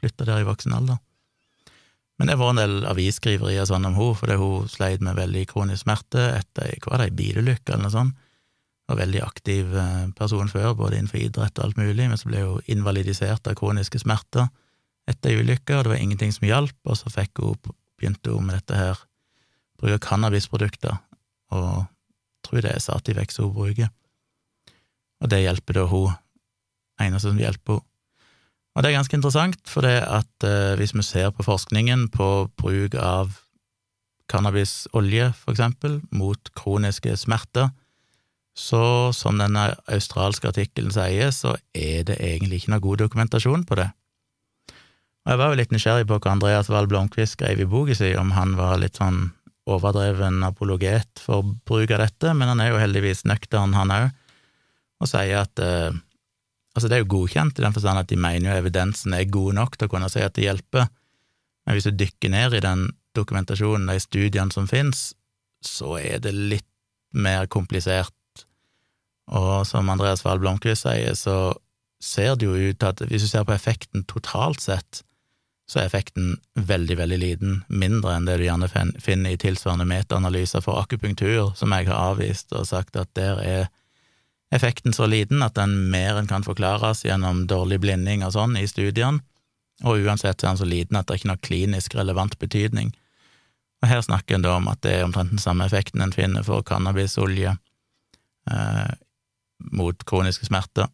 flytta 0.00 0.28
der 0.28 0.44
i 0.44 0.48
voksen 0.48 0.76
alder. 0.76 1.00
Men 2.16 2.30
det 2.30 2.38
var 2.40 2.52
en 2.52 2.60
del 2.60 2.76
avisskriverier 2.88 3.66
sånn 3.68 3.88
om 3.88 3.98
henne, 3.98 4.18
fordi 4.18 4.38
hun 4.40 4.70
sleit 4.72 5.02
med 5.04 5.18
veldig 5.18 5.42
kronisk 5.50 5.84
smerte 5.84 6.30
etter 6.38 6.76
hva 6.84 6.94
var 6.94 7.02
det, 7.02 7.10
ei 7.10 7.18
bilulykke 7.18 7.74
eller 7.74 7.88
noe 7.88 7.96
sånt. 7.96 8.22
Var 8.86 9.00
veldig 9.00 9.22
aktiv 9.26 9.72
eh, 9.74 10.04
person 10.14 10.46
før, 10.46 10.76
både 10.78 11.00
innenfor 11.00 11.18
idrett 11.18 11.58
og 11.58 11.64
alt 11.64 11.80
mulig, 11.80 12.06
men 12.06 12.20
så 12.20 12.30
ble 12.30 12.44
hun 12.44 12.68
invalidisert 12.70 13.50
av 13.50 13.56
kroniske 13.58 13.98
smerter 13.98 14.46
etter 15.06 15.32
ei 15.32 15.42
ulykke, 15.42 15.76
og 15.76 15.86
det 15.86 15.92
var 15.94 16.02
ingenting 16.02 16.32
som 16.34 16.46
hjalp, 16.48 16.76
og 16.84 16.98
så 16.98 17.12
fikk 17.12 17.42
hun 17.42 17.58
begynte 17.96 18.32
hun 18.34 18.48
med 18.48 18.58
dette 18.58 18.76
her, 18.76 19.02
bruker 19.80 20.02
cannabisprodukter, 20.02 20.98
og 21.54 21.86
tror 22.44 22.62
det 22.64 22.74
er 22.74 22.82
Sativex 22.82 23.40
hun 23.40 23.54
bruker. 23.54 23.92
Og 25.22 25.30
det 25.32 25.44
hjelper 25.44 25.80
da 25.80 25.86
hun, 25.90 26.16
eneste 27.00 27.30
som 27.30 27.40
hjelper 27.40 27.80
henne. 27.80 27.92
Og 28.76 28.82
det 28.84 28.90
er 28.90 28.98
ganske 28.98 29.16
interessant, 29.16 29.70
for 29.72 29.86
det 29.86 30.02
at 30.04 30.44
eh, 30.44 30.74
hvis 30.76 30.92
vi 30.92 31.00
ser 31.00 31.30
på 31.32 31.46
forskningen 31.46 32.10
på 32.12 32.26
bruk 32.60 32.92
av 33.00 33.38
cannabisolje, 34.28 35.30
for 35.32 35.54
eksempel, 35.54 36.02
mot 36.12 36.50
kroniske 36.52 37.14
smerter, 37.16 37.70
så 38.56 39.12
som 39.16 39.40
denne 39.40 39.70
australske 39.92 40.50
artikkelen 40.52 40.92
sier, 40.92 41.32
så 41.32 41.54
er 41.72 42.04
det 42.08 42.18
egentlig 42.20 42.60
ikke 42.60 42.74
noe 42.74 42.84
god 42.84 43.02
dokumentasjon 43.06 43.64
på 43.64 43.80
det. 43.80 43.88
Og 45.26 45.32
jeg 45.32 45.38
var 45.40 45.50
jo 45.50 45.58
litt 45.58 45.72
nysgjerrig 45.74 46.06
på 46.06 46.20
hva 46.22 46.32
Andreas 46.36 46.68
Wahl 46.70 46.86
Blomkvist 46.86 47.34
skrev 47.34 47.58
i 47.58 47.66
boka 47.66 47.96
si, 47.98 48.12
om 48.14 48.30
han 48.36 48.52
var 48.54 48.78
litt 48.78 49.00
sånn 49.00 49.32
overdreven 49.66 50.38
apologet 50.46 51.18
for 51.18 51.42
bruk 51.66 51.90
av 51.90 52.04
dette, 52.04 52.30
men 52.30 52.52
han 52.52 52.62
er 52.62 52.70
jo 52.70 52.78
heldigvis 52.78 53.24
nøktern, 53.26 53.74
han 53.74 53.90
òg, 53.90 54.12
og 55.02 55.10
sier 55.10 55.40
at 55.40 55.58
eh, 55.58 55.96
altså 56.76 56.86
det 56.86 57.00
er 57.00 57.02
jo 57.02 57.10
godkjent 57.16 57.58
i 57.58 57.64
den 57.64 57.74
forstand 57.74 58.04
at 58.04 58.12
de 58.12 58.20
mener 58.22 58.52
jo 58.52 58.60
evidensen 58.60 59.16
er 59.18 59.26
god 59.26 59.58
nok 59.58 59.74
til 59.74 59.88
å 59.88 59.92
kunne 59.96 60.10
si 60.12 60.22
at 60.22 60.36
det 60.38 60.46
hjelper, 60.46 60.86
men 61.66 61.74
hvis 61.74 61.88
du 61.90 61.98
dykker 61.98 62.30
ned 62.30 62.54
i 62.54 62.62
den 62.62 62.86
dokumentasjonen, 63.18 63.90
de 63.90 63.98
studiene 63.98 64.54
som 64.54 64.70
finnes, 64.70 65.08
så 65.66 65.96
er 65.98 66.22
det 66.22 66.36
litt 66.36 66.68
mer 67.16 67.48
komplisert. 67.50 68.14
Og 69.34 69.66
som 69.66 69.90
Andreas 69.90 70.22
Wahl 70.22 70.38
Blomkvist 70.38 70.86
sier, 70.86 71.16
så 71.18 71.56
ser 71.98 72.36
det 72.38 72.46
jo 72.46 72.54
ut 72.54 72.78
til 72.78 72.92
at 72.92 73.02
hvis 73.10 73.26
du 73.26 73.30
ser 73.32 73.46
på 73.48 73.56
effekten 73.56 74.04
totalt 74.06 74.62
sett, 74.62 75.02
så 75.66 75.80
er 75.80 75.88
effekten 75.88 76.36
veldig, 76.54 76.96
veldig 77.00 77.18
liten, 77.18 77.56
mindre 77.68 78.14
enn 78.14 78.26
det 78.28 78.36
du 78.38 78.44
gjerne 78.46 78.68
finner 79.02 79.34
i 79.34 79.40
tilsvarende 79.40 79.86
metaanalyser 79.90 80.62
for 80.62 80.78
akupunktur, 80.78 81.56
som 81.58 81.74
jeg 81.74 81.88
har 81.88 82.12
avvist 82.12 82.54
og 82.54 82.68
sagt 82.68 82.98
at 83.00 83.10
der 83.18 83.40
er 83.42 83.66
effekten 84.54 84.94
så 84.94 85.08
liten 85.10 85.42
at 85.42 85.56
den 85.58 85.74
mer 85.90 86.20
enn 86.20 86.30
kan 86.30 86.46
forklares 86.46 87.02
gjennom 87.04 87.48
dårlig 87.50 87.80
blinding 87.82 88.22
og 88.22 88.36
sånn 88.36 88.54
i 88.60 88.66
studiene, 88.70 89.24
og 89.84 90.06
uansett 90.06 90.38
er 90.38 90.52
den 90.52 90.60
så 90.62 90.68
liten 90.68 90.96
at 90.96 91.08
det 91.08 91.16
er 91.16 91.20
ikke 91.20 91.32
noe 91.32 91.44
klinisk 91.48 91.96
relevant 91.98 92.38
betydning. 92.40 92.94
Og 93.82 93.90
her 93.90 94.00
snakker 94.06 94.38
en 94.38 94.46
da 94.46 94.54
om 94.56 94.70
at 94.70 94.80
det 94.86 94.94
er 94.96 95.04
omtrent 95.04 95.34
den 95.34 95.42
samme 95.42 95.66
effekten 95.66 96.00
en 96.00 96.14
finner 96.14 96.46
for 96.46 96.64
cannabisolje 96.64 97.56
eh, 98.50 98.94
mot 99.76 100.06
kroniske 100.08 100.48
smerter. 100.48 100.88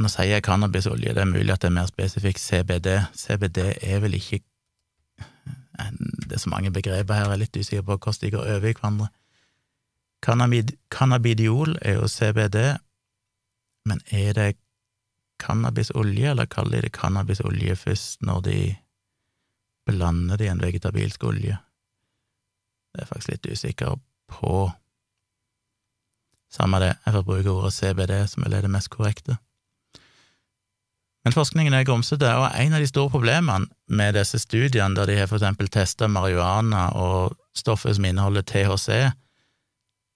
Nå 0.00 0.08
sier 0.08 0.30
jeg 0.32 0.44
cannabisolje, 0.46 1.12
det 1.12 1.20
er 1.20 1.28
mulig 1.28 1.52
at 1.52 1.60
det 1.60 1.68
er 1.68 1.76
mer 1.76 1.88
spesifikt 1.90 2.40
CBD. 2.40 2.88
CBD 3.12 3.58
er 3.84 4.00
vel 4.00 4.16
ikke 4.16 4.40
Det 5.80 6.36
er 6.36 6.40
så 6.40 6.50
mange 6.52 6.70
begreper 6.72 7.14
her, 7.14 7.24
jeg 7.24 7.32
er 7.32 7.40
litt 7.40 7.56
usikker 7.56 7.84
på 7.84 7.96
hvordan 7.96 8.20
de 8.20 8.30
går 8.30 8.48
over 8.54 8.68
i 8.68 8.72
hverandre. 8.76 9.06
Cannabid, 10.20 10.72
cannabidiol 10.92 11.78
er 11.80 11.94
jo 11.96 12.08
CBD, 12.08 12.58
men 13.88 14.02
er 14.12 14.32
det 14.36 14.50
cannabisolje, 15.40 16.30
eller 16.30 16.46
kaller 16.46 16.82
de 16.82 16.88
det 16.88 16.92
cannabisolje 16.92 17.76
først 17.76 18.20
når 18.22 18.40
de 18.44 18.58
blander 19.88 20.36
det 20.36 20.46
i 20.46 20.52
en 20.52 20.60
vegetabilsk 20.60 21.24
olje? 21.24 21.56
Det 22.92 23.00
er 23.00 23.06
jeg 23.06 23.08
faktisk 23.08 23.32
litt 23.32 23.50
usikker 23.52 23.96
på. 24.28 24.70
Samme 26.52 26.80
det, 26.84 26.92
jeg 27.06 27.16
får 27.16 27.22
bruke 27.22 27.50
ordet 27.56 27.72
CBD, 27.72 28.16
som 28.28 28.44
er 28.44 28.60
det 28.60 28.70
mest 28.70 28.92
korrekte. 28.92 29.40
Men 31.24 31.34
forskningen 31.36 31.74
er 31.76 31.84
grumsete, 31.84 32.28
og 32.32 32.46
en 32.56 32.74
av 32.76 32.80
de 32.80 32.88
store 32.88 33.12
problemene 33.12 33.68
med 33.92 34.16
disse 34.16 34.40
studiene 34.40 34.96
der 34.96 35.10
de 35.10 35.18
har 35.18 35.28
for 35.28 35.36
eksempel 35.36 35.68
testa 35.68 36.08
marihuana 36.08 36.86
og 36.96 37.34
stoffer 37.56 37.92
som 37.92 38.06
inneholder 38.08 38.46
THC, 38.48 39.10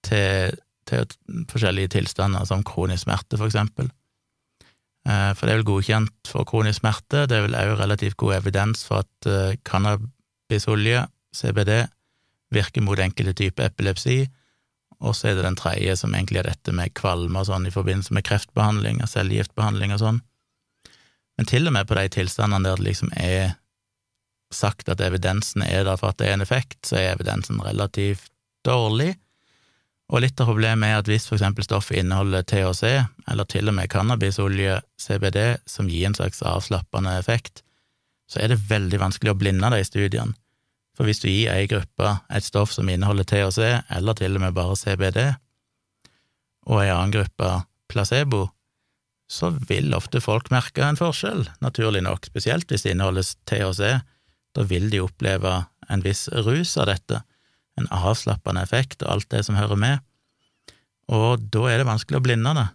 til, 0.05 0.57
til, 0.89 1.05
forskjellige 1.49 1.93
tilstander, 1.97 2.45
som 2.45 2.65
kronisk 2.65 3.05
smerte, 3.05 3.37
for 3.37 3.49
eksempel. 3.49 3.89
Eh, 5.05 5.31
for 5.37 5.45
det 5.45 5.53
er 5.53 5.59
vel 5.61 5.69
godkjent 5.69 6.31
for 6.31 6.47
kronisk 6.49 6.81
smerte, 6.81 7.25
det 7.29 7.37
er 7.37 7.45
vel 7.47 7.57
òg 7.57 7.75
relativt 7.81 8.17
god 8.21 8.39
evidens 8.39 8.85
for 8.87 9.05
at 9.05 9.29
eh, 9.29 9.57
cannabisolje, 9.65 11.05
CBD, 11.35 11.85
virker 12.53 12.85
mot 12.85 13.01
enkelte 13.01 13.33
typer 13.37 13.69
epilepsi, 13.69 14.23
og 15.05 15.13
så 15.17 15.29
er 15.29 15.37
det 15.37 15.45
den 15.45 15.57
tredje, 15.59 15.97
som 15.99 16.13
egentlig 16.15 16.41
er 16.41 16.49
dette 16.49 16.73
med 16.73 16.93
kvalme 16.97 17.41
og 17.41 17.49
sånn 17.49 17.67
i 17.67 17.73
forbindelse 17.73 18.15
med 18.15 18.25
kreftbehandling 18.25 19.01
og 19.03 19.11
cellegiftbehandling 19.11 19.93
og 19.93 20.01
sånn. 20.01 20.21
Men 21.37 21.49
til 21.49 21.67
og 21.67 21.75
med 21.75 21.87
på 21.87 21.97
de 21.97 22.07
tilstandene 22.11 22.63
der 22.69 22.79
det 22.79 22.87
liksom 22.87 23.11
er 23.17 23.55
sagt 24.53 24.89
at 24.89 25.01
evidensen 25.03 25.65
er 25.65 25.83
der 25.87 25.99
for 25.99 26.13
at 26.13 26.19
det 26.21 26.29
er 26.29 26.37
en 26.37 26.45
effekt, 26.45 26.79
så 26.87 26.99
er 26.99 27.15
evidensen 27.15 27.59
relativt 27.63 28.29
dårlig. 28.65 29.15
Og 30.13 30.21
litt 30.21 30.39
av 30.39 30.51
problemet 30.51 30.87
er 30.87 31.01
at 31.01 31.09
hvis 31.09 31.25
for 31.27 31.37
eksempel 31.37 31.65
stoffet 31.65 31.97
inneholder 31.99 32.45
THC, 32.45 32.83
eller 33.31 33.47
til 33.49 33.71
og 33.71 33.75
med 33.77 33.89
cannabisolje, 33.89 34.79
CBD, 35.01 35.39
som 35.65 35.89
gir 35.89 36.05
en 36.07 36.17
slags 36.17 36.43
avslappende 36.45 37.17
effekt, 37.19 37.63
så 38.29 38.41
er 38.41 38.53
det 38.53 38.63
veldig 38.69 39.01
vanskelig 39.01 39.33
å 39.33 39.39
blinde 39.39 39.71
de 39.73 39.81
studiene. 39.85 40.37
For 40.95 41.09
hvis 41.09 41.19
du 41.19 41.27
gir 41.27 41.51
ei 41.51 41.65
gruppe 41.67 42.13
et 42.31 42.45
stoff 42.45 42.71
som 42.71 42.87
inneholder 42.89 43.27
THC, 43.27 43.81
eller 43.97 44.15
til 44.15 44.37
og 44.37 44.45
med 44.45 44.55
bare 44.55 44.77
CBD, 44.79 45.19
og 46.69 46.81
ei 46.81 46.91
annen 46.93 47.13
gruppe 47.13 47.49
placebo, 47.91 48.45
så 49.31 49.49
vil 49.69 49.93
ofte 49.97 50.21
folk 50.21 50.51
merke 50.53 50.83
en 50.85 50.99
forskjell, 50.99 51.47
naturlig 51.63 52.03
nok, 52.05 52.27
spesielt 52.29 52.69
hvis 52.69 52.85
det 52.85 52.93
inneholdes 52.93 53.35
THC. 53.49 53.99
Da 54.55 54.65
vil 54.69 54.91
de 54.91 55.01
oppleve 55.03 55.63
en 55.89 56.03
viss 56.05 56.27
rus 56.45 56.75
av 56.81 56.89
dette, 56.91 57.21
en 57.75 57.89
avslappende 57.91 58.63
effekt 58.63 59.01
og 59.03 59.15
alt 59.15 59.31
det 59.33 59.43
som 59.47 59.57
hører 59.57 59.79
med, 59.79 60.03
og 61.11 61.43
da 61.53 61.67
er 61.69 61.81
det 61.81 61.87
vanskelig 61.89 62.17
å 62.17 62.25
blinde 62.25 62.53
det, 62.57 62.65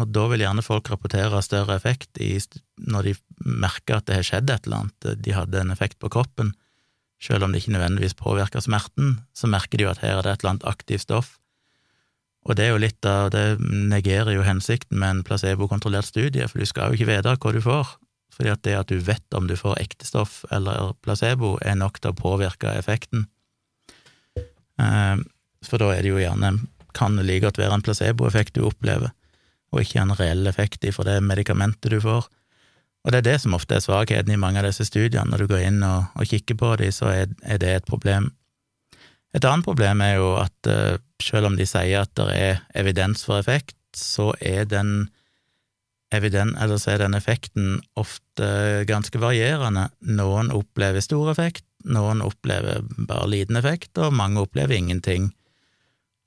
og 0.00 0.10
da 0.14 0.26
vil 0.30 0.44
gjerne 0.44 0.64
folk 0.64 0.90
rapportere 0.92 1.42
større 1.44 1.76
effekt 1.76 2.20
i, 2.22 2.36
når 2.78 3.08
de 3.08 3.14
merker 3.42 3.98
at 3.98 4.06
det 4.08 4.20
har 4.20 4.28
skjedd 4.28 4.52
et 4.52 4.68
eller 4.68 4.84
annet, 4.84 5.08
de 5.24 5.34
hadde 5.34 5.62
en 5.62 5.74
effekt 5.74 5.98
på 6.02 6.10
kroppen, 6.12 6.52
selv 7.22 7.46
om 7.46 7.52
det 7.52 7.62
ikke 7.62 7.74
nødvendigvis 7.76 8.18
påvirker 8.18 8.62
smerten, 8.64 9.20
så 9.34 9.50
merker 9.50 9.78
de 9.78 9.86
jo 9.86 9.92
at 9.92 10.02
her 10.02 10.18
er 10.18 10.26
det 10.26 10.32
et 10.34 10.42
eller 10.42 10.54
annet 10.54 10.68
aktivt 10.70 11.06
stoff 11.06 11.36
og 12.42 12.56
det 12.58 12.64
er 12.64 12.72
jo 12.72 12.80
litt 12.82 13.06
av 13.06 13.30
Det 13.30 13.60
negerer 13.62 14.34
jo 14.34 14.46
hensikten 14.46 14.98
med 14.98 15.10
en 15.10 15.22
placebokontrollert 15.26 16.08
studie, 16.08 16.46
for 16.50 16.58
du 16.58 16.66
skal 16.66 16.90
jo 16.90 16.98
ikke 16.98 17.10
vite 17.12 17.36
hva 17.36 17.52
du 17.54 17.60
får, 17.62 17.94
fordi 18.34 18.50
at 18.50 18.62
det 18.66 18.74
at 18.78 18.90
du 18.90 18.98
vet 18.98 19.36
om 19.36 19.46
du 19.46 19.54
får 19.58 19.78
ekte 19.82 20.08
stoff 20.08 20.42
eller 20.50 20.96
placebo, 21.04 21.54
er 21.62 21.78
nok 21.78 22.00
til 22.00 22.10
å 22.10 22.18
påvirke 22.18 22.74
effekten. 22.74 23.28
Eh, 24.82 25.16
for 25.62 25.78
da 25.78 25.92
er 25.94 26.02
det 26.02 26.10
jo 26.10 26.22
gjerne 26.22 26.56
kan 26.92 27.16
det 27.16 27.24
like 27.24 27.46
godt 27.46 27.60
være 27.60 27.78
en 27.78 27.84
placeboeffekt 27.84 28.56
du 28.58 28.66
opplever, 28.66 29.12
og 29.72 29.80
ikke 29.80 30.02
en 30.02 30.14
reell 30.18 30.46
effekt 30.50 30.84
ifra 30.84 31.06
det 31.08 31.22
medikamentet 31.24 31.92
du 31.92 32.00
får. 32.02 32.26
Og 33.02 33.12
det 33.12 33.22
er 33.22 33.28
det 33.30 33.38
som 33.42 33.56
ofte 33.56 33.78
er 33.78 33.82
svakheten 33.82 34.34
i 34.34 34.38
mange 34.38 34.60
av 34.60 34.68
disse 34.68 34.84
studiene. 34.86 35.26
Når 35.30 35.42
du 35.42 35.54
går 35.54 35.64
inn 35.66 35.80
og, 35.86 36.12
og 36.14 36.28
kikker 36.28 36.58
på 36.58 36.74
dem, 36.78 36.92
så 36.94 37.08
er, 37.10 37.32
er 37.42 37.58
det 37.58 37.72
et 37.78 37.88
problem. 37.88 38.30
Et 39.32 39.44
annet 39.48 39.64
problem 39.64 40.02
er 40.04 40.18
jo 40.18 40.34
at 40.40 40.68
uh, 40.68 41.00
selv 41.22 41.48
om 41.48 41.56
de 41.56 41.66
sier 41.68 42.04
at 42.04 42.12
det 42.18 42.28
er 42.36 42.62
evidens 42.78 43.24
for 43.24 43.40
effekt, 43.40 43.76
så 43.96 44.32
er 44.40 44.66
den 44.68 45.10
evidens, 46.12 46.56
eller 46.60 46.80
så 46.80 46.92
er 46.92 47.04
den 47.04 47.16
effekten 47.16 47.78
ofte 47.96 48.84
ganske 48.88 49.20
varierende. 49.20 49.88
Noen 50.04 50.52
opplever 50.52 51.00
stor 51.04 51.30
effekt, 51.32 51.64
noen 51.88 52.20
opplever 52.24 52.82
bare 53.08 53.30
liten 53.30 53.56
effekt, 53.56 53.96
og 53.98 54.12
mange 54.16 54.42
opplever 54.42 54.76
ingenting. 54.76 55.30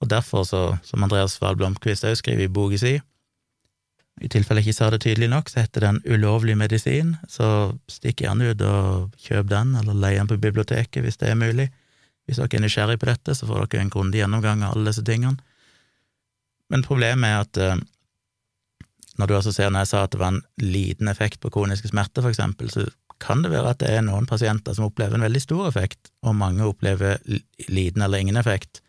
Og 0.01 0.09
derfor, 0.09 0.43
så, 0.43 0.63
som 0.83 1.05
Andreas 1.05 1.37
Wahl 1.41 1.57
Blomkvist 1.59 2.05
òg 2.07 2.17
skriver 2.19 2.47
i 2.47 2.51
boka 2.51 2.81
si, 2.81 2.97
i 4.23 4.29
tilfelle 4.31 4.61
jeg 4.61 4.71
ikke 4.71 4.77
sa 4.77 4.89
det 4.93 5.01
tydelig 5.03 5.27
nok, 5.31 5.49
så 5.51 5.65
heter 5.65 5.83
den 5.89 5.97
Ulovlig 6.07 6.55
medisin, 6.57 7.17
så 7.27 7.75
stikk 7.91 8.23
gjerne 8.23 8.53
ut 8.53 8.61
og 8.63 9.17
kjøp 9.25 9.49
den, 9.51 9.73
eller 9.75 9.97
leie 9.99 10.21
den 10.21 10.29
på 10.31 10.39
biblioteket 10.39 11.03
hvis 11.03 11.19
det 11.19 11.33
er 11.33 11.39
mulig. 11.39 11.67
Hvis 12.25 12.39
dere 12.41 12.57
er 12.57 12.63
nysgjerrig 12.63 12.99
på 13.01 13.09
dette, 13.09 13.35
så 13.37 13.47
får 13.47 13.67
dere 13.67 13.85
en 13.85 13.93
grundig 13.93 14.21
gjennomgang 14.21 14.63
av 14.65 14.75
alle 14.75 14.89
disse 14.89 15.05
tingene. 15.05 15.37
Men 16.73 16.85
problemet 16.85 17.29
er 17.29 17.43
at 17.43 17.59
eh, 17.61 17.83
når 19.19 19.29
du 19.29 19.35
altså 19.37 19.53
ser 19.53 19.71
når 19.71 19.85
jeg 19.85 19.91
sa 19.93 20.03
at 20.05 20.13
det 20.15 20.21
var 20.21 20.33
en 20.33 20.43
liten 20.61 21.09
effekt 21.11 21.39
på 21.43 21.51
kroniske 21.53 21.91
smerter, 21.91 22.25
for 22.25 22.33
eksempel, 22.33 22.71
så 22.73 22.87
kan 23.23 23.45
det 23.45 23.53
være 23.53 23.71
at 23.71 23.81
det 23.83 23.91
er 23.93 24.03
noen 24.03 24.27
pasienter 24.27 24.75
som 24.75 24.89
opplever 24.89 25.15
en 25.15 25.23
veldig 25.23 25.41
stor 25.43 25.69
effekt, 25.69 26.11
og 26.25 26.35
mange 26.35 26.65
opplever 26.67 27.21
liten 27.69 28.03
eller 28.03 28.23
ingen 28.23 28.39
effekt, 28.41 28.81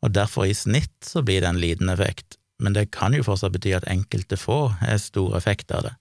og 0.00 0.14
derfor 0.16 0.48
i 0.48 0.56
snitt 0.56 0.94
så 1.04 1.20
blir 1.26 1.42
det 1.42 1.50
en 1.50 1.60
liten 1.60 1.92
effekt, 1.92 2.38
men 2.60 2.76
det 2.76 2.90
kan 2.94 3.12
jo 3.16 3.24
fortsatt 3.26 3.52
bety 3.52 3.74
at 3.76 3.88
enkelte 3.90 4.38
få 4.40 4.62
har 4.80 5.00
stor 5.02 5.36
effekt 5.36 5.72
av 5.76 5.88
det. 5.88 5.94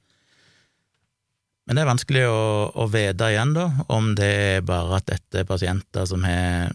Men 1.69 1.77
det 1.77 1.81
er 1.83 1.89
vanskelig 1.91 2.21
å, 2.25 2.37
å 2.81 2.87
vite 2.89 3.27
igjen, 3.29 3.51
da, 3.53 3.67
om 3.93 4.15
det 4.17 4.29
er 4.57 4.63
bare 4.65 4.97
at 4.97 5.05
dette 5.05 5.43
er 5.43 5.45
pasienter 5.45 6.07
som 6.09 6.23
har, 6.25 6.71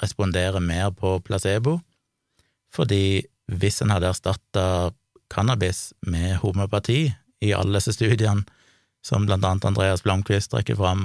responderer 0.00 0.56
mer 0.64 0.88
på 0.96 1.18
placebo, 1.20 1.74
fordi 2.72 3.20
hvis 3.52 3.82
en 3.84 3.92
hadde 3.92 4.08
erstatta 4.08 4.64
cannabis 5.28 5.90
med 6.08 6.38
homopati 6.40 7.02
i 7.44 7.52
alle 7.52 7.76
disse 7.76 7.92
studiene, 7.92 8.46
som 9.04 9.26
blant 9.28 9.44
annet 9.44 9.68
Andreas 9.68 10.00
Blomkvist 10.06 10.54
trekker 10.54 10.80
fram, 10.80 11.04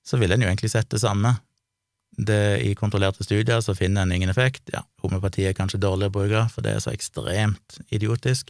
så 0.00 0.16
ville 0.16 0.38
en 0.38 0.46
jo 0.46 0.48
egentlig 0.48 0.72
sett 0.72 0.88
det 0.88 1.02
samme. 1.02 1.34
Det, 2.16 2.62
I 2.64 2.72
kontrollerte 2.78 3.26
studier 3.26 3.60
så 3.60 3.76
finner 3.76 4.08
en 4.08 4.16
ingen 4.16 4.32
effekt. 4.32 4.72
Ja, 4.72 4.86
homopati 5.04 5.44
er 5.44 5.58
kanskje 5.58 5.82
dårlig 5.82 6.08
å 6.08 6.16
bruke, 6.16 6.46
for 6.54 6.64
det 6.64 6.72
er 6.72 6.80
så 6.86 6.94
ekstremt 6.94 7.82
idiotisk. 7.92 8.48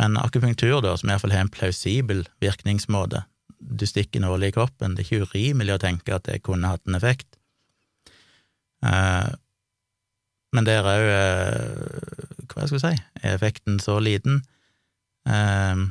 Men 0.00 0.16
akupunktur, 0.16 0.78
da, 0.80 0.94
som 0.96 1.10
iallfall 1.12 1.34
har 1.34 1.44
en 1.44 1.52
plausibel 1.52 2.24
virkningsmåte, 2.40 3.26
du 3.60 3.84
stikker 3.84 4.22
nåle 4.24 4.48
i 4.48 4.54
kroppen, 4.54 4.94
det 4.96 5.04
er 5.04 5.08
ikke 5.10 5.28
urimelig 5.28 5.76
å 5.76 5.82
tenke 5.82 6.14
at 6.16 6.24
det 6.24 6.40
kunne 6.46 6.70
hatt 6.72 6.86
en 6.88 6.96
effekt. 6.96 7.28
Eh, 8.80 9.28
men 10.56 10.66
der 10.66 10.88
òg, 10.88 11.04
eh, 11.12 12.46
hva 12.48 12.64
skal 12.64 12.78
jeg 12.78 12.84
si, 12.86 13.04
er 13.20 13.36
effekten 13.36 13.76
så 13.82 13.98
liten. 14.00 14.40
Eh, 15.28 15.84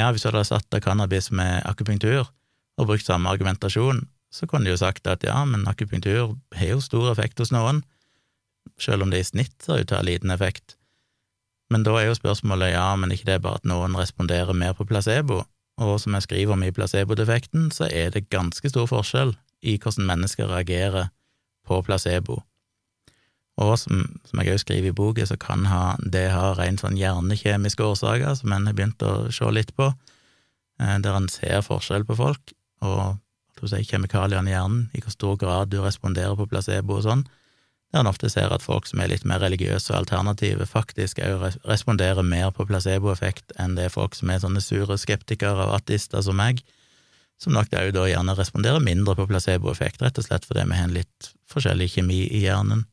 ja, 0.00 0.08
hvis 0.08 0.24
du 0.24 0.30
hadde 0.30 0.46
satt 0.48 0.72
av 0.74 0.80
cannabis 0.80 1.28
med 1.30 1.60
akupunktur 1.68 2.24
og 2.24 2.88
brukt 2.88 3.04
samme 3.04 3.28
argumentasjon, 3.28 4.06
så 4.32 4.48
kunne 4.48 4.70
de 4.70 4.72
jo 4.72 4.80
sagt 4.80 5.06
at 5.10 5.26
ja, 5.26 5.36
men 5.44 5.68
akupunktur 5.68 6.38
har 6.56 6.72
jo 6.72 6.80
stor 6.80 7.12
effekt 7.12 7.42
hos 7.42 7.52
noen, 7.52 7.84
selv 8.80 9.04
om 9.04 9.12
det 9.12 9.20
i 9.20 9.30
snitt 9.34 9.58
ser 9.60 9.82
ut 9.82 9.90
til 9.90 9.98
å 9.98 10.00
ha 10.00 10.06
liten 10.06 10.32
effekt. 10.32 10.79
Men 11.70 11.86
da 11.86 11.94
er 11.98 12.08
jo 12.08 12.18
spørsmålet 12.18 12.74
ja, 12.74 12.88
men 12.98 13.12
ikke 13.14 13.28
det 13.28 13.38
er 13.38 13.44
bare 13.44 13.60
at 13.60 13.68
noen 13.68 13.94
responderer 13.98 14.56
mer 14.56 14.74
på 14.74 14.86
placebo, 14.88 15.44
og 15.80 15.94
som 16.02 16.16
jeg 16.16 16.26
skriver 16.26 16.56
om 16.56 16.64
i 16.66 16.74
placebo-defekten, 16.74 17.70
så 17.72 17.88
er 17.88 18.10
det 18.12 18.28
ganske 18.28 18.68
stor 18.68 18.88
forskjell 18.90 19.36
i 19.62 19.76
hvordan 19.78 20.08
mennesker 20.08 20.50
reagerer 20.50 21.10
på 21.66 21.80
placebo. 21.86 22.40
Og 23.60 23.74
som, 23.78 24.04
som 24.24 24.40
jeg 24.40 24.54
også 24.54 24.64
skriver 24.64 24.90
i 24.90 24.96
boka, 24.96 25.26
så 25.28 25.36
kan 25.40 25.66
ha, 25.68 25.94
det 26.00 26.30
ha 26.32 26.52
rent 26.56 26.82
sånn 26.82 26.98
hjernekjemiske 26.98 27.84
årsaker, 27.84 28.34
som 28.38 28.54
en 28.56 28.70
har 28.70 28.76
begynt 28.76 29.04
å 29.04 29.28
se 29.34 29.50
litt 29.52 29.74
på, 29.76 29.90
eh, 30.80 30.96
der 31.04 31.16
en 31.16 31.28
ser 31.32 31.60
forskjell 31.66 32.06
på 32.08 32.16
folk, 32.18 32.54
og 32.80 33.68
si, 33.68 33.82
kjemikaliene 33.84 34.48
i 34.48 34.54
hjernen, 34.54 34.86
i 34.96 35.04
hvor 35.04 35.14
stor 35.14 35.36
grad 35.40 35.72
du 35.72 35.80
responderer 35.84 36.38
på 36.38 36.48
placebo 36.48 36.96
og 36.98 37.04
sånn, 37.04 37.26
der 37.90 38.04
en 38.04 38.10
ofte 38.10 38.30
ser 38.30 38.52
at 38.54 38.62
folk 38.62 38.86
som 38.86 39.00
er 39.02 39.10
litt 39.10 39.24
mer 39.26 39.42
religiøse 39.42 39.90
og 39.90 40.04
alternative, 40.04 40.66
faktisk 40.68 41.18
òg 41.26 41.56
responderer 41.66 42.22
mer 42.26 42.52
på 42.54 42.66
placeboeffekt 42.68 43.56
enn 43.58 43.74
det 43.78 43.88
er 43.88 43.94
folk 43.94 44.14
som 44.14 44.30
er 44.30 44.42
sånne 44.42 44.62
sure 44.62 44.98
skeptikere 45.00 45.66
og 45.66 45.74
ateister 45.80 46.22
som 46.22 46.38
meg, 46.38 46.62
som 47.40 47.56
nok 47.56 47.72
òg 47.74 47.90
da 47.96 48.06
gjerne 48.06 48.36
responderer 48.38 48.84
mindre 48.84 49.16
på 49.18 49.26
placeboeffekt, 49.30 50.04
rett 50.04 50.22
og 50.22 50.28
slett 50.28 50.46
fordi 50.46 50.68
vi 50.70 50.78
har 50.78 50.86
en 50.86 50.96
litt 51.00 51.32
forskjellig 51.50 51.90
kjemi 51.96 52.22
i 52.28 52.44
hjernen. 52.44 52.86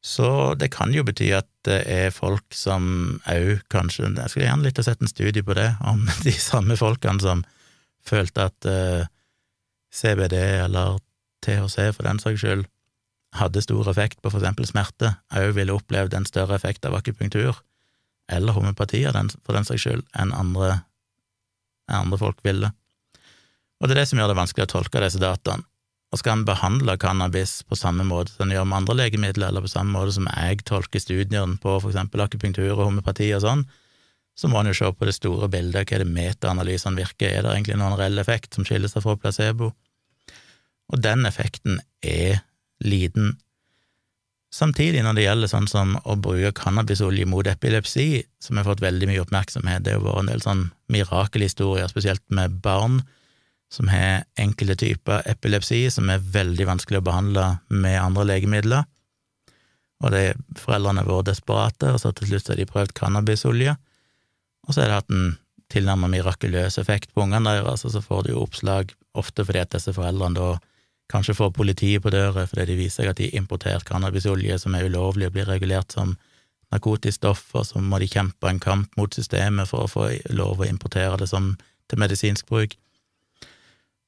Så 0.00 0.54
det 0.56 0.70
kan 0.72 0.94
jo 0.94 1.04
bety 1.04 1.28
at 1.36 1.48
det 1.68 1.82
er 1.90 2.14
folk 2.14 2.54
som 2.56 3.20
òg 3.28 3.66
kanskje 3.68 4.08
Jeg 4.08 4.32
skulle 4.32 4.46
gjerne 4.46 4.64
likt 4.64 4.80
å 4.80 4.84
sett 4.86 5.02
en 5.02 5.10
studie 5.10 5.44
på 5.44 5.56
det, 5.58 5.74
om 5.84 6.06
de 6.26 6.32
samme 6.32 6.78
folkene 6.78 7.20
som 7.20 7.42
følte 8.06 8.48
at 8.48 8.68
eh, 8.70 9.08
CBD 9.92 10.38
eller 10.38 11.02
THC, 11.44 11.90
for 11.96 12.06
den 12.06 12.20
saks 12.22 12.40
skyld, 12.40 12.68
hadde 13.36 13.62
stor 13.62 13.88
effekt 13.90 14.20
på 14.22 14.30
for 14.32 14.40
eksempel 14.40 14.66
smerte, 14.66 15.14
òg 15.30 15.54
ville 15.56 15.74
opplevd 15.74 16.16
en 16.16 16.26
større 16.26 16.56
effekt 16.58 16.86
av 16.86 16.96
akupunktur, 16.98 17.58
eller 18.30 18.54
homopati 18.54 19.04
for 19.06 19.54
den 19.54 19.66
saks 19.66 19.86
skyld, 19.86 20.04
enn 20.18 20.34
andre, 20.34 20.82
andre 21.90 22.18
folk 22.18 22.42
ville. 22.46 22.72
Og 23.80 23.88
det 23.88 23.96
er 23.96 24.02
det 24.02 24.08
som 24.10 24.20
gjør 24.20 24.32
det 24.32 24.40
vanskelig 24.40 24.66
å 24.66 24.72
tolke 24.74 25.02
disse 25.02 25.20
dataene. 25.22 25.66
Og 26.10 26.18
skal 26.18 26.40
en 26.40 26.46
behandle 26.46 26.96
cannabis 26.98 27.60
på 27.70 27.78
samme 27.78 28.02
måte 28.02 28.32
som 28.34 28.48
en 28.48 28.56
gjør 28.56 28.64
med 28.66 28.80
andre 28.80 28.96
legemidler, 28.98 29.52
eller 29.52 29.62
på 29.62 29.70
samme 29.70 29.94
måte 29.94 30.16
som 30.16 30.26
jeg 30.26 30.64
tolker 30.66 31.02
studiene 31.02 31.54
på 31.62 31.76
for 31.76 31.92
eksempel 31.92 32.24
akupunktur 32.24 32.72
og 32.72 32.82
homopati 32.88 33.28
og 33.36 33.44
sånn, 33.44 33.62
så 34.34 34.50
må 34.50 34.58
en 34.58 34.70
jo 34.70 34.74
se 34.74 34.90
på 34.96 35.06
det 35.06 35.14
store 35.14 35.46
bildet, 35.52 35.86
hva 35.86 35.98
er 35.98 36.02
det 36.02 36.10
metaanalysene 36.10 36.98
virker, 36.98 37.30
er 37.30 37.44
det 37.44 37.54
egentlig 37.54 37.78
noen 37.78 37.98
reell 37.98 38.18
effekt 38.22 38.56
som 38.56 38.66
skiller 38.66 38.90
seg 38.90 39.04
fra 39.04 39.14
placebo? 39.20 39.70
Og 40.90 41.02
den 41.04 41.26
effekten 41.28 41.78
er 42.02 42.40
liten. 42.84 43.36
Samtidig, 44.50 45.04
når 45.06 45.14
det 45.14 45.24
gjelder 45.24 45.50
sånn 45.52 45.68
som 45.70 45.94
å 46.02 46.16
bruke 46.18 46.50
cannabisolje 46.58 47.26
mot 47.30 47.46
epilepsi, 47.46 48.24
som 48.42 48.58
har 48.58 48.66
fått 48.66 48.82
veldig 48.82 49.06
mye 49.10 49.22
oppmerksomhet, 49.22 49.84
det 49.86 49.94
har 49.94 50.02
vært 50.02 50.24
en 50.24 50.30
del 50.32 50.42
sånn 50.42 50.64
mirakelhistorier, 50.90 51.90
spesielt 51.92 52.24
med 52.34 52.58
barn 52.64 52.98
som 53.70 53.86
har 53.92 54.24
enkelte 54.42 54.74
typer 54.80 55.22
epilepsi 55.30 55.84
som 55.94 56.10
er 56.10 56.24
veldig 56.34 56.66
vanskelig 56.66 56.98
å 56.98 57.06
behandle 57.06 57.44
med 57.70 58.00
andre 58.00 58.26
legemidler, 58.32 58.88
og 60.00 60.14
det, 60.14 60.24
foreldrene 60.58 61.04
har 61.04 61.10
vært 61.10 61.28
desperate, 61.28 61.92
og 61.92 62.00
så 62.02 62.10
til 62.16 62.32
slutt 62.32 62.50
har 62.50 62.58
de 62.58 62.66
prøvd 62.68 62.94
cannabisolje, 62.96 63.76
og 64.66 64.72
så 64.74 64.82
har 64.82 64.90
det 64.90 64.98
hatt 64.98 65.14
en 65.14 65.30
tilnærmet 65.70 66.10
mirakuløs 66.10 66.80
effekt 66.82 67.12
på 67.14 67.22
ungene 67.22 67.52
deres, 67.60 67.84
og 67.86 67.94
så 67.94 68.02
får 68.02 68.26
de 68.26 68.34
jo 68.34 68.42
oppslag 68.42 68.94
ofte 69.18 69.44
fordi 69.46 69.62
at 69.62 69.74
disse 69.76 69.94
foreldrene 69.94 70.38
da 70.38 70.50
kanskje 71.10 71.36
får 71.36 71.52
politiet 71.56 72.02
på 72.04 72.12
døra 72.14 72.46
fordi 72.48 72.68
de 72.70 72.78
viser 72.78 73.02
seg 73.02 73.12
at 73.12 73.20
de 73.20 73.28
har 73.28 73.40
importert 73.42 73.86
cannabisolje 73.88 74.58
som 74.62 74.76
er 74.76 74.86
ulovlig 74.88 75.28
og 75.28 75.34
blir 75.36 75.48
regulert 75.50 75.92
som 75.94 76.16
narkotisk 76.70 77.18
stoff, 77.18 77.48
og 77.58 77.66
så 77.66 77.80
må 77.82 77.98
de 77.98 78.08
kjempe 78.10 78.46
en 78.46 78.60
kamp 78.62 78.94
mot 78.98 79.14
systemet 79.14 79.68
for 79.70 79.84
å 79.84 79.90
få 79.90 80.06
lov 80.30 80.62
å 80.62 80.68
importere 80.68 81.18
det 81.18 81.26
som 81.30 81.56
til 81.90 81.98
medisinsk 81.98 82.46
bruk. 82.46 82.76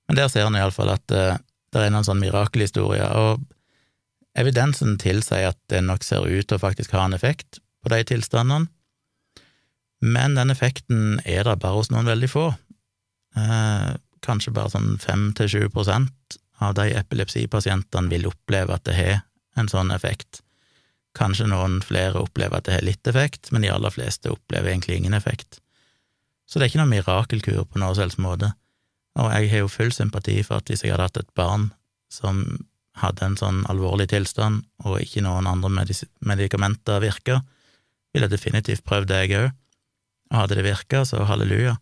Men 0.07 0.19
der 0.19 0.31
ser 0.31 0.47
en 0.47 0.59
iallfall 0.59 0.93
at 0.95 1.15
uh, 1.15 1.41
det 1.73 1.83
er 1.83 1.91
noen 1.91 2.07
sånn 2.07 2.23
mirakelhistorie, 2.23 3.09
og 3.19 3.43
evidensen 4.39 4.95
tilsier 5.03 5.51
at 5.51 5.59
det 5.73 5.83
nok 5.83 6.07
ser 6.07 6.29
ut 6.29 6.47
til 6.47 6.59
å 6.59 6.63
faktisk 6.63 6.95
ha 6.95 7.09
en 7.09 7.17
effekt 7.19 7.59
på 7.83 7.91
de 7.91 8.03
tilstandene, 8.13 8.71
men 10.03 10.35
den 10.35 10.51
effekten 10.51 11.21
er 11.27 11.47
der 11.47 11.59
bare 11.63 11.79
hos 11.79 11.91
noen 11.93 12.09
veldig 12.11 12.31
få. 12.31 12.49
Eh, 13.39 13.91
kanskje 14.23 14.55
bare 14.55 14.73
sånn 14.73 14.97
fem 15.03 15.29
til 15.39 15.51
sju 15.51 15.61
prosent 15.71 16.39
av 16.63 16.77
de 16.79 16.93
epilepsipasientene 16.97 18.11
vil 18.13 18.29
oppleve 18.31 18.75
at 18.77 18.87
det 18.89 18.97
har 18.97 19.21
en 19.59 19.69
sånn 19.69 19.93
effekt. 19.95 20.41
Kanskje 21.19 21.49
noen 21.51 21.81
flere 21.85 22.23
opplever 22.23 22.59
at 22.59 22.69
det 22.69 22.79
har 22.79 22.87
litt 22.87 23.07
effekt, 23.09 23.51
men 23.53 23.65
de 23.65 23.73
aller 23.73 23.93
fleste 23.93 24.33
opplever 24.33 24.73
egentlig 24.73 25.01
ingen 25.01 25.17
effekt. 25.17 25.61
Så 26.49 26.59
det 26.59 26.67
er 26.67 26.73
ikke 26.73 26.83
noen 26.83 26.95
mirakelkur 26.95 27.65
på 27.69 27.81
noen 27.81 27.97
selvs 27.97 28.19
måte. 28.21 28.53
Og 29.21 29.29
jeg 29.35 29.51
har 29.53 29.65
jo 29.65 29.73
full 29.73 29.93
sympati 29.93 30.39
for 30.47 30.61
at 30.61 30.71
hvis 30.71 30.85
jeg 30.85 30.95
hadde 30.95 31.09
hatt 31.11 31.21
et 31.21 31.35
barn 31.37 31.71
som 32.13 32.43
hadde 33.01 33.25
en 33.25 33.39
sånn 33.41 33.63
alvorlig 33.73 34.09
tilstand, 34.13 34.65
og 34.85 35.01
ikke 35.01 35.25
noen 35.25 35.49
andre 35.49 35.85
medikamenter 36.25 37.01
virka, 37.05 37.41
ville 38.13 38.29
jeg 38.29 38.35
definitivt 38.35 38.85
prøvd 38.89 39.09
det, 39.09 39.21
jeg 39.25 39.39
òg. 39.39 39.55
Og 40.33 40.39
hadde 40.43 40.59
det 40.59 40.67
virka, 40.67 41.05
så 41.09 41.25
halleluja. 41.29 41.77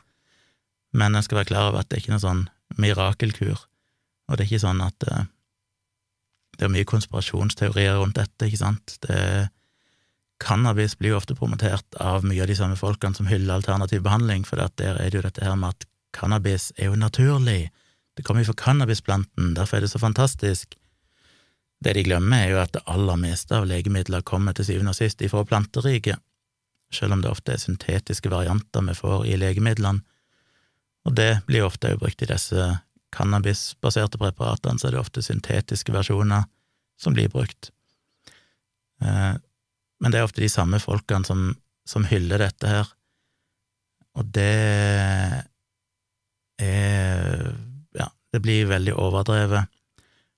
Men 0.94 1.14
en 1.14 1.26
skal 1.26 1.40
være 1.40 1.50
klar 1.50 1.70
over 1.70 1.82
at 1.82 1.90
det 1.90 1.98
er 1.98 2.04
ikke 2.04 2.14
noen 2.14 2.26
sånn 2.26 2.44
mirakelkur, 2.78 3.58
og 4.30 4.36
det 4.36 4.44
er 4.44 4.48
ikke 4.48 4.62
sånn 4.62 4.82
at 4.84 5.06
uh, 5.10 5.24
det 6.56 6.66
er 6.66 6.72
mye 6.72 6.88
konspirasjonsteorier 6.88 7.98
rundt 7.98 8.18
dette, 8.20 8.46
ikke 8.46 8.60
sant. 8.60 8.96
Det, 9.02 9.48
cannabis 10.40 10.94
blir 10.96 11.12
jo 11.12 11.18
ofte 11.18 11.36
promotert 11.36 11.98
av 12.00 12.24
mye 12.24 12.40
av 12.40 12.48
de 12.48 12.56
samme 12.56 12.78
folkene 12.80 13.16
som 13.16 13.28
hyller 13.28 13.58
alternativ 13.58 14.04
behandling, 14.06 14.46
for 14.48 14.60
der 14.60 14.96
er 14.96 15.10
det 15.10 15.18
jo 15.18 15.26
dette 15.26 15.44
her 15.44 15.58
med 15.58 15.74
at 15.74 15.88
cannabis 16.16 16.70
er 16.78 16.88
jo 16.88 16.96
naturlig, 16.96 17.68
det 18.16 18.24
kommer 18.26 18.44
jo 18.44 18.50
fra 18.50 18.62
cannabisplanten, 18.64 19.52
derfor 19.56 19.78
er 19.78 19.84
det 19.84 19.92
så 19.92 20.00
fantastisk. 20.00 20.74
Det 21.80 21.94
de 21.96 22.04
glemmer, 22.04 22.44
er 22.44 22.54
jo 22.54 22.62
at 22.62 22.72
det 22.74 22.82
aller 22.90 23.20
meste 23.20 23.56
av 23.56 23.68
legemidler 23.68 24.24
kommer 24.26 24.56
til 24.56 24.66
syvende 24.68 24.92
og 24.92 24.98
sist 24.98 25.22
ifra 25.24 25.44
planteriket 25.48 26.20
selv 26.92 27.14
om 27.14 27.22
det 27.22 27.30
ofte 27.30 27.54
er 27.54 27.62
syntetiske 27.62 28.30
varianter 28.30 28.84
vi 28.88 28.96
får 28.98 29.26
i 29.30 29.36
legemidlene, 29.38 30.02
og 31.06 31.16
det 31.16 31.40
blir 31.48 31.64
ofte 31.64 31.94
brukt 31.96 32.22
i 32.22 32.28
disse 32.28 32.66
cannabisbaserte 33.14 34.20
preparatene, 34.20 34.78
så 34.78 34.88
er 34.88 34.96
det 34.96 35.02
ofte 35.02 35.24
syntetiske 35.24 35.94
versjoner 35.94 36.46
som 37.00 37.16
blir 37.16 37.30
brukt. 37.32 37.70
Eh, 39.02 39.34
men 40.00 40.12
det 40.12 40.20
er 40.20 40.26
ofte 40.28 40.42
de 40.44 40.50
samme 40.52 40.80
folkene 40.82 41.26
som, 41.28 41.50
som 41.88 42.06
hyller 42.08 42.42
dette 42.44 42.70
her, 42.70 42.94
og 44.18 44.26
det 44.34 44.54
er 46.60 47.44
Ja, 47.96 48.10
det 48.32 48.40
blir 48.44 48.68
veldig 48.68 48.92
overdrevet, 49.00 49.70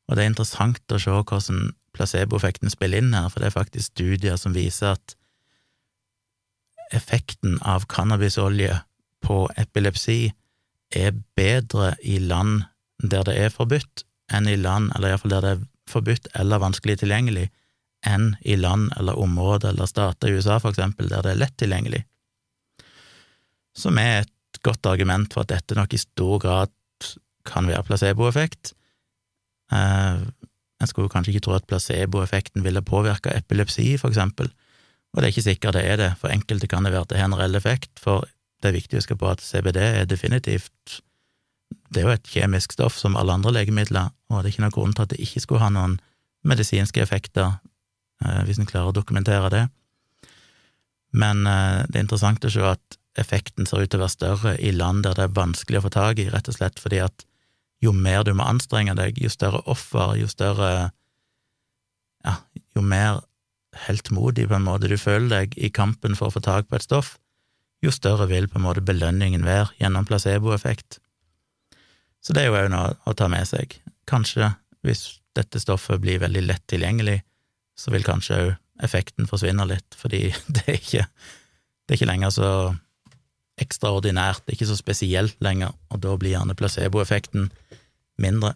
og 0.07 0.17
det 0.17 0.23
er 0.23 0.31
interessant 0.31 0.95
å 0.95 1.01
se 1.01 1.11
hvordan 1.11 1.73
placeboeffekten 1.97 2.71
spiller 2.73 3.03
inn 3.03 3.15
her, 3.17 3.29
for 3.29 3.43
det 3.43 3.51
er 3.51 3.57
faktisk 3.57 3.93
studier 3.93 4.39
som 4.41 4.55
viser 4.55 4.95
at 4.95 5.17
effekten 6.93 7.59
av 7.65 7.89
cannabisolje 7.91 8.77
på 9.25 9.45
epilepsi 9.61 10.33
er 10.97 11.17
bedre 11.37 11.95
i 12.03 12.19
land 12.19 12.65
der 13.03 13.25
det 13.27 13.35
er 13.39 13.51
forbudt, 13.51 14.05
enn 14.33 14.47
i 14.49 14.57
land, 14.57 14.93
eller 14.95 15.13
iallfall 15.13 15.35
der 15.35 15.45
det 15.45 15.53
er 15.57 15.65
forbudt 15.91 16.29
eller 16.39 16.63
vanskelig 16.63 17.01
tilgjengelig, 17.01 17.49
enn 18.07 18.33
i 18.43 18.57
land 18.59 18.91
eller 18.99 19.19
områder 19.19 19.73
eller 19.73 19.91
stater 19.91 20.31
i 20.31 20.39
USA, 20.39 20.59
for 20.63 20.73
eksempel, 20.73 21.11
der 21.11 21.25
det 21.25 21.35
er 21.35 21.43
lett 21.43 21.57
tilgjengelig. 21.61 22.05
Som 23.79 23.99
er 23.99 24.23
et 24.23 24.63
godt 24.67 24.87
argument 24.87 25.33
for 25.35 25.45
at 25.45 25.53
dette 25.55 25.79
nok 25.79 25.95
i 25.95 26.01
stor 26.01 26.39
grad 26.43 26.73
kan 27.49 27.67
være 27.67 27.85
placeboeffekt. 27.87 28.75
Eh, 29.75 30.23
en 30.83 30.91
skulle 30.91 31.11
kanskje 31.11 31.35
ikke 31.35 31.47
tro 31.47 31.57
at 31.57 31.67
placeboeffekten 31.71 32.65
ville 32.67 32.83
påvirke 32.87 33.35
epilepsi, 33.35 33.95
for 33.99 34.11
eksempel, 34.11 34.51
og 35.13 35.21
det 35.21 35.29
er 35.29 35.35
ikke 35.35 35.49
sikkert 35.51 35.77
det 35.77 35.85
er 35.87 35.99
det, 36.01 36.13
for 36.21 36.33
enkelte 36.33 36.69
kan 36.71 36.87
det 36.87 36.95
være 36.95 37.07
at 37.07 37.13
det 37.13 37.21
har 37.21 37.29
en 37.29 37.37
reell 37.39 37.59
effekt, 37.59 37.93
for 38.01 38.25
det 38.63 38.71
er 38.71 38.79
viktig 38.79 38.97
å 38.97 39.03
huske 39.03 39.19
på 39.19 39.31
at 39.31 39.43
CBD 39.45 39.81
er 39.83 40.07
definitivt 40.09 41.01
det 41.93 42.01
er 42.01 42.07
jo 42.07 42.15
et 42.15 42.33
kjemisk 42.33 42.75
stoff 42.77 42.97
som 42.99 43.17
alle 43.19 43.35
andre 43.37 43.53
legemidler, 43.59 44.11
og 44.31 44.41
det 44.41 44.49
er 44.49 44.55
ikke 44.55 44.65
noen 44.65 44.75
grunn 44.77 44.97
til 44.97 45.05
at 45.05 45.13
det 45.13 45.21
ikke 45.25 45.43
skulle 45.45 45.63
ha 45.65 45.71
noen 45.73 45.99
medisinske 46.49 47.03
effekter, 47.03 47.59
eh, 48.25 48.41
hvis 48.47 48.61
en 48.61 48.69
klarer 48.69 48.93
å 48.93 48.97
dokumentere 48.97 49.51
det. 49.53 49.63
Men 51.13 51.47
eh, 51.47 51.83
det 51.89 51.99
er 51.99 52.07
interessant 52.07 52.45
å 52.45 52.53
se 52.53 52.65
at 52.67 52.99
effekten 53.21 53.69
ser 53.69 53.85
ut 53.85 53.93
til 53.93 54.01
å 54.01 54.07
være 54.07 54.17
større 54.17 54.55
i 54.57 54.73
land 54.73 55.05
der 55.05 55.19
det 55.19 55.27
er 55.27 55.37
vanskelig 55.37 55.83
å 55.83 55.85
få 55.87 55.93
tak 55.93 56.23
i, 56.23 56.31
rett 56.33 56.49
og 56.49 56.57
slett 56.57 56.81
fordi 56.81 57.03
at 57.05 57.27
jo 57.85 57.93
mer 57.93 58.23
du 58.25 58.33
må 58.39 58.47
anstrenge 58.47 58.95
deg, 58.97 59.19
jo 59.21 59.29
større 59.33 59.61
offer, 59.69 60.17
jo 60.21 60.31
større 60.31 60.91
Ja, 62.23 62.37
jo 62.77 62.85
mer 62.87 63.25
heltmodig 63.89 64.45
på 64.47 64.55
en 64.55 64.63
måte 64.63 64.87
du 64.87 64.95
føler 65.01 65.29
deg 65.29 65.57
i 65.59 65.73
kampen 65.75 66.15
for 66.15 66.29
å 66.29 66.35
få 66.37 66.43
tak 66.45 66.69
på 66.71 66.77
et 66.79 66.85
stoff, 66.87 67.17
jo 67.83 67.91
større 67.95 68.29
vil 68.31 68.49
på 68.51 68.61
en 68.61 68.67
måte 68.67 68.85
belønningen 68.85 69.45
være 69.47 69.73
gjennom 69.81 70.07
placeboeffekt. 70.07 71.01
Så 72.23 72.35
det 72.35 72.45
er 72.45 72.51
jo 72.51 72.59
òg 72.61 72.71
noe 72.71 72.95
å 73.09 73.15
ta 73.19 73.27
med 73.31 73.49
seg. 73.49 73.75
Kanskje, 74.09 74.53
hvis 74.87 75.19
dette 75.37 75.61
stoffet 75.63 76.03
blir 76.03 76.23
veldig 76.23 76.45
lett 76.47 76.65
tilgjengelig, 76.71 77.21
så 77.79 77.91
vil 77.95 78.07
kanskje 78.07 78.39
òg 78.39 78.53
effekten 78.83 79.29
forsvinne 79.31 79.67
litt, 79.69 79.99
fordi 79.99 80.29
det 80.55 80.65
er 80.67 80.79
ikke, 80.79 81.05
det 81.07 81.95
er 81.95 82.01
ikke 82.01 82.11
lenger 82.11 82.35
så 82.35 82.49
ekstraordinært, 83.63 84.43
det 84.45 84.55
er 84.55 84.59
ikke 84.59 84.73
så 84.73 84.79
spesielt 84.79 85.39
lenger, 85.45 85.75
og 85.93 86.03
da 86.03 86.15
blir 86.19 86.37
gjerne 86.37 86.57
placeboeffekten 86.59 87.51
mindre. 88.23 88.55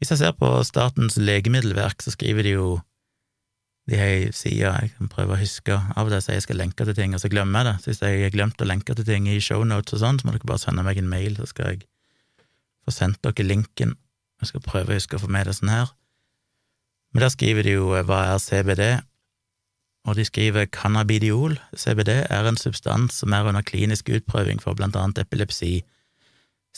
Hvis 0.00 0.14
jeg 0.14 0.22
ser 0.22 0.36
på 0.36 0.48
Statens 0.64 1.18
legemiddelverk, 1.20 2.00
så 2.02 2.12
skriver 2.14 2.46
de 2.46 2.54
jo 2.56 2.68
de 3.90 3.98
har 3.98 4.12
ei 4.14 4.26
side 4.36 4.62
jeg 4.62 4.90
kan 4.96 5.10
prøve 5.10 5.34
å 5.34 5.40
huske. 5.40 5.74
Av 5.98 6.10
det, 6.12 6.20
så 6.22 6.36
jeg 6.36 6.44
skal 6.44 6.60
lenke 6.60 6.86
til 6.86 6.94
ting, 6.94 7.14
og 7.16 7.22
så 7.22 7.30
glemmer 7.32 7.64
jeg 7.64 7.68
det. 7.68 7.76
Så 7.82 7.90
hvis 7.90 8.02
jeg 8.06 8.22
har 8.22 8.34
glemt 8.34 8.62
å 8.62 8.68
lenke 8.68 8.94
til 8.94 9.06
ting 9.08 9.26
i 9.26 9.40
shownotes 9.42 9.96
og 9.96 10.02
sånn, 10.04 10.20
så 10.20 10.28
må 10.28 10.34
dere 10.36 10.46
bare 10.46 10.62
sende 10.62 10.84
meg 10.86 11.00
en 11.00 11.10
mail, 11.10 11.34
så 11.40 11.48
skal 11.50 11.72
jeg 11.72 11.82
få 12.86 12.94
sendt 12.94 13.18
dere 13.26 13.46
linken. 13.48 13.96
Jeg 14.40 14.52
skal 14.52 14.64
prøve 14.64 14.94
å 14.94 15.00
huske 15.00 15.18
å 15.18 15.24
få 15.24 15.30
med 15.32 15.50
det 15.50 15.56
sånn 15.58 15.72
her. 15.74 15.90
Men 17.10 17.26
der 17.26 17.32
skriver 17.34 17.66
de 17.66 17.74
jo 17.74 17.90
hva 18.06 18.20
er 18.30 18.42
CBD, 18.42 18.84
og 20.08 20.16
de 20.16 20.24
skriver 20.24 20.70
cannabidiol. 20.72 21.58
CBD 21.76 22.12
er 22.22 22.46
en 22.48 22.56
substans 22.56 23.18
som 23.20 23.34
er 23.36 23.50
under 23.50 23.66
klinisk 23.66 24.08
utprøving 24.08 24.62
for 24.62 24.78
blant 24.78 24.96
annet 24.96 25.20
epilepsi. 25.26 25.80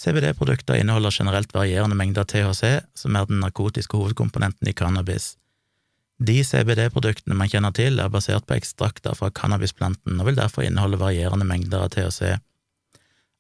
CBD-produkter 0.01 0.81
inneholder 0.81 1.13
generelt 1.13 1.53
varierende 1.55 1.99
mengder 1.99 2.25
THC, 2.25 2.81
som 2.97 3.17
er 3.17 3.29
den 3.29 3.45
narkotiske 3.45 4.01
hovedkomponenten 4.01 4.73
i 4.73 4.75
cannabis. 4.75 5.35
De 6.23 6.39
CBD-produktene 6.47 7.35
man 7.35 7.51
kjenner 7.51 7.75
til, 7.75 7.99
er 7.99 8.13
basert 8.13 8.47
på 8.47 8.55
ekstrakter 8.55 9.17
fra 9.19 9.31
cannabisplanten 9.35 10.21
og 10.21 10.29
vil 10.29 10.39
derfor 10.39 10.67
inneholde 10.67 11.01
varierende 11.01 11.49
mengder 11.49 11.87
av 11.87 11.95
THC. 11.95 12.37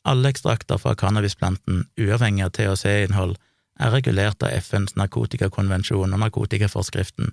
Alle 0.08 0.32
ekstrakter 0.32 0.80
fra 0.82 0.96
cannabisplanten, 0.98 1.84
uavhengig 2.00 2.48
av 2.48 2.56
THC-innhold, 2.56 3.36
er 3.78 3.94
regulert 3.94 4.42
av 4.42 4.56
FNs 4.58 4.96
narkotikakonvensjon 4.98 6.12
og 6.12 6.22
narkotikaforskriften, 6.24 7.30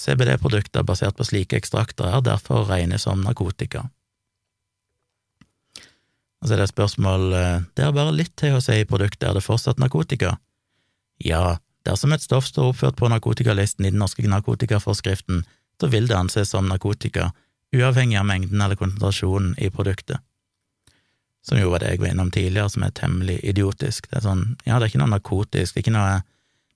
CBD-produkter 0.00 0.84
basert 0.86 1.18
på 1.18 1.26
slike 1.28 1.58
ekstrakter 1.58 2.08
er 2.08 2.22
derfor 2.24 2.62
å 2.62 2.68
regne 2.70 2.98
som 3.00 3.20
narkotika. 3.24 3.84
Og 6.40 6.48
så 6.48 6.54
er 6.54 6.62
det 6.62 6.68
et 6.70 6.72
spørsmål 6.72 7.34
eh, 7.36 7.64
det 7.76 7.84
er 7.84 7.96
bare 7.96 8.14
litt 8.16 8.32
THC 8.40 8.78
i 8.78 8.86
produktet, 8.88 9.26
er 9.28 9.36
det 9.36 9.44
fortsatt 9.44 9.82
narkotika? 9.82 10.38
Ja, 11.20 11.58
dersom 11.86 12.12
et 12.12 12.24
stoff 12.24 12.48
står 12.48 12.72
oppført 12.72 12.98
på 12.98 13.08
narkotikalisten 13.10 13.86
i 13.86 13.92
den 13.92 14.02
norske 14.02 14.26
narkotikaforskriften, 14.28 15.44
så 15.80 15.88
vil 15.88 16.08
det 16.10 16.18
anses 16.18 16.52
som 16.52 16.68
narkotika, 16.68 17.30
uavhengig 17.76 18.18
av 18.20 18.26
mengden 18.28 18.60
eller 18.60 18.76
konsentrasjonen 18.76 19.54
i 19.58 19.70
produktet. 19.70 20.20
Som 21.46 21.60
jo 21.60 21.70
var 21.72 21.80
det 21.80 21.94
jeg 21.94 22.02
var 22.02 22.10
innom 22.12 22.30
tidligere, 22.34 22.68
som 22.68 22.84
er 22.84 22.92
temmelig 22.92 23.38
idiotisk. 23.48 24.10
Det 24.10 24.18
er 24.18 24.26
sånn, 24.26 24.42
ja, 24.66 24.76
det 24.76 24.84
er 24.84 24.90
ikke 24.92 25.00
noe 25.00 25.14
narkotisk, 25.14 25.74
det 25.74 25.80
er 25.80 25.86
ikke 25.86 25.96
noe 25.96 26.20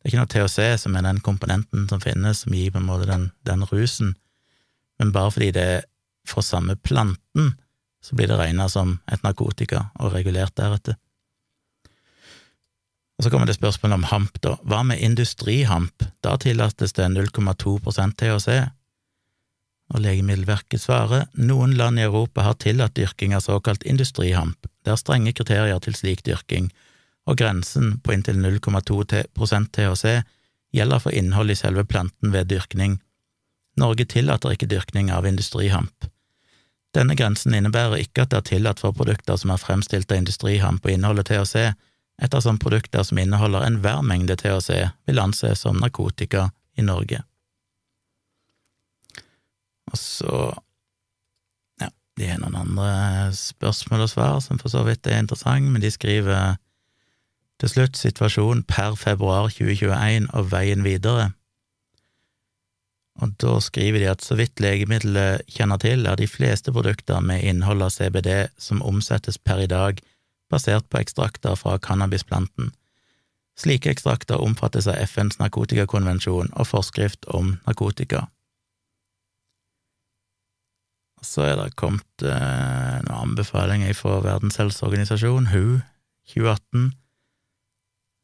det 0.05 0.11
er 0.11 0.13
ikke 0.13 0.21
noe 0.21 0.33
THC 0.35 0.83
som 0.83 0.97
er 0.99 1.05
den 1.07 1.21
komponenten 1.25 1.87
som 1.89 2.01
finnes, 2.03 2.43
som 2.45 2.53
gir 2.53 2.75
på 2.75 2.77
en 2.77 2.85
måte 2.85 3.07
den, 3.09 3.31
den 3.49 3.63
rusen, 3.71 4.11
men 5.01 5.15
bare 5.15 5.31
fordi 5.33 5.49
det 5.57 5.63
er 5.65 5.87
fra 6.29 6.43
samme 6.45 6.77
planten, 6.77 7.55
så 8.05 8.17
blir 8.17 8.29
det 8.29 8.37
regna 8.37 8.67
som 8.69 8.99
et 9.09 9.23
narkotika 9.25 9.87
og 9.97 10.13
regulert 10.13 10.53
deretter. 10.61 10.99
Og 13.19 13.25
Så 13.25 13.31
kommer 13.31 13.47
det 13.47 13.55
spørsmålet 13.55 13.95
om 13.95 14.09
hamp, 14.11 14.41
da. 14.43 14.57
Hva 14.63 14.83
med 14.83 14.99
industrihamp? 14.99 16.05
Da 16.23 16.37
tillates 16.37 16.93
det 16.93 17.07
0,2% 17.13 18.17
THC. 18.19 18.49
Og 19.95 20.01
Legemiddelverket 20.01 20.81
svarer 20.81 21.29
noen 21.35 21.77
land 21.79 22.01
i 22.01 22.07
Europa 22.07 22.43
har 22.43 22.57
tillatt 22.59 22.97
dyrking 22.97 23.35
av 23.37 23.45
såkalt 23.45 23.83
industrihamp. 23.83 24.67
Det 24.85 24.93
er 24.93 25.01
strenge 25.01 25.33
kriterier 25.33 25.79
til 25.85 25.95
slik 25.95 26.25
dyrking, 26.27 26.71
og 27.29 27.39
grensen 27.39 27.99
på 28.03 28.17
inntil 28.17 28.41
0,2% 28.41 29.71
THC 29.77 30.25
gjelder 30.75 30.99
for 31.05 31.15
innhold 31.15 31.53
i 31.53 31.59
selve 31.59 31.85
planten 31.85 32.33
ved 32.35 32.51
dyrkning. 32.51 32.99
Norge 33.79 34.05
tillater 34.11 34.55
ikke 34.55 34.71
dyrkning 34.71 35.11
av 35.15 35.27
industrihamp. 35.27 36.11
Denne 36.95 37.17
grensen 37.19 37.55
innebærer 37.55 38.05
ikke 38.05 38.25
at 38.25 38.31
det 38.31 38.39
er 38.39 38.49
tillatt 38.53 38.83
for 38.83 38.95
produkter 38.95 39.39
som 39.41 39.51
er 39.51 39.63
fremstilt 39.63 40.13
av 40.13 40.21
industrihamp 40.21 40.85
og 40.85 40.95
inneholder 40.95 41.27
THC, 41.27 41.75
ettersom 42.23 42.59
produkter 42.63 43.03
som 43.03 43.19
inneholder 43.19 43.67
enhver 43.67 44.03
mengde 44.07 44.37
THC 44.39 44.89
vil 45.07 45.23
anses 45.23 45.65
som 45.65 45.81
narkotika 45.83 46.49
i 46.79 46.85
Norge. 46.87 47.23
Og 49.91 49.99
så 49.99 50.37
ja, 51.83 51.91
de 52.19 52.29
har 52.31 52.41
noen 52.43 52.59
andre 52.59 52.91
spørsmål 53.37 54.07
og 54.07 54.13
svar 54.15 54.39
som 54.45 54.61
for 54.63 54.73
så 54.73 54.85
vidt 54.87 55.07
er 55.07 55.23
interessante, 55.23 55.71
men 55.71 55.83
de 55.83 55.93
skriver 55.93 56.57
til 57.63 57.71
slutt 57.71 57.99
situasjonen 57.99 58.65
per 58.67 58.97
februar 58.99 59.51
2021 59.53 60.31
og 60.35 60.53
veien 60.53 60.85
videre. 60.87 61.33
Og 63.23 63.31
da 63.39 63.61
skriver 63.63 64.03
de 64.03 64.09
at 64.11 64.25
så 64.27 64.35
vidt 64.39 64.59
legemiddelet 64.63 65.45
kjenner 65.55 65.79
til, 65.79 66.07
er 66.07 66.19
de 66.19 66.27
fleste 66.27 66.73
produkter 66.75 67.23
med 67.23 67.45
innhold 67.47 67.85
av 67.87 67.95
CBD 67.95 68.49
som 68.59 68.83
omsettes 68.83 69.39
per 69.39 69.63
i 69.63 69.71
dag, 69.71 70.01
basert 70.55 70.89
på 70.91 71.03
ekstrakter 71.03 71.59
fra 71.59 71.77
cannabisplanten. 71.83 72.73
Slike 73.59 73.93
ekstrakter 73.93 74.43
omfattes 74.43 74.89
av 74.91 74.99
FNs 75.03 75.39
narkotikakonvensjon 75.43 76.51
og 76.55 76.71
forskrift 76.71 77.29
om 77.31 77.57
narkotika. 77.69 78.27
Så 81.25 81.45
er 81.47 81.55
det 81.57 81.77
kommet 81.81 82.25
eh, 82.27 82.99
noen 83.07 83.15
anbefalinger 83.31 83.95
fra 83.97 84.19
Verdens 84.25 84.59
helseorganisasjon, 84.61 85.49
WHO, 85.53 85.81
2018 86.35 86.93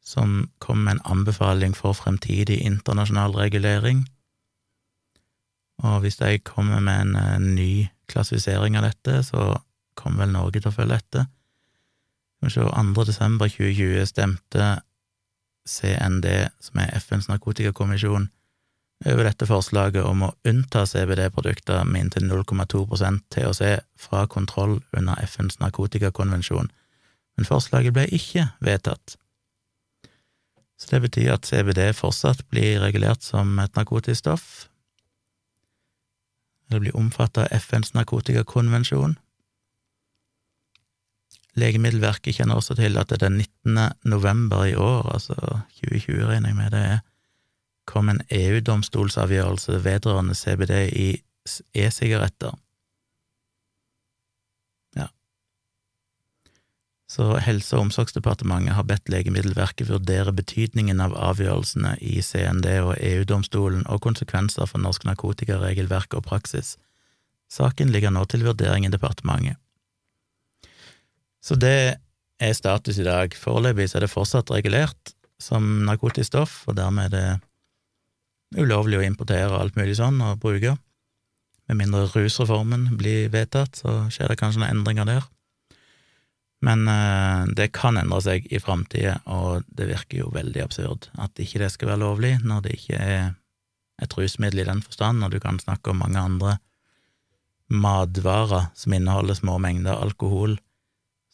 som 0.01 0.49
kom 0.57 0.83
med 0.83 0.91
en 0.91 1.05
anbefaling 1.13 1.75
for 1.77 1.93
fremtidig 1.93 2.59
internasjonal 2.65 3.35
regulering. 3.37 4.05
Og 5.85 5.99
hvis 6.03 6.17
de 6.17 6.39
kommer 6.45 6.79
med 6.79 7.01
en, 7.01 7.15
en 7.15 7.45
eh, 7.45 7.53
ny 7.55 7.71
klassifisering 8.11 8.77
av 8.77 8.89
dette, 8.89 9.21
så 9.23 9.61
kommer 9.95 10.25
vel 10.25 10.33
Norge 10.35 10.59
til 10.59 10.71
å 10.71 10.75
følge 10.75 10.97
etter. 10.97 11.29
Skal 12.49 12.71
2. 12.95 13.03
desember 13.05 13.47
2020 13.47 14.05
stemte 14.09 14.81
CND, 15.69 16.49
som 16.59 16.79
er 16.81 16.95
FNs 16.97 17.27
narkotikakommisjon, 17.29 18.29
over 19.05 19.25
dette 19.25 19.45
forslaget 19.49 20.05
om 20.05 20.25
å 20.25 20.33
unnta 20.49 20.83
CBD-produkter 20.89 21.85
med 21.85 22.07
inntil 22.07 22.25
0,2% 22.29 23.21
THC 23.33 23.81
fra 23.97 24.25
kontroll 24.29 24.79
under 24.97 25.21
FNs 25.21 25.59
narkotikakonvensjon, 25.61 26.69
men 27.37 27.49
forslaget 27.49 27.93
ble 27.93 28.07
ikke 28.09 28.47
vedtatt. 28.61 29.17
Så 30.81 30.89
det 30.95 31.01
betyr 31.05 31.35
at 31.35 31.45
CBD 31.45 31.91
fortsatt 31.93 32.47
blir 32.49 32.81
regulert 32.81 33.21
som 33.21 33.53
et 33.61 33.75
narkotisk 33.77 34.23
stoff. 34.23 34.45
Eller 36.69 36.81
blir 36.81 36.97
omfattet 36.97 37.43
av 37.45 37.59
FNs 37.61 37.93
narkotikakonvensjon. 37.93 39.19
Legemiddelverket 41.59 42.37
kjenner 42.37 42.59
også 42.59 42.77
til 42.79 42.95
at 42.97 43.11
det 43.11 43.19
den 43.23 43.41
19. 43.41 43.79
november 44.07 44.65
i 44.69 44.75
år, 44.75 45.09
altså 45.13 45.35
2020 45.81 46.27
regner 46.29 46.53
jeg 46.53 46.57
med 46.57 46.71
det 46.71 46.83
er, 46.93 46.99
kom 47.85 48.09
en 48.09 48.21
EU-domstolsavgjørelse 48.31 49.81
vedrørende 49.83 50.35
CBD 50.35 50.75
i 50.95 51.07
e-sigaretter. 51.75 52.53
Ja. 54.95 55.07
Så 57.09 57.35
Helse- 57.43 57.75
og 57.75 57.87
omsorgsdepartementet 57.87 58.77
har 58.77 58.87
bedt 58.87 59.09
Legemiddelverket 59.09 59.89
vurdere 59.89 60.31
betydningen 60.31 61.01
av 61.03 61.17
avgjørelsene 61.17 61.97
i 61.99 62.21
CND 62.21 62.69
og 62.85 62.95
EU-domstolen 62.95 63.83
og 63.87 64.01
konsekvenser 64.05 64.69
for 64.69 64.79
norsk 64.79 65.09
narkotikaregelverk 65.09 66.15
og 66.15 66.23
praksis. 66.29 66.77
Saken 67.51 67.91
ligger 67.91 68.13
nå 68.15 68.23
til 68.31 68.45
vurdering 68.47 68.87
i 68.87 68.93
departementet. 68.93 69.59
Så 71.41 71.57
det 71.57 71.97
er 72.41 72.53
status 72.57 72.99
i 73.01 73.05
dag. 73.05 73.33
Foreløpig 73.37 73.89
er 73.89 74.05
det 74.05 74.11
fortsatt 74.11 74.53
regulert 74.53 75.15
som 75.41 75.83
narkotisk 75.87 76.29
stoff, 76.29 76.61
og 76.69 76.77
dermed 76.77 77.09
er 77.09 77.15
det 77.15 78.61
ulovlig 78.61 78.99
å 78.99 79.05
importere 79.05 79.57
alt 79.57 79.77
mulig 79.79 79.97
sånn 79.97 80.21
og 80.25 80.41
bruke. 80.43 80.75
Med 81.69 81.79
mindre 81.79 82.07
rusreformen 82.11 82.89
blir 82.99 83.29
vedtatt, 83.33 83.79
så 83.79 84.03
skjer 84.11 84.33
det 84.33 84.39
kanskje 84.41 84.61
noen 84.61 84.75
endringer 84.75 85.07
der. 85.07 85.29
Men 86.61 86.85
eh, 86.91 87.45
det 87.57 87.71
kan 87.73 87.97
endre 87.97 88.19
seg 88.21 88.45
i 88.53 88.59
framtida, 88.61 89.17
og 89.25 89.65
det 89.71 89.89
virker 89.89 90.21
jo 90.21 90.33
veldig 90.35 90.61
absurd 90.61 91.07
at 91.17 91.39
ikke 91.41 91.63
det 91.63 91.71
skal 91.73 91.93
være 91.93 92.03
lovlig, 92.03 92.35
når 92.45 92.67
det 92.67 92.75
ikke 92.77 92.99
er 93.01 93.23
et 94.01 94.17
rusmiddel 94.17 94.63
i 94.63 94.67
den 94.67 94.83
forstand, 94.85 95.23
og 95.25 95.33
du 95.33 95.39
kan 95.41 95.57
snakke 95.61 95.93
om 95.93 96.01
mange 96.03 96.21
andre 96.21 96.57
matvarer 97.71 98.69
som 98.77 98.93
inneholder 98.93 99.37
små 99.39 99.57
mengder 99.63 99.97
alkohol, 99.97 100.57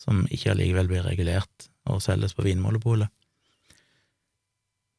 som 0.07 0.23
ikke 0.31 0.53
allikevel 0.53 0.87
blir 0.87 1.03
regulert 1.03 1.67
og 1.87 2.01
selges 2.03 2.35
på 2.35 2.45
Vinmonopolet. 2.47 3.11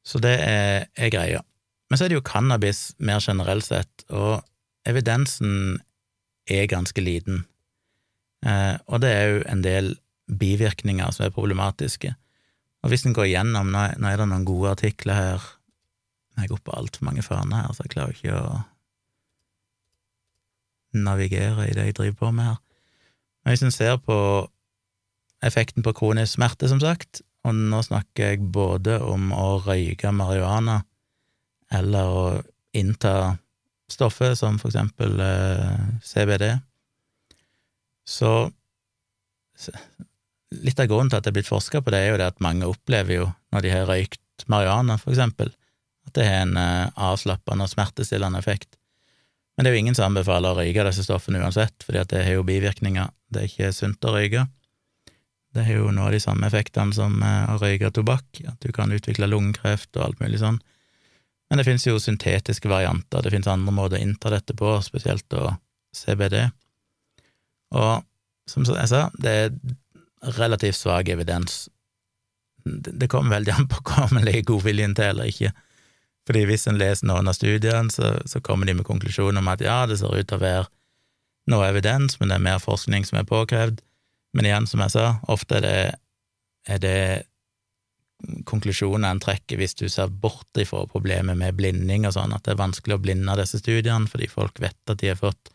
Så 0.05 0.21
det 0.25 0.37
er, 0.41 0.89
er 0.97 1.13
greia. 1.13 1.41
Men 1.89 1.99
så 1.99 2.05
er 2.05 2.13
det 2.13 2.19
jo 2.19 2.25
cannabis 2.29 2.93
mer 3.01 3.21
generelt 3.25 3.65
sett, 3.65 4.05
og 4.13 4.45
evidensen 4.89 5.81
er 6.49 6.69
ganske 6.69 7.01
liten. 7.05 7.45
Eh, 8.45 8.77
og 8.87 9.03
det 9.05 9.13
er 9.13 9.29
jo 9.29 9.43
en 9.49 9.65
del 9.65 9.95
bivirkninger 10.29 11.13
som 11.13 11.27
er 11.27 11.35
problematiske. 11.35 12.15
Og 12.85 12.93
hvis 12.93 13.05
en 13.09 13.17
går 13.17 13.31
gjennom 13.33 13.73
nå, 13.73 13.85
er 13.97 14.21
det 14.21 14.29
noen 14.29 14.47
gode 14.49 14.77
artikler 14.77 15.17
her 15.19 15.55
Jeg 16.39 16.53
går 16.53 16.61
på 16.63 16.75
altfor 16.79 17.03
mange 17.03 17.23
faner 17.27 17.65
her, 17.65 17.73
så 17.75 17.83
jeg 17.83 17.91
klarer 17.91 18.15
ikke 18.15 18.37
å 18.39 18.59
navigere 20.95 21.65
i 21.67 21.73
det 21.75 21.89
jeg 21.89 21.97
driver 21.99 22.19
på 22.21 22.29
med 22.37 22.47
her. 22.47 22.61
Men 23.43 23.57
hvis 23.57 23.65
en 23.67 23.75
ser 23.75 23.97
på 23.99 24.19
effekten 25.45 25.85
på 25.87 25.95
kronisk 25.97 26.37
smerte, 26.37 26.69
som 26.71 26.81
sagt, 26.83 27.23
og 27.47 27.55
nå 27.55 27.81
snakker 27.87 28.33
jeg 28.33 28.47
både 28.53 28.99
om 29.05 29.31
å 29.33 29.59
røyke 29.65 30.11
marihuana 30.15 30.81
eller 31.75 32.15
å 32.15 32.25
innta 32.77 33.37
stoffet, 33.91 34.37
som 34.39 34.59
for 34.61 34.71
eksempel 34.73 35.21
eh, 35.23 35.85
CBD, 36.05 36.53
så 38.09 38.33
Litt 40.65 40.79
av 40.81 40.87
grunnen 40.89 41.11
til 41.13 41.19
at 41.19 41.27
det 41.27 41.33
er 41.33 41.35
blitt 41.37 41.51
forska 41.51 41.83
på 41.85 41.93
det, 41.93 41.99
er 42.01 42.15
jo 42.15 42.19
det 42.23 42.29
at 42.31 42.39
mange 42.41 42.65
opplever 42.65 43.19
jo, 43.19 43.25
når 43.53 43.65
de 43.67 43.73
har 43.73 43.89
røykt 43.91 44.47
marihuana, 44.49 44.95
for 44.97 45.13
eksempel, 45.13 45.51
at 46.09 46.15
det 46.17 46.25
har 46.25 46.47
en 46.47 46.55
eh, 46.57 46.93
avslappende 47.05 47.67
og 47.67 47.73
smertestillende 47.75 48.41
effekt. 48.41 48.79
Men 49.59 49.67
det 49.67 49.71
er 49.71 49.77
jo 49.77 49.83
ingen 49.83 49.99
som 49.99 50.07
anbefaler 50.09 50.55
å 50.55 50.63
røyke 50.63 50.87
disse 50.87 51.05
stoffene 51.05 51.43
uansett, 51.43 51.85
fordi 51.85 52.01
at 52.01 52.15
det 52.15 52.23
har 52.25 52.39
jo 52.39 52.47
bivirkninger. 52.49 53.11
Det 53.29 53.43
er 53.43 53.51
ikke 53.51 53.75
sunt 53.77 54.09
å 54.09 54.15
røyke. 54.15 54.47
Det 55.57 55.65
har 55.65 55.81
jo 55.81 55.93
noe 55.95 56.11
av 56.11 56.15
de 56.15 56.21
samme 56.23 56.47
effektene 56.49 56.95
som 56.97 57.23
eh, 57.25 57.53
å 57.53 57.57
røyke 57.61 57.91
tobakk, 57.95 58.43
at 58.49 58.59
du 58.65 58.73
kan 58.75 58.93
utvikle 58.95 59.31
lungekreft 59.31 59.97
og 59.97 60.05
alt 60.05 60.21
mulig 60.23 60.43
sånn. 60.43 60.61
Men 61.49 61.61
det 61.61 61.65
finnes 61.65 61.87
jo 61.87 61.97
syntetiske 62.03 62.69
varianter, 62.69 63.25
det 63.25 63.33
finnes 63.33 63.49
andre 63.49 63.73
måter 63.73 63.97
å 63.97 64.05
innta 64.05 64.33
dette 64.33 64.57
på, 64.57 64.75
spesielt 64.85 65.25
da 65.33 65.57
CBD. 65.97 66.43
Og 67.79 68.05
som 68.49 68.65
jeg 68.69 68.91
sa, 68.91 69.07
det 69.17 69.33
er 69.33 69.57
relativt 70.37 70.77
svak 70.77 71.09
evidens. 71.13 71.67
Det 72.65 73.09
kommer 73.09 73.39
veldig 73.39 73.55
an 73.55 73.69
på 73.71 73.81
hva 73.89 74.09
man 74.13 74.27
legger 74.29 74.51
godviljen 74.53 74.97
til 74.99 75.13
eller 75.15 75.33
ikke. 75.33 75.55
Fordi 76.29 76.45
hvis 76.45 76.67
en 76.69 76.81
leser 76.81 77.09
noen 77.09 77.31
av 77.31 77.37
studiene, 77.39 77.89
så, 77.93 78.19
så 78.29 78.43
kommer 78.45 78.69
de 78.69 78.77
med 78.77 78.89
konklusjonen 78.89 79.41
om 79.41 79.49
at 79.49 79.65
ja, 79.65 79.81
det 79.89 79.97
ser 80.01 80.13
ut 80.13 80.29
til 80.29 80.37
å 80.37 80.45
være 80.45 80.67
noe 81.49 81.69
evidens, 81.71 82.19
men 82.21 82.29
det 82.29 82.37
er 82.37 82.45
mer 82.45 82.61
forskning 82.61 83.07
som 83.09 83.23
er 83.23 83.29
påkrevd. 83.29 83.81
Men 84.37 84.49
igjen, 84.49 84.69
som 84.69 84.83
jeg 84.85 84.95
sa, 84.95 85.07
ofte 85.33 85.59
er 85.59 85.65
det, 85.65 85.81
er 86.69 86.81
det 86.83 86.99
konklusjonen 88.49 89.07
en 89.07 89.21
trekker 89.23 89.61
hvis 89.61 89.77
du 89.79 89.87
ser 89.93 90.11
bort 90.11 90.59
ifra 90.59 90.83
problemet 90.91 91.39
med 91.39 91.57
blinding 91.59 92.07
og 92.09 92.17
sånn, 92.17 92.35
at 92.35 92.45
det 92.45 92.55
er 92.55 92.63
vanskelig 92.63 92.99
å 92.99 93.03
blinde 93.03 93.37
disse 93.39 93.61
studiene 93.63 94.11
fordi 94.11 94.29
folk 94.31 94.59
vet 94.63 94.91
at 94.91 94.99
de 95.01 95.13
har 95.13 95.21
fått 95.21 95.53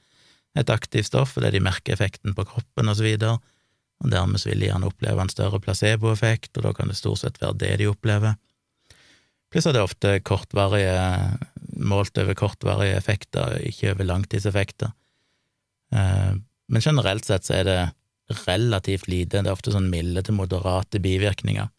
et 0.58 0.70
aktivt 0.72 1.10
stoff 1.10 1.36
fordi 1.36 1.52
de 1.56 1.64
merker 1.66 1.96
effekten 1.96 2.36
på 2.38 2.46
kroppen 2.48 2.90
og 2.90 2.98
så 2.98 3.06
videre, 3.06 3.38
og 4.04 4.12
dermed 4.12 4.42
så 4.42 4.52
vil 4.52 4.64
de 4.64 4.70
gjerne 4.70 4.90
oppleve 4.90 5.24
en 5.24 5.32
større 5.32 5.60
placeboeffekt, 5.64 6.58
og 6.58 6.68
da 6.68 6.74
kan 6.78 6.92
det 6.92 6.98
stort 7.00 7.24
sett 7.24 7.40
være 7.42 7.60
det 7.62 7.72
de 7.82 7.90
opplever. 7.92 8.36
Pluss 9.54 9.68
at 9.70 9.76
det 9.76 9.84
er 9.84 9.88
ofte 9.88 10.14
kortvarige, 10.26 10.94
målt 11.78 12.18
over 12.20 12.38
kortvarige 12.38 12.98
effekter, 12.98 13.60
ikke 13.70 13.94
over 13.94 14.10
langtidseffekter. 14.10 14.92
Eh, 15.94 16.32
men 16.74 16.84
generelt 16.84 17.28
sett 17.28 17.46
så 17.48 17.60
er 17.60 17.68
det 17.70 17.80
relativt 18.46 19.08
lite, 19.12 19.42
det 19.42 19.50
er 19.50 19.56
ofte 19.56 19.74
sånn 19.74 19.92
milde 19.92 20.24
til 20.24 20.38
moderate 20.38 21.02
bivirkninger. 21.04 21.70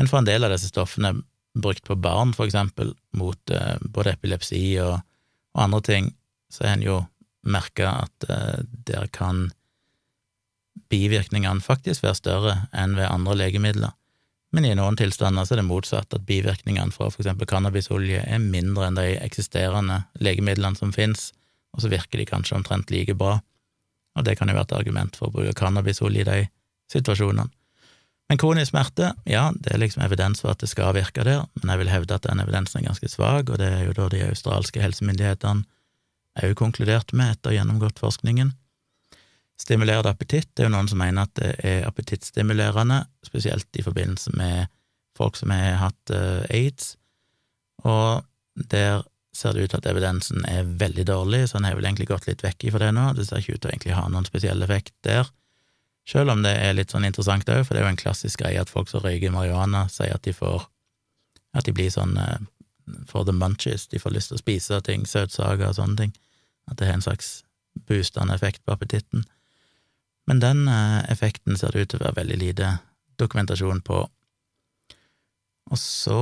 Men 0.00 0.08
for 0.08 0.20
en 0.20 0.28
del 0.28 0.46
av 0.46 0.54
disse 0.54 0.70
stoffene 0.70 1.12
brukt 1.60 1.84
på 1.84 1.96
barn, 2.00 2.32
for 2.36 2.46
eksempel, 2.46 2.94
mot 3.16 3.52
eh, 3.52 3.76
både 3.82 4.14
epilepsi 4.14 4.62
og, 4.82 5.00
og 5.56 5.64
andre 5.66 5.80
ting, 5.86 6.12
så 6.50 6.66
har 6.66 6.78
en 6.78 6.86
jo 6.86 6.98
merka 7.46 7.92
at 8.06 8.28
eh, 8.30 8.60
der 8.88 9.08
kan 9.12 9.48
bivirkningene 10.90 11.62
faktisk 11.62 12.04
være 12.04 12.18
større 12.18 12.54
enn 12.72 12.96
ved 12.98 13.10
andre 13.10 13.36
legemidler. 13.38 13.96
Men 14.50 14.66
i 14.66 14.72
noen 14.74 14.96
tilstander 14.98 15.46
så 15.46 15.54
er 15.54 15.60
det 15.60 15.68
motsatt, 15.68 16.14
at 16.14 16.26
bivirkningene 16.26 16.94
fra 16.94 17.10
for 17.10 17.22
eksempel 17.22 17.46
cannabisolje 17.50 18.24
er 18.24 18.42
mindre 18.42 18.88
enn 18.88 18.98
de 18.98 19.12
eksisterende 19.20 20.00
legemidlene 20.18 20.78
som 20.78 20.94
finnes, 20.94 21.30
og 21.70 21.84
så 21.84 21.92
virker 21.92 22.18
de 22.18 22.26
kanskje 22.26 22.56
omtrent 22.58 22.90
like 22.90 23.14
bra, 23.14 23.38
og 24.20 24.28
det 24.28 24.36
kan 24.38 24.50
jo 24.50 24.56
være 24.56 24.68
et 24.68 24.76
argument 24.78 25.16
for 25.16 25.28
å 25.28 25.34
bruke 25.34 25.56
cannabisolje 25.58 26.22
i 26.22 26.28
de 26.28 26.38
situasjonene. 26.92 27.48
Men 28.30 28.38
kronisk 28.38 28.70
smerte, 28.70 29.08
ja, 29.26 29.48
det 29.58 29.72
er 29.74 29.80
liksom 29.82 30.04
evidens 30.04 30.38
for 30.44 30.52
at 30.52 30.60
det 30.62 30.68
skal 30.70 30.94
virke 30.94 31.24
der, 31.26 31.48
men 31.58 31.72
jeg 31.72 31.80
vil 31.80 31.90
hevde 31.90 32.14
at 32.14 32.28
den 32.28 32.38
evidensen 32.38 32.78
er 32.78 32.86
ganske 32.86 33.10
svak, 33.10 33.50
og 33.50 33.58
det 33.58 33.66
er 33.74 33.88
jo 33.88 33.94
da 33.96 34.06
de 34.12 34.22
australske 34.28 34.82
helsemyndighetene 34.84 35.66
òg 36.38 36.54
konkludert 36.54 37.10
med 37.16 37.34
etter 37.34 37.50
å 37.50 37.56
gjennomgått 37.56 37.98
forskningen. 37.98 38.52
Stimulerende 39.60 40.12
appetitt 40.14 40.46
det 40.54 40.62
er 40.62 40.70
jo 40.70 40.74
noen 40.76 40.88
som 40.88 41.02
mener 41.02 41.26
at 41.26 41.34
det 41.40 41.50
er 41.66 41.88
appetittstimulerende, 41.88 43.02
spesielt 43.26 43.66
i 43.76 43.82
forbindelse 43.84 44.32
med 44.38 44.70
folk 45.18 45.34
som 45.36 45.50
har 45.50 45.80
hatt 45.82 46.14
uh, 46.14 46.46
aids, 46.54 46.94
og 47.82 48.22
der 48.70 49.02
ser 49.36 49.54
det 49.54 49.64
ut 49.64 49.72
til 49.72 49.80
at 49.80 49.88
evidensen 49.90 50.44
er 50.48 50.68
veldig 50.80 51.04
dårlig, 51.06 51.44
så 51.48 51.58
en 51.58 51.66
har 51.68 51.76
vel 51.78 51.86
egentlig 51.86 52.08
gått 52.10 52.26
litt 52.26 52.42
vekk 52.44 52.66
ifra 52.70 52.86
det 52.86 52.94
nå, 52.96 53.10
det 53.14 53.28
ser 53.28 53.42
ikke 53.42 53.56
ut 53.56 53.62
til 53.62 53.70
å 53.70 53.72
egentlig 53.74 53.98
ha 53.98 54.06
noen 54.10 54.26
spesiell 54.26 54.64
effekt 54.66 54.94
der. 55.06 55.30
Selv 56.08 56.32
om 56.34 56.42
det 56.42 56.56
er 56.58 56.74
litt 56.74 56.90
sånn 56.90 57.06
interessant 57.06 57.48
òg, 57.52 57.62
for 57.66 57.76
det 57.76 57.82
er 57.82 57.86
jo 57.86 57.92
en 57.94 58.00
klassisk 58.00 58.42
greie 58.42 58.60
at 58.60 58.72
folk 58.72 58.90
som 58.90 59.04
røyker 59.04 59.34
marihuana, 59.34 59.84
sier 59.92 60.16
at 60.16 60.26
de 60.26 60.36
får 60.36 60.68
At 61.50 61.66
de 61.66 61.72
blir 61.74 61.90
sånn 61.90 62.12
uh, 62.14 62.38
for 63.10 63.26
the 63.26 63.32
munchies, 63.34 63.88
de 63.90 63.98
får 63.98 64.12
lyst 64.14 64.30
til 64.30 64.36
å 64.38 64.42
spise 64.42 64.76
ting, 64.86 65.02
søtsaker 65.02 65.66
og 65.66 65.74
sånne 65.74 65.96
ting. 65.98 66.12
At 66.70 66.78
det 66.78 66.86
har 66.86 66.94
en 66.94 67.02
slags 67.02 67.42
boostende 67.88 68.36
effekt 68.36 68.62
på 68.62 68.70
appetitten. 68.70 69.24
Men 70.30 70.38
den 70.38 70.68
uh, 70.70 71.02
effekten 71.10 71.58
ser 71.58 71.74
det 71.74 71.82
ut 71.82 71.90
til 71.90 71.98
å 71.98 72.04
være 72.04 72.20
veldig 72.20 72.38
lite 72.38 72.68
dokumentasjon 73.18 73.82
på. 73.82 73.98
Og 75.74 75.82
så 75.82 76.20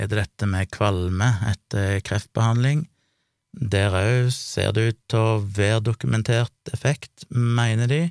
er 0.00 0.08
det 0.08 0.22
dette 0.24 0.48
med 0.48 0.70
kvalme 0.72 1.28
etter 1.50 2.00
kreftbehandling. 2.06 2.86
Der 3.52 3.92
òg 3.98 4.30
ser 4.34 4.72
det 4.72 4.86
ut 4.88 5.00
til 5.10 5.20
å 5.20 5.42
være 5.42 5.84
dokumentert 5.90 6.72
effekt, 6.74 7.26
mener 7.30 7.90
de 7.90 8.02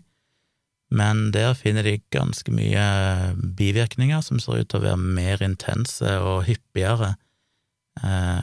men 0.89 1.29
der 1.31 1.53
finner 1.53 1.85
de 1.85 1.99
ganske 2.13 2.51
mye 2.53 2.85
bivirkninger 3.57 4.23
som 4.25 4.39
ser 4.41 4.63
ut 4.63 4.71
til 4.71 4.81
å 4.81 4.87
være 4.87 5.01
mer 5.17 5.43
intense 5.45 6.15
og 6.17 6.47
hyppigere 6.47 7.11
eh, 8.01 8.41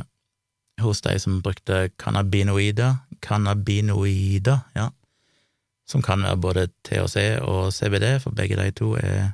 hos 0.85 1.03
de 1.03 1.17
som 1.19 1.41
brukte 1.43 1.89
cannabinoider, 1.99 3.01
cannabinoider, 3.25 4.63
ja, 4.77 4.91
som 5.91 6.05
kan 6.07 6.23
være 6.23 6.43
både 6.43 6.67
THC 6.87 7.41
og 7.43 7.73
CBD, 7.75 8.07
for 8.23 8.37
begge 8.37 8.59
de 8.61 8.71
to 8.77 8.93
er 9.01 9.33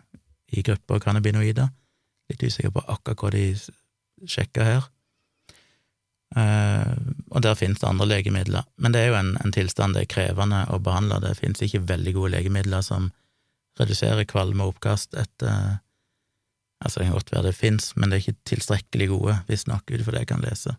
i 0.52 0.64
gruppa 0.64 1.00
cannabinoider. 1.02 1.68
Litt 2.30 2.44
usikker 2.46 2.72
på 2.72 2.84
akkurat 2.86 3.20
hva 3.20 3.32
de 3.34 3.46
sjekka 4.28 4.66
her. 4.66 4.88
Uh, 6.32 6.96
og 7.28 7.42
der 7.44 7.58
finnes 7.58 7.82
det 7.82 7.88
andre 7.88 8.06
legemidler, 8.08 8.64
men 8.80 8.94
det 8.94 9.02
er 9.02 9.10
jo 9.10 9.18
en, 9.18 9.34
en, 9.44 9.52
tilstand 9.52 9.92
det 9.92 10.06
er 10.06 10.12
krevende 10.14 10.62
å 10.72 10.78
behandle. 10.80 11.20
Det 11.20 11.36
finnes 11.36 11.60
ikke 11.64 11.84
veldig 11.90 12.14
gode 12.16 12.32
legemidler 12.38 12.84
som 12.86 13.10
reduserer 13.80 14.28
kvalme 14.28 14.64
og 14.64 14.76
oppkast 14.76 15.16
etter 15.18 15.80
Altså, 16.82 16.98
det 16.98 17.04
kan 17.06 17.14
godt 17.14 17.30
være 17.30 17.46
det 17.46 17.54
fins, 17.54 17.92
men 17.94 18.10
det 18.10 18.16
er 18.16 18.22
ikke 18.24 18.48
tilstrekkelig 18.50 19.06
gode, 19.12 19.36
visstnok, 19.46 19.84
ut 19.86 20.00
ifra 20.00 20.16
det 20.16 20.24
jeg 20.24 20.30
kan 20.32 20.42
lese. 20.42 20.72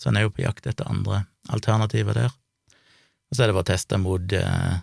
Så 0.00 0.08
en 0.08 0.16
er 0.16 0.24
jo 0.24 0.32
på 0.32 0.46
jakt 0.46 0.64
etter 0.70 0.88
andre 0.88 1.26
alternativer 1.52 2.16
der. 2.16 2.32
Og 3.28 3.36
så 3.36 3.44
er 3.44 3.50
det 3.50 3.56
bare 3.58 3.68
testa 3.68 3.98
mot 4.00 4.32
uh, 4.32 4.78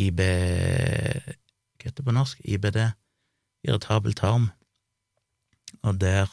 IB 0.00 0.22
Hva 0.24 1.84
heter 1.84 2.00
det 2.00 2.06
på 2.08 2.16
norsk? 2.16 2.40
IBD, 2.40 2.78
irritabel 3.68 4.16
tarm, 4.16 4.48
og 5.82 5.98
der 6.00 6.30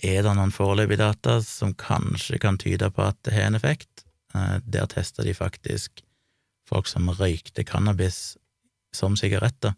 er 0.00 0.22
det 0.24 0.32
noen 0.36 0.52
foreløpige 0.54 1.02
data 1.02 1.40
som 1.44 1.74
kanskje 1.76 2.40
kan 2.40 2.58
tyde 2.60 2.88
på 2.94 3.04
at 3.04 3.18
det 3.26 3.34
har 3.36 3.50
en 3.50 3.58
effekt. 3.58 4.06
Eh, 4.34 4.56
der 4.64 4.88
testa 4.90 5.26
de 5.26 5.34
faktisk 5.36 6.02
folk 6.70 6.88
som 6.88 7.10
røykte 7.10 7.64
cannabis 7.66 8.38
som 8.94 9.16
sigaretter, 9.18 9.74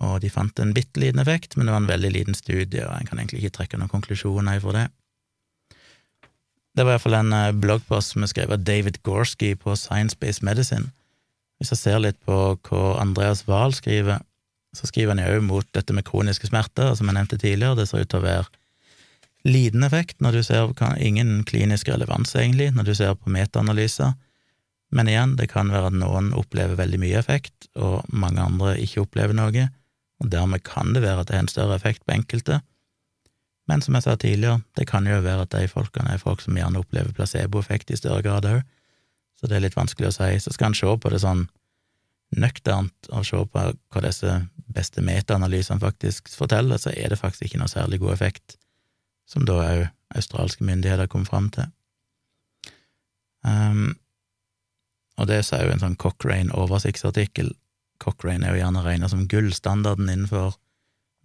og 0.00 0.20
de 0.22 0.30
fant 0.32 0.62
en 0.62 0.72
bitte 0.76 1.00
liten 1.00 1.20
effekt, 1.20 1.56
men 1.56 1.66
det 1.66 1.74
var 1.74 1.82
en 1.82 1.90
veldig 1.90 2.10
liten 2.14 2.36
studie, 2.36 2.86
og 2.86 2.94
en 2.94 3.08
kan 3.08 3.20
egentlig 3.20 3.42
ikke 3.42 3.58
trekke 3.58 3.80
noen 3.80 3.92
konklusjoner 3.92 4.56
ifra 4.56 4.76
det. 4.76 4.86
Det 6.76 6.86
var 6.86 6.96
iallfall 6.96 7.18
en 7.18 7.34
eh, 7.36 7.52
bloggpost 7.56 8.14
som 8.14 8.24
er 8.24 8.30
skrevet 8.30 8.56
av 8.56 8.64
David 8.64 9.00
Gorski 9.04 9.52
på 9.58 9.76
Science 9.76 10.16
Based 10.16 10.44
Medicine, 10.46 10.92
Hvis 11.60 11.74
jeg 11.74 11.78
ser 11.78 11.98
litt 12.00 12.16
på 12.24 12.34
hva 12.56 12.82
Andreas 13.02 13.42
Wahl 13.44 13.74
skriver, 13.76 14.22
så 14.76 14.86
skriver 14.86 15.16
han 15.16 15.22
jo 15.24 15.42
mot 15.42 15.66
dette 15.74 15.94
med 15.96 16.06
kroniske 16.06 16.50
smerter, 16.50 16.94
som 16.94 17.08
jeg 17.10 17.16
nevnte 17.16 17.38
tidligere. 17.40 17.78
Det 17.80 17.88
ser 17.90 18.04
ut 18.04 18.10
til 18.12 18.20
å 18.20 18.26
være 18.26 18.46
liten 19.48 19.84
effekt 19.86 20.20
når 20.20 20.38
du 20.38 20.42
ser 20.44 20.72
Ingen 20.98 21.44
klinisk 21.44 21.88
relevans, 21.88 22.34
egentlig, 22.36 22.70
når 22.74 22.90
du 22.90 22.94
ser 22.94 23.14
på 23.14 23.30
metaanalyser. 23.30 24.14
Men 24.90 25.08
igjen, 25.08 25.36
det 25.36 25.50
kan 25.50 25.70
være 25.70 25.90
at 25.90 25.98
noen 25.98 26.32
opplever 26.34 26.78
veldig 26.78 26.98
mye 26.98 27.18
effekt, 27.18 27.70
og 27.76 28.02
mange 28.10 28.42
andre 28.42 28.74
ikke 28.82 29.04
opplever 29.04 29.36
noe, 29.36 29.68
og 30.20 30.30
dermed 30.30 30.62
kan 30.66 30.92
det 30.94 31.02
være 31.02 31.22
at 31.22 31.30
det 31.30 31.36
er 31.36 31.44
en 31.44 31.52
større 31.52 31.78
effekt 31.78 32.04
på 32.04 32.14
enkelte. 32.14 32.60
Men 33.70 33.82
som 33.82 33.94
jeg 33.94 34.02
sa 34.02 34.16
tidligere, 34.18 34.60
det 34.76 34.88
kan 34.90 35.06
jo 35.06 35.20
være 35.22 35.46
at 35.46 35.54
de 35.54 35.70
folkene 35.70 36.10
er 36.10 36.22
folk 36.22 36.42
som 36.42 36.58
gjerne 36.58 36.82
opplever 36.82 37.14
placeboeffekt 37.14 37.92
i 37.94 37.98
større 37.98 38.22
grad 38.26 38.48
òg, 38.50 38.64
så 39.38 39.48
det 39.48 39.56
er 39.56 39.64
litt 39.64 39.78
vanskelig 39.78 40.10
å 40.10 40.16
si. 40.18 40.34
Så 40.42 40.52
skal 40.52 40.72
en 40.72 40.76
se 40.76 40.90
på 41.00 41.12
det 41.12 41.22
sånn 41.22 41.46
nøkternt 42.36 43.10
å 43.10 43.22
se 43.26 43.40
på 43.52 43.62
hva 43.74 44.02
disse 44.04 44.36
beste 44.70 45.02
metaanalysene 45.02 45.82
faktisk 45.82 46.30
forteller, 46.30 46.78
så 46.78 46.92
er 46.94 47.10
det 47.10 47.18
faktisk 47.18 47.48
ikke 47.48 47.62
noe 47.62 47.70
særlig 47.70 48.00
god 48.02 48.14
effekt, 48.14 48.56
som 49.26 49.46
da 49.46 49.58
òg 49.64 49.86
australske 50.14 50.66
myndigheter 50.66 51.10
kom 51.10 51.26
fram 51.26 51.50
til. 51.54 51.70
Um, 53.46 53.96
og 55.20 55.28
det 55.30 55.42
sa 55.46 55.60
jo 55.62 55.72
en 55.72 55.82
sånn 55.82 55.98
Cochrane-oversiktsartikkel. 56.00 57.52
Cochrane 58.02 58.46
er 58.46 58.56
jo 58.56 58.62
gjerne 58.62 58.84
regna 58.84 59.10
som 59.10 59.26
gullstandarden 59.30 60.08
innenfor 60.08 60.54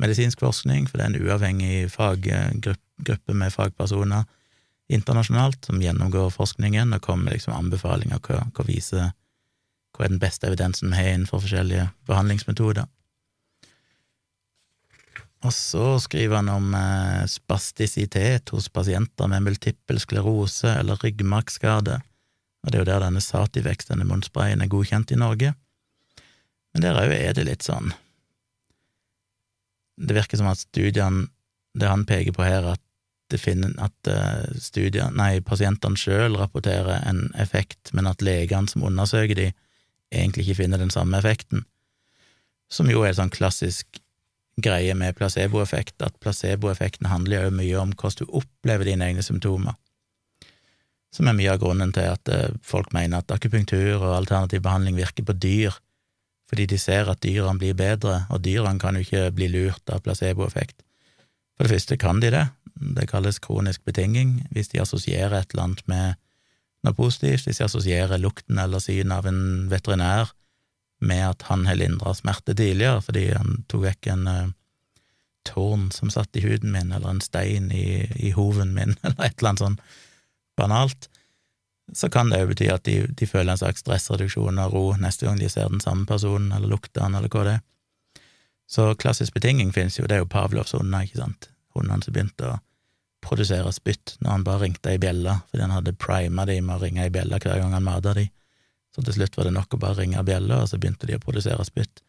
medisinsk 0.02 0.42
forskning, 0.44 0.90
for 0.90 1.00
det 1.00 1.06
er 1.06 1.14
en 1.14 1.28
uavhengig 1.28 1.92
faggruppe 1.94 3.38
med 3.38 3.54
fagpersoner 3.54 4.26
internasjonalt 4.92 5.66
som 5.66 5.82
gjennomgår 5.82 6.30
forskningen 6.34 6.94
og 6.94 7.02
kommer 7.02 7.30
med 7.30 7.38
liksom 7.38 7.56
anbefalinger 7.56 8.20
hva, 8.22 8.44
hva 8.54 8.66
viser 8.68 9.14
hva 9.96 10.08
er 10.08 10.14
den 10.14 10.22
beste 10.22 10.50
evidensen 10.50 10.92
vi 10.92 11.00
har 11.00 11.14
innenfor 11.14 11.44
forskjellige 11.44 11.88
behandlingsmetoder. 12.10 12.88
Og 15.46 15.54
så 15.54 16.00
skriver 16.02 16.40
han 16.40 16.50
om 16.50 16.74
eh, 16.74 17.26
spastisitet 17.30 18.50
hos 18.54 18.70
pasienter 18.74 19.30
med 19.30 19.46
multippel 19.46 20.00
sklerose 20.02 20.72
eller 20.80 21.00
ryggmargskade, 21.04 22.00
og 22.66 22.72
det 22.72 22.80
er 22.80 22.82
jo 22.82 22.90
der 22.90 23.04
denne 23.04 23.22
Sativex, 23.22 23.86
denne 23.92 24.08
munnsprayen, 24.10 24.64
er 24.64 24.72
godkjent 24.72 25.14
i 25.14 25.20
Norge. 25.22 25.52
Men 26.74 26.84
der 26.84 26.98
òg 26.98 27.14
er 27.14 27.36
det 27.38 27.46
litt 27.48 27.64
sånn 27.64 27.94
Det 29.96 30.16
virker 30.18 30.36
som 30.36 30.50
at 30.50 30.60
studiene, 30.60 31.30
det 31.78 31.88
han 31.88 32.04
peker 32.10 32.34
på 32.36 32.44
her, 32.44 32.66
at 32.74 32.82
det 33.32 33.40
finner 33.40 33.72
at 33.82 34.10
eh, 34.12 34.58
studier, 34.62 35.14
nei, 35.16 35.40
pasientene 35.46 35.98
sjøl 35.98 36.36
rapporterer 36.40 37.06
en 37.08 37.30
effekt, 37.42 37.94
men 37.94 38.10
at 38.10 38.26
legene 38.26 38.68
som 38.70 38.84
undersøker 38.86 39.38
de, 39.40 39.48
egentlig 40.16 40.46
ikke 40.46 40.64
finner 40.64 40.82
den 40.82 40.94
samme 40.94 41.20
effekten, 41.20 41.66
som 42.72 42.90
jo 42.90 43.04
er 43.04 43.14
en 43.14 43.22
sånn 43.22 43.34
klassisk 43.34 44.00
greie 44.62 44.94
med 44.96 45.18
placeboeffekt, 45.18 46.00
at 46.02 46.16
placeboeffekten 46.24 47.10
handler 47.12 47.48
jo 47.48 47.56
mye 47.58 47.80
om 47.82 47.92
hvordan 47.94 48.24
du 48.24 48.38
opplever 48.40 48.88
dine 48.88 49.10
egne 49.10 49.26
symptomer, 49.26 49.76
som 51.16 51.28
er 51.28 51.38
mye 51.38 51.54
av 51.54 51.62
grunnen 51.62 51.94
til 51.96 52.10
at 52.12 52.32
eh, 52.32 52.56
folk 52.64 52.92
mener 52.96 53.22
at 53.22 53.32
akupunktur 53.32 54.02
og 54.02 54.16
alternativ 54.16 54.64
behandling 54.66 54.98
virker 55.00 55.28
på 55.28 55.36
dyr, 55.40 55.76
fordi 56.50 56.68
de 56.72 56.80
ser 56.80 57.10
at 57.10 57.24
dyrene 57.24 57.60
blir 57.60 57.76
bedre, 57.78 58.26
og 58.30 58.44
dyrene 58.46 58.80
kan 58.80 58.98
jo 58.98 59.06
ikke 59.06 59.30
bli 59.36 59.50
lurt 59.52 59.92
av 59.92 60.04
placeboeffekt. 60.06 60.84
For 61.56 61.66
det 61.66 61.78
første 61.78 61.98
kan 62.00 62.20
de 62.20 62.32
det, 62.36 62.46
det 62.76 63.08
kalles 63.10 63.40
kronisk 63.40 63.86
betinging, 63.88 64.42
hvis 64.52 64.74
de 64.74 64.82
assosierer 64.84 65.40
et 65.40 65.56
eller 65.56 65.70
annet 65.70 65.88
med 65.92 66.22
noe 66.86 66.98
positivt, 66.98 67.48
hvis 67.48 67.62
jeg 67.62 67.70
assosierer 67.70 68.22
lukten 68.22 68.60
eller 68.62 68.84
synet 68.84 69.18
av 69.18 69.30
en 69.30 69.42
veterinær 69.72 70.34
med 71.06 71.24
at 71.28 71.48
han 71.50 71.66
har 71.68 71.78
lindra 71.80 72.14
smerte 72.16 72.56
tidligere 72.56 73.02
fordi 73.04 73.26
han 73.34 73.66
tok 73.72 73.84
vekk 73.90 74.10
en 74.14 74.30
uh, 74.30 74.54
tårn 75.46 75.90
som 75.94 76.10
satt 76.10 76.36
i 76.38 76.46
huden 76.46 76.72
min, 76.74 76.92
eller 76.96 77.10
en 77.12 77.22
stein 77.22 77.70
i, 77.72 78.06
i 78.16 78.32
hoven 78.36 78.74
min, 78.74 78.96
eller 79.06 79.28
et 79.28 79.38
eller 79.38 79.52
annet 79.52 79.66
sånn 79.66 79.80
banalt, 80.58 81.10
så 81.94 82.10
kan 82.10 82.32
det 82.32 82.40
jo 82.42 82.50
bety 82.50 82.70
at 82.74 82.86
de, 82.88 82.96
de, 83.14 83.28
føler 83.30 83.54
en 83.54 83.62
slags 83.62 83.84
stressreduksjon 83.84 84.62
og 84.64 84.74
ro 84.74 84.86
neste 84.98 85.28
gang 85.28 85.38
de 85.38 85.50
ser 85.52 85.70
den 85.70 85.84
samme 85.84 86.08
personen, 86.10 86.50
eller 86.56 86.72
lukter 86.72 87.06
han, 87.06 87.18
eller 87.18 87.30
hva 87.30 87.44
det 87.46 87.58
er. 87.60 87.66
Så 88.66 88.88
klassisk 88.98 89.36
betinging 89.36 89.70
finnes 89.76 90.00
jo, 90.00 90.08
det 90.10 90.18
er 90.18 90.24
jo 90.24 90.32
Pavlovs 90.32 90.74
hunder, 90.74 91.06
ikke 91.06 91.22
sant, 91.22 91.52
hundene 91.78 92.02
som 92.02 92.16
begynte 92.16 92.50
å 92.50 92.56
produsere 93.26 93.72
spytt 93.76 94.16
når 94.22 94.32
han 94.32 94.46
bare 94.46 94.64
ringte 94.66 94.92
ei 94.94 95.02
bjelle, 95.02 95.40
fordi 95.50 95.66
han 95.66 95.76
hadde 95.76 95.96
prima 96.00 96.46
de 96.48 96.60
med 96.62 96.78
å 96.78 96.82
ringe 96.84 97.04
ei 97.04 97.14
bjelle 97.14 97.40
hver 97.42 97.62
gang 97.62 97.76
han 97.76 97.86
mata 97.86 98.14
de. 98.18 98.28
Så 98.96 99.04
til 99.04 99.18
slutt 99.18 99.36
var 99.38 99.50
det 99.50 99.56
nok 99.58 99.76
å 99.76 99.82
bare 99.82 100.00
ringe 100.00 100.24
bjella, 100.24 100.62
og 100.62 100.72
så 100.72 100.80
begynte 100.80 101.10
de 101.10 101.18
å 101.18 101.24
produsere 101.24 101.66
spytt. 101.68 102.04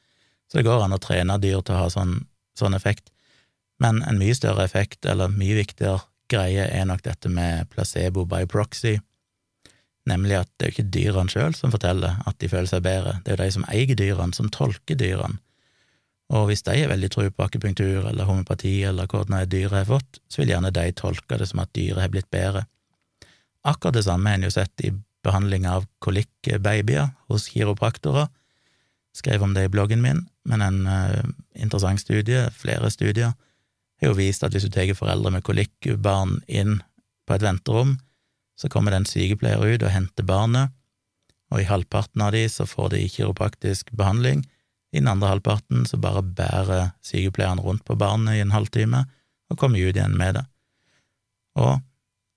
Så 0.46 0.60
det 0.60 0.66
går 0.68 0.84
an 0.84 0.94
å 0.94 1.02
trene 1.02 1.38
dyr 1.42 1.58
til 1.64 1.74
å 1.74 1.80
ha 1.82 1.88
sånn, 1.90 2.20
sånn 2.58 2.76
effekt. 2.78 3.10
Men 3.82 4.04
en 4.06 4.20
mye 4.20 4.36
større 4.38 4.64
effekt, 4.64 5.02
eller 5.08 5.32
mye 5.32 5.58
viktigere 5.58 6.04
greie, 6.30 6.68
er 6.68 6.86
nok 6.86 7.02
dette 7.06 7.30
med 7.32 7.66
placebo 7.72 8.24
by 8.28 8.46
proxy, 8.50 8.96
nemlig 10.06 10.38
at 10.38 10.50
det 10.54 10.66
er 10.66 10.70
jo 10.70 10.76
ikke 10.76 10.94
dyrene 10.94 11.32
sjøl 11.32 11.56
som 11.58 11.72
forteller 11.74 12.20
at 12.30 12.38
de 12.38 12.50
føler 12.50 12.70
seg 12.70 12.84
bedre, 12.86 13.18
det 13.24 13.32
er 13.32 13.36
jo 13.36 13.42
de 13.42 13.56
som 13.56 13.66
eier 13.72 13.98
dyrene, 13.98 14.34
som 14.36 14.50
tolker 14.54 14.98
dyrene 14.98 15.40
og 16.34 16.48
hvis 16.48 16.64
de 16.66 16.74
er 16.74 16.90
veldig 16.90 17.10
tro 17.14 17.24
på 17.30 17.44
akupunktur 17.44 18.08
eller 18.08 18.26
homopati 18.26 18.80
eller 18.88 19.06
hvordan 19.06 19.46
dyret 19.50 19.76
har 19.78 19.90
fått, 19.90 20.18
så 20.28 20.42
vil 20.42 20.54
gjerne 20.54 20.72
de 20.74 20.86
tolke 20.98 21.38
det 21.38 21.46
som 21.50 21.62
at 21.62 21.70
dyret 21.76 22.02
har 22.02 22.10
blitt 22.10 22.30
bedre. 22.34 22.64
Akkurat 23.66 23.94
det 23.94 24.06
samme 24.06 24.30
har 24.30 24.40
en 24.40 24.46
jo 24.46 24.54
sett 24.54 24.86
i 24.86 24.92
behandling 25.26 25.66
av 25.70 25.86
kolikkbabyer 26.02 27.12
hos 27.30 27.48
kiropraktorer. 27.50 28.26
Skrev 29.14 29.42
om 29.42 29.54
det 29.54 29.66
i 29.66 29.72
bloggen 29.72 30.02
min, 30.02 30.26
men 30.46 30.62
en 30.62 30.80
uh, 30.86 31.22
interessant 31.54 32.02
studie, 32.02 32.48
flere 32.54 32.90
studier, 32.92 33.32
har 34.00 34.10
jo 34.10 34.18
vist 34.18 34.44
at 34.44 34.52
hvis 34.52 34.66
du 34.66 34.74
tar 34.74 34.92
foreldre 34.98 35.32
med 35.32 35.46
kolikkbarn 35.46 36.40
inn 36.46 36.80
på 37.26 37.36
et 37.36 37.46
venterom, 37.46 37.96
så 38.58 38.68
kommer 38.72 38.92
det 38.92 39.02
en 39.02 39.08
sykepleier 39.08 39.62
ut 39.62 39.84
og 39.84 39.92
henter 39.92 40.26
barnet, 40.26 40.74
og 41.54 41.62
i 41.62 41.68
halvparten 41.68 42.22
av 42.24 42.34
de 42.34 42.44
så 42.50 42.66
får 42.68 42.92
de 42.94 43.06
kiropraktisk 43.08 43.92
behandling, 43.96 44.44
i 44.92 45.00
den 45.00 45.08
andre 45.10 45.32
halvparten 45.34 45.84
så 45.88 45.98
bare 46.00 46.22
bærer 46.22 46.92
sykepleieren 47.04 47.60
rundt 47.60 47.84
på 47.84 47.96
barnet 47.98 48.38
i 48.38 48.44
en 48.44 48.54
halvtime 48.54 49.04
og 49.50 49.58
kommer 49.58 49.82
ut 49.82 49.96
igjen 49.96 50.16
med 50.18 50.38
det. 50.38 50.44
Og 51.58 51.80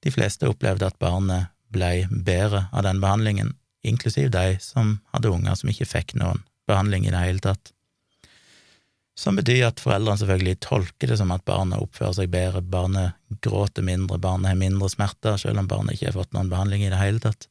de 0.04 0.14
fleste 0.14 0.48
opplevde 0.50 0.88
at 0.88 1.00
barnet 1.02 1.52
blei 1.70 2.08
bedre 2.10 2.68
av 2.74 2.86
den 2.88 3.02
behandlingen, 3.04 3.54
inklusiv 3.86 4.32
de 4.34 4.58
som 4.64 4.98
hadde 5.14 5.32
unger 5.32 5.58
som 5.60 5.70
ikke 5.72 5.88
fikk 5.88 6.16
noen 6.20 6.42
behandling 6.70 7.06
i 7.06 7.14
det 7.14 7.22
hele 7.22 7.44
tatt. 7.44 7.74
Som 9.20 9.36
betyr 9.36 9.66
at 9.68 9.82
foreldrene 9.84 10.22
selvfølgelig 10.22 10.60
tolker 10.64 11.12
det 11.12 11.18
som 11.20 11.32
at 11.36 11.44
barnet 11.48 11.82
oppfører 11.84 12.16
seg 12.22 12.32
bedre, 12.32 12.62
barnet 12.64 13.18
gråter 13.44 13.84
mindre, 13.84 14.20
barnet 14.22 14.54
har 14.54 14.60
mindre 14.60 14.88
smerter, 14.92 15.36
selv 15.42 15.60
om 15.60 15.68
barnet 15.68 15.98
ikke 15.98 16.08
har 16.08 16.20
fått 16.22 16.36
noen 16.36 16.52
behandling 16.52 16.86
i 16.86 16.92
det 16.94 17.02
hele 17.02 17.20
tatt. 17.24 17.50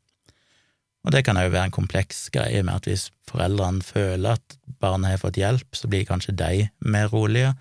Og 1.09 1.15
det 1.15 1.23
kan 1.25 1.39
òg 1.41 1.55
være 1.55 1.71
en 1.71 1.73
kompleks 1.73 2.27
greie 2.35 2.61
med 2.61 2.83
at 2.83 2.87
hvis 2.91 3.07
foreldrene 3.31 3.81
føler 3.81 4.37
at 4.37 4.59
barnet 4.77 5.15
har 5.15 5.23
fått 5.23 5.39
hjelp, 5.41 5.65
så 5.73 5.89
blir 5.89 6.05
kanskje 6.05 6.35
de 6.37 6.67
mer 6.85 7.09
rolige, 7.09 7.55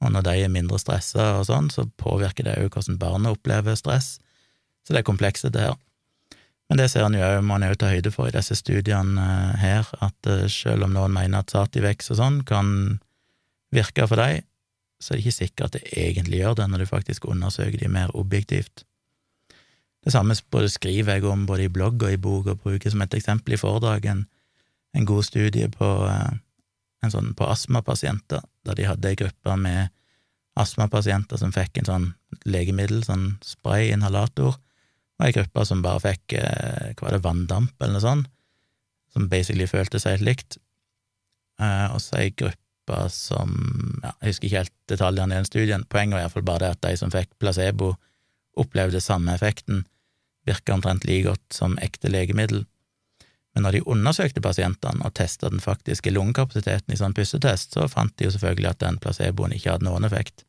og 0.00 0.14
når 0.14 0.24
de 0.24 0.34
er 0.46 0.54
mindre 0.54 0.78
stressa 0.80 1.34
og 1.36 1.44
sånn, 1.50 1.68
så 1.74 1.84
påvirker 2.00 2.46
det 2.46 2.56
òg 2.62 2.72
hvordan 2.72 2.96
barnet 3.02 3.36
opplever 3.36 3.76
stress. 3.76 4.16
Så 4.86 4.94
det 4.94 5.02
er 5.02 5.08
komplekst, 5.10 5.50
det 5.52 5.66
her. 5.66 5.76
Men 6.72 6.80
det 6.80 6.88
ser 6.88 7.04
en 7.04 7.16
jo 7.16 7.24
òg, 7.26 7.42
må 7.44 7.58
en 7.58 7.68
òg 7.68 7.76
ta 7.76 7.92
høyde 7.92 8.12
for 8.14 8.30
i 8.30 8.32
disse 8.32 8.56
studiene 8.56 9.20
eh, 9.20 9.60
her, 9.60 9.92
at 10.04 10.32
eh, 10.32 10.46
selv 10.52 10.88
om 10.88 10.96
noen 10.96 11.12
mener 11.12 11.44
at 11.44 11.52
Sativex 11.52 12.08
og 12.14 12.22
sånn 12.22 12.42
kan 12.48 12.70
virke 13.74 14.08
for 14.08 14.20
deg, 14.20 14.46
så 14.96 15.12
er 15.12 15.18
det 15.18 15.26
ikke 15.26 15.38
sikkert 15.42 15.66
at 15.68 15.76
det 15.76 16.08
egentlig 16.08 16.40
gjør 16.40 16.56
det, 16.62 16.70
når 16.72 16.84
du 16.84 16.90
faktisk 16.90 17.28
undersøker 17.28 17.80
de 17.80 17.92
mer 17.92 18.16
objektivt. 18.16 18.87
Det 20.08 20.14
samme 20.14 20.32
både 20.48 20.70
skriver 20.72 21.18
jeg 21.18 21.24
om 21.28 21.42
både 21.44 21.66
i 21.66 21.68
blogg 21.68 22.00
og 22.00 22.12
i 22.14 22.16
bok, 22.16 22.46
og 22.48 22.62
bruker 22.62 22.88
som 22.88 23.02
et 23.04 23.14
eksempel 23.18 23.52
i 23.52 23.60
foredrag 23.60 24.06
en, 24.08 24.22
en 24.96 25.04
god 25.04 25.26
studie 25.26 25.68
på, 25.68 25.88
eh, 26.08 26.30
en 27.04 27.12
sånn, 27.12 27.34
på 27.36 27.44
astmapasienter, 27.44 28.40
der 28.64 28.78
de 28.78 28.86
hadde 28.88 29.10
ei 29.10 29.18
gruppe 29.20 29.56
med 29.60 29.90
astmapasienter 30.56 31.36
som 31.36 31.52
fikk 31.52 31.82
en 31.82 31.90
sånn 31.90 32.06
legemiddel, 32.48 33.02
sånn 33.04 33.34
spray-inhalator, 33.44 34.56
og 34.56 35.26
ei 35.26 35.34
gruppe 35.36 35.66
som 35.68 35.84
bare 35.84 36.00
fikk 36.06 36.38
eh, 36.40 36.94
hva 36.94 37.10
var 37.10 37.18
det, 37.18 37.20
vanndamp 37.28 37.76
eller 37.76 37.98
noe 37.98 38.06
sånt, 38.06 38.32
som 39.12 39.28
basically 39.28 39.68
følte 39.68 40.00
seg 40.00 40.16
helt 40.16 40.28
likt, 40.30 40.58
eh, 41.60 41.84
og 41.92 42.00
så 42.00 42.22
ei 42.22 42.32
gruppe 42.32 42.56
som 43.12 43.52
ja, 44.00 44.14
Jeg 44.22 44.30
husker 44.30 44.48
ikke 44.48 44.60
helt 44.62 44.76
detaljene 44.88 45.34
i 45.34 45.42
den 45.42 45.52
studien, 45.52 45.84
poenget 45.92 46.16
var 46.16 46.24
iallfall 46.24 46.48
bare 46.48 46.64
det 46.64 46.74
at 46.78 46.84
de 46.88 46.96
som 46.96 47.12
fikk 47.12 47.34
placebo, 47.36 47.92
opplevde 48.56 49.04
samme 49.04 49.36
effekten, 49.36 49.84
virka 50.48 50.74
omtrent 50.74 51.06
like 51.08 51.28
godt 51.28 51.54
som 51.54 51.78
ekte 51.84 52.10
legemiddel. 52.12 52.64
Men 53.54 53.64
når 53.66 53.78
de 53.78 53.86
undersøkte 53.90 54.42
pasientene 54.44 55.04
og 55.04 55.14
testa 55.18 55.50
den 55.50 55.62
faktiske 55.62 56.12
lungekapasiteten 56.14 56.94
i 56.94 56.98
sånn 57.00 57.16
pussetest, 57.16 57.74
så 57.74 57.88
fant 57.90 58.14
de 58.16 58.28
jo 58.28 58.34
selvfølgelig 58.34 58.70
at 58.70 58.82
den 58.84 59.00
placeboen 59.02 59.54
ikke 59.56 59.74
hadde 59.74 59.88
noen 59.88 60.06
effekt. 60.06 60.44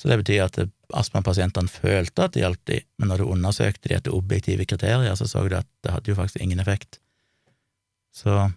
Så 0.00 0.08
det 0.10 0.18
betyr 0.22 0.46
at 0.46 0.58
astmapasientene 0.94 1.70
følte 1.70 2.26
at 2.26 2.34
det 2.34 2.42
hjalp 2.42 2.62
de, 2.70 2.80
men 2.98 3.10
når 3.10 3.22
du 3.22 3.30
undersøkte 3.30 3.90
de 3.90 3.98
etter 3.98 4.14
objektive 4.16 4.66
kriterier, 4.66 5.14
så 5.14 5.28
så 5.30 5.44
du 5.46 5.56
at 5.58 5.68
det 5.86 5.92
hadde 5.94 6.10
jo 6.10 6.18
faktisk 6.18 6.42
ingen 6.42 6.62
effekt. 6.62 6.98
Så 8.14 8.50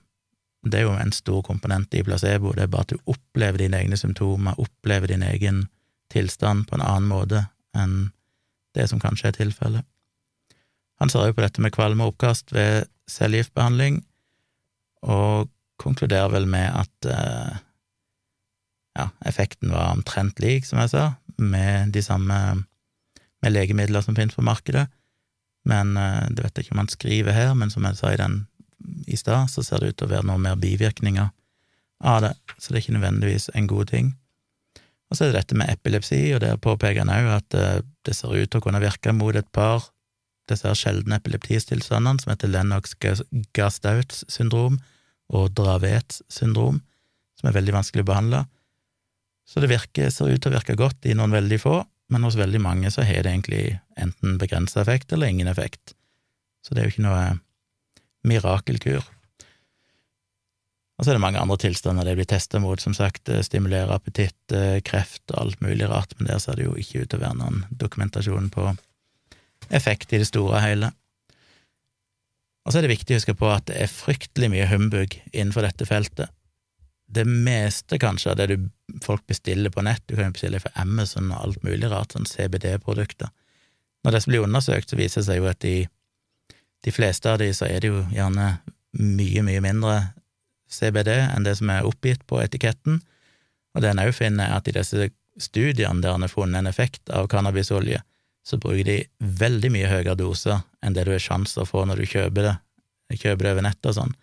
det 0.66 0.80
er 0.80 0.88
jo 0.88 0.96
en 0.98 1.14
stor 1.14 1.44
komponent 1.46 1.94
i 1.94 2.04
placebo, 2.04 2.54
det 2.56 2.66
er 2.66 2.72
bare 2.74 2.88
at 2.88 2.96
du 2.96 3.12
opplever 3.14 3.62
dine 3.62 3.78
egne 3.78 3.98
symptomer, 3.98 4.58
opplever 4.58 5.14
din 5.14 5.24
egen 5.24 5.68
tilstand 6.14 6.68
på 6.68 6.78
en 6.78 6.86
annen 6.86 7.10
måte 7.10 7.46
enn 7.78 8.10
det 8.78 8.88
som 8.90 9.02
kanskje 9.02 9.30
er 9.30 9.38
tilfellet. 9.38 9.86
Han 11.02 11.12
ser 11.14 11.30
jo 11.30 11.38
på 11.38 11.44
dette 11.46 11.62
med 11.64 11.74
kvalme 11.76 12.06
og 12.06 12.16
oppkast 12.16 12.54
ved 12.56 12.90
cellegiftbehandling, 13.12 14.02
og 15.08 15.50
konkluderer 15.78 16.32
vel 16.34 16.48
med 16.50 16.74
at 16.74 17.10
eh, 17.14 17.60
ja, 18.98 19.10
effekten 19.30 19.72
var 19.72 19.94
omtrent 19.94 20.42
lik, 20.42 20.66
som 20.66 20.82
jeg 20.82 20.94
sa, 20.96 21.06
med 21.38 21.94
de 21.94 22.02
samme 22.02 22.40
med 23.46 23.54
legemidler 23.54 24.02
som 24.02 24.18
finnes 24.18 24.36
på 24.36 24.46
markedet, 24.46 24.88
men 25.70 25.94
eh, 26.02 26.30
det 26.34 26.44
vet 26.44 26.58
jeg 26.58 26.68
ikke 26.68 26.78
om 26.78 26.84
han 26.84 26.94
skriver 26.94 27.38
her, 27.38 27.54
men 27.58 27.74
som 27.74 27.86
jeg 27.86 28.00
sa 28.00 28.14
i 28.14 28.22
den 28.22 28.46
i 29.08 29.18
stad, 29.20 29.52
så 29.52 29.64
ser 29.66 29.82
det 29.82 29.92
ut 29.92 30.00
til 30.00 30.08
å 30.10 30.16
være 30.16 30.28
noe 30.30 30.42
mer 30.42 30.58
bivirkninger 30.60 31.30
av 32.08 32.24
det, 32.24 32.34
så 32.58 32.72
det 32.72 32.80
er 32.80 32.86
ikke 32.86 32.98
nødvendigvis 32.98 33.52
en 33.54 33.70
god 33.70 33.94
ting. 33.94 34.16
Og 35.08 35.18
så 35.18 35.26
er 35.26 35.32
det 35.32 35.42
dette 35.42 35.58
med 35.60 35.72
epilepsi, 35.72 36.20
og 36.36 36.42
der 36.44 36.60
påpeker 36.62 37.06
han 37.06 37.14
òg 37.14 37.30
at 37.38 37.58
eh, 37.58 37.86
det 38.06 38.16
ser 38.18 38.34
ut 38.34 38.50
til 38.50 38.60
å 38.62 38.66
kunne 38.66 38.82
virke 38.84 39.14
mot 39.16 39.36
et 39.36 39.50
par 39.54 39.86
disse 40.52 40.74
sjeldne 40.80 41.20
epileptistilstandene 41.20 42.24
som 42.24 42.34
heter 42.34 42.52
Lennox-Gastauts 42.54 44.24
syndrom 44.32 44.80
og 45.34 45.52
Dravets 45.58 46.22
syndrom, 46.32 46.82
som 47.40 47.50
er 47.50 47.58
veldig 47.58 47.76
vanskelig 47.76 48.06
å 48.06 48.12
behandle. 48.12 48.46
Så 49.48 49.64
det 49.64 49.72
virker, 49.72 50.10
ser 50.12 50.32
ut 50.32 50.42
til 50.44 50.52
å 50.52 50.58
virke 50.58 50.78
godt 50.80 51.08
i 51.08 51.16
noen 51.16 51.36
veldig 51.36 51.60
få, 51.64 51.82
men 52.12 52.24
hos 52.24 52.40
veldig 52.40 52.62
mange 52.64 52.92
så 52.92 53.04
har 53.08 53.24
det 53.24 53.34
egentlig 53.34 53.62
enten 54.00 54.40
begrensa 54.40 54.82
effekt 54.82 55.12
eller 55.12 55.32
ingen 55.32 55.52
effekt. 55.52 55.94
Så 56.64 56.76
det 56.76 56.82
er 56.82 56.88
jo 56.88 56.96
ikke 56.96 57.08
noe 57.08 57.22
mirakelkur. 58.28 59.06
Og 60.98 61.06
så 61.06 61.12
er 61.12 61.20
det 61.20 61.22
mange 61.22 61.42
andre 61.42 61.60
tilstander 61.62 62.08
det 62.08 62.16
blir 62.18 62.28
testa 62.28 62.60
mot, 62.60 62.82
som 62.82 62.96
sagt, 62.98 63.30
eh, 63.30 63.44
stimulere 63.46 63.94
appetitt, 63.94 64.40
eh, 64.52 64.80
kreft 64.82 65.22
og 65.30 65.42
alt 65.44 65.62
mulig 65.62 65.88
rart, 65.90 66.16
men 66.18 66.28
der 66.32 66.40
ser 66.40 66.58
det 66.58 66.66
jo 66.66 66.74
ikke 66.74 67.04
ut 67.04 67.10
til 67.12 67.20
å 67.20 67.26
være 67.28 67.38
noen 67.38 67.66
dokumentasjon 67.70 68.50
på 68.50 68.72
effekt 69.70 70.14
i 70.14 70.22
det 70.22 70.30
store 70.30 70.56
og 70.56 70.64
hele. 70.64 70.92
Og 72.68 72.74
så 72.74 72.80
er 72.80 72.88
det 72.88 72.96
viktig 72.98 73.16
å 73.16 73.20
huske 73.22 73.38
på 73.40 73.48
at 73.48 73.70
det 73.70 73.78
er 73.80 73.92
fryktelig 73.92 74.50
mye 74.52 74.68
humbug 74.68 75.16
innenfor 75.32 75.64
dette 75.64 75.88
feltet. 75.88 76.34
Det 77.08 77.24
meste, 77.24 77.96
kanskje, 78.02 78.34
av 78.34 78.40
det 78.42 78.48
du, 78.52 78.66
folk 79.04 79.24
bestiller 79.32 79.72
på 79.72 79.86
nett, 79.88 80.04
du 80.08 80.18
kan 80.18 80.28
jo 80.28 80.36
bestille 80.36 80.60
fra 80.60 80.74
Amazon 80.82 81.32
og 81.32 81.40
alt 81.40 81.62
mulig 81.64 81.88
rart, 81.88 82.12
sånn 82.12 82.28
CBD-produkter. 82.28 83.32
Når 84.04 84.18
disse 84.18 84.32
blir 84.32 84.44
undersøkt, 84.44 84.92
så 84.92 85.00
viser 85.00 85.24
det 85.24 85.30
seg 85.30 85.40
jo 85.40 85.48
at 85.48 85.62
de, 85.64 85.78
de 86.84 86.94
fleste 86.94 87.32
av 87.32 87.40
de 87.40 87.48
så 87.56 87.70
er 87.70 87.80
det 87.84 87.94
jo 87.94 88.04
gjerne 88.12 88.50
mye, 89.00 89.46
mye 89.48 89.64
mindre 89.64 89.96
CBD 90.68 91.14
enn 91.22 91.48
det 91.48 91.56
som 91.62 91.72
er 91.72 91.88
oppgitt 91.88 92.28
på 92.28 92.42
etiketten, 92.44 93.00
og 93.76 93.84
det 93.84 93.94
en 93.94 94.04
òg 94.04 94.12
finner, 94.18 94.50
er 94.50 94.60
at 94.60 94.68
i 94.68 94.76
disse 94.76 95.10
studiene 95.40 96.04
der 96.04 96.18
en 96.18 96.26
har 96.26 96.34
funnet 96.34 96.60
en 96.60 96.70
effekt 96.70 97.12
av 97.14 97.30
cannabisolje, 97.32 98.02
så 98.48 98.60
bruker 98.62 98.88
de 98.88 98.98
veldig 99.42 99.72
mye 99.74 99.90
høyere 99.92 100.16
doser 100.20 100.62
enn 100.86 100.96
det 100.96 101.04
du 101.08 101.12
har 101.12 101.24
sjanse 101.24 101.60
å 101.60 101.68
få 101.68 101.84
når 101.88 102.00
du 102.00 102.12
kjøper 102.14 102.46
det, 102.48 102.56
kjøper 103.18 103.44
det 103.44 103.54
over 103.56 103.66
nettet 103.68 103.90
og 103.92 103.98
sånn. 103.98 104.14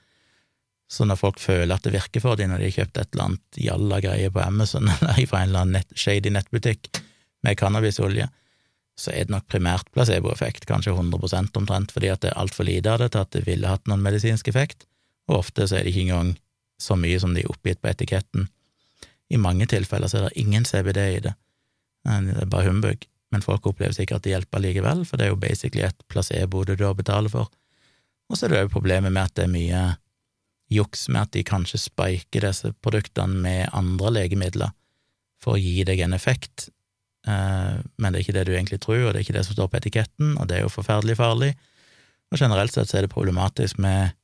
Så 0.89 1.05
når 1.09 1.19
folk 1.21 1.41
føler 1.41 1.75
at 1.75 1.85
det 1.85 1.93
virker 1.95 2.23
for 2.25 2.39
dem 2.41 2.53
når 2.53 2.63
de 2.63 2.71
har 2.71 2.79
kjøpt 2.79 3.01
et 3.01 3.11
eller 3.13 3.27
annet 3.29 3.61
jalla 3.67 3.99
greie 4.05 4.31
på 4.33 4.41
Amazon 4.45 4.89
eller 4.95 5.21
fra 5.29 5.43
en 5.43 5.51
eller 5.51 5.67
annen 5.67 5.79
nett, 5.81 5.93
shady 5.99 6.33
nettbutikk 6.33 6.89
med 7.45 7.59
cannabisolje, 7.61 8.31
så 8.97 9.11
er 9.11 9.27
det 9.27 9.35
nok 9.35 9.49
primært 9.51 9.89
placeboeffekt, 9.93 10.69
kanskje 10.71 10.95
100 10.95 11.59
omtrent, 11.59 11.93
fordi 11.93 12.13
at 12.13 12.23
det 12.23 12.31
er 12.31 12.41
altfor 12.41 12.69
lite 12.69 12.93
av 12.93 13.03
det 13.03 13.11
til 13.13 13.25
at 13.25 13.33
det 13.35 13.43
ville 13.49 13.69
hatt 13.69 13.89
noen 13.91 14.05
medisinsk 14.05 14.49
effekt 14.53 14.87
og 15.29 15.41
ofte 15.41 15.67
så 15.69 15.79
er 15.79 15.85
det 15.85 15.95
ikke 15.95 16.07
engang 16.09 16.35
så 16.81 16.97
mye 17.01 17.19
som 17.21 17.35
de 17.35 17.45
er 17.45 17.51
oppgitt 17.51 17.81
på 17.83 17.91
etiketten. 17.91 18.49
I 19.33 19.41
mange 19.41 19.67
tilfeller 19.71 20.11
så 20.11 20.21
er 20.21 20.29
det 20.29 20.41
ingen 20.43 20.67
CBD 20.69 21.01
i 21.01 21.23
det, 21.25 21.35
det 22.05 22.37
er 22.43 22.51
bare 22.51 22.69
humbug, 22.69 23.07
men 23.35 23.43
folk 23.43 23.67
opplever 23.67 23.97
sikkert 23.97 24.23
at 24.23 24.27
det 24.29 24.35
hjelper 24.37 24.63
likevel, 24.63 25.03
for 25.09 25.19
det 25.19 25.27
er 25.27 25.35
jo 25.35 25.41
basically 25.43 25.83
et 25.87 26.07
placebo 26.11 26.63
du 26.65 26.77
da 26.79 26.93
betaler 26.95 27.33
for. 27.33 27.51
Og 28.31 28.39
så 28.39 28.47
er 28.47 28.55
det 28.55 28.63
jo 28.63 28.77
problemet 28.77 29.13
med 29.13 29.27
at 29.27 29.35
det 29.37 29.49
er 29.49 29.53
mye 29.53 29.83
juks 30.73 31.09
med 31.11 31.27
at 31.27 31.35
de 31.35 31.43
kanskje 31.45 31.83
spiker 31.83 32.47
disse 32.47 32.71
produktene 32.83 33.43
med 33.45 33.75
andre 33.77 34.15
legemidler 34.15 34.73
for 35.43 35.59
å 35.59 35.61
gi 35.61 35.83
deg 35.85 36.01
en 36.07 36.17
effekt, 36.17 36.71
eh, 37.29 37.77
men 37.99 38.09
det 38.09 38.21
er 38.21 38.25
ikke 38.25 38.39
det 38.39 38.47
du 38.49 38.55
egentlig 38.55 38.81
tror, 38.81 39.03
og 39.03 39.13
det 39.13 39.21
er 39.21 39.27
ikke 39.27 39.37
det 39.37 39.45
som 39.49 39.59
står 39.59 39.69
på 39.73 39.83
etiketten, 39.83 40.37
og 40.39 40.49
det 40.49 40.61
er 40.61 40.65
jo 40.65 40.73
forferdelig 40.73 41.19
farlig. 41.21 41.53
Og 42.33 42.41
generelt 42.41 42.73
sett 42.73 42.89
så 42.89 42.99
er 42.99 43.05
det 43.05 43.13
problematisk 43.13 43.83
med 43.83 44.15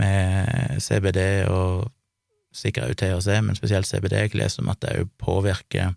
med 0.00 0.80
CBD 0.80 1.20
og 1.50 1.90
sikkert 2.54 2.94
UTHC, 2.94 3.26
THC, 3.26 3.40
men 3.46 3.58
spesielt 3.58 3.88
CBD. 3.88 4.16
Jeg 4.16 4.34
leser 4.38 4.64
om 4.64 4.72
at 4.72 4.80
det 4.82 4.94
òg 4.98 5.10
påvirker 5.20 5.94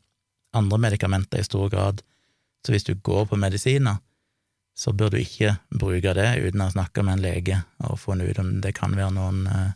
andre 0.54 0.80
medikamenter 0.82 1.42
i 1.42 1.48
stor 1.48 1.70
grad. 1.74 2.04
Så 2.64 2.72
hvis 2.72 2.88
du 2.88 2.96
går 2.96 3.26
på 3.28 3.40
medisiner, 3.40 4.00
så 4.76 4.94
bør 4.94 5.14
du 5.14 5.20
ikke 5.20 5.58
bruke 5.70 6.14
det 6.18 6.30
uten 6.42 6.64
å 6.66 6.72
snakke 6.74 7.04
med 7.06 7.18
en 7.18 7.26
lege 7.26 7.60
og 7.86 8.00
funnet 8.02 8.32
ut 8.32 8.40
om 8.42 8.54
det 8.64 8.74
kan 8.78 8.96
være 8.98 9.14
noen, 9.14 9.46
eh, 9.48 9.74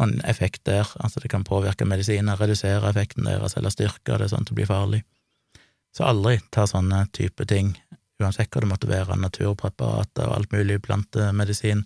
noen 0.00 0.20
effekt 0.24 0.64
der. 0.64 0.88
Altså 1.00 1.20
det 1.20 1.30
kan 1.30 1.44
påvirke 1.44 1.84
medisiner, 1.84 2.38
redusere 2.40 2.88
effekten 2.88 3.28
deres 3.28 3.56
eller 3.56 3.74
styrke 3.74 4.18
det 4.18 4.30
sånn 4.32 4.46
at 4.46 4.52
det 4.52 4.56
blir 4.56 4.70
farlig. 4.70 5.02
Så 5.94 6.06
aldri 6.08 6.40
ta 6.50 6.64
sånne 6.66 7.04
type 7.12 7.44
ting, 7.46 7.74
uansett 8.22 8.50
hva 8.50 8.64
det 8.64 8.70
måtte 8.70 8.90
være, 8.90 9.18
naturpreparater 9.20 10.26
og 10.26 10.38
alt 10.38 10.54
mulig 10.54 10.80
plantemedisin 10.82 11.84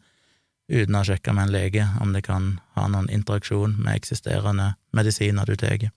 uten 0.68 0.97
å 0.97 1.05
sjekke 1.05 1.33
med 1.33 1.49
en 1.49 1.53
lege 1.53 1.85
om 2.01 2.12
det 2.12 2.22
kan 2.29 2.59
ha 2.76 2.87
noen 2.89 3.09
interaksjon 3.12 3.76
med 3.81 3.97
eksisterende 3.97 4.74
medisiner 4.93 5.49
du 5.49 5.57
tar. 5.57 5.91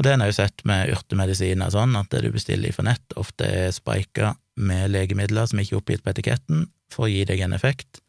Og 0.00 0.04
det 0.06 0.14
en 0.14 0.22
har 0.24 0.30
jo 0.30 0.38
sett 0.38 0.62
med 0.64 0.88
urtemedisiner 0.94 1.68
sånn, 1.74 1.92
at 1.98 2.08
det 2.08 2.22
du 2.24 2.30
bestiller 2.32 2.72
fra 2.72 2.86
nett, 2.86 3.12
ofte 3.20 3.44
er 3.44 3.74
spika 3.76 4.30
med 4.56 4.94
legemidler 4.94 5.50
som 5.50 5.58
ikke 5.60 5.74
er 5.74 5.80
oppgitt 5.82 6.04
på 6.06 6.14
etiketten, 6.14 6.62
for 6.88 7.04
å 7.04 7.10
gi 7.10 7.26
deg 7.28 7.42
en 7.44 7.52
effekt, 7.52 8.00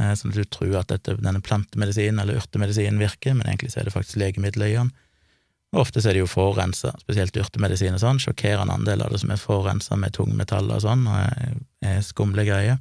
eh, 0.00 0.14
sånn 0.16 0.32
at 0.32 0.38
du 0.40 0.46
tror 0.48 0.78
at 0.80 0.88
dette, 0.88 1.18
denne 1.20 1.42
plantemedisinen 1.44 2.22
eller 2.22 2.40
urtemedisinen 2.40 2.96
virker, 3.02 3.36
men 3.36 3.44
egentlig 3.44 3.74
så 3.74 3.82
er 3.82 3.90
det 3.90 3.92
faktisk 3.92 4.16
legemidler 4.22 4.70
i 4.70 4.78
den. 4.78 4.88
Og 5.74 5.82
ofte 5.82 6.00
så 6.00 6.08
er 6.08 6.16
det 6.16 6.22
jo 6.22 6.30
forurensa, 6.32 6.94
spesielt 7.02 7.36
urtemedisin 7.36 7.98
og 7.98 8.00
sånn, 8.00 8.20
sjokkerende 8.24 8.78
andel 8.78 9.04
av 9.04 9.12
det 9.12 9.20
som 9.20 9.34
er 9.34 9.42
forurensa 9.42 9.98
med 10.00 10.16
tungmetaller 10.16 10.80
og 10.80 10.86
sånn, 10.86 11.02
og 11.12 11.60
er 11.84 12.00
skumle 12.06 12.46
greier. 12.48 12.80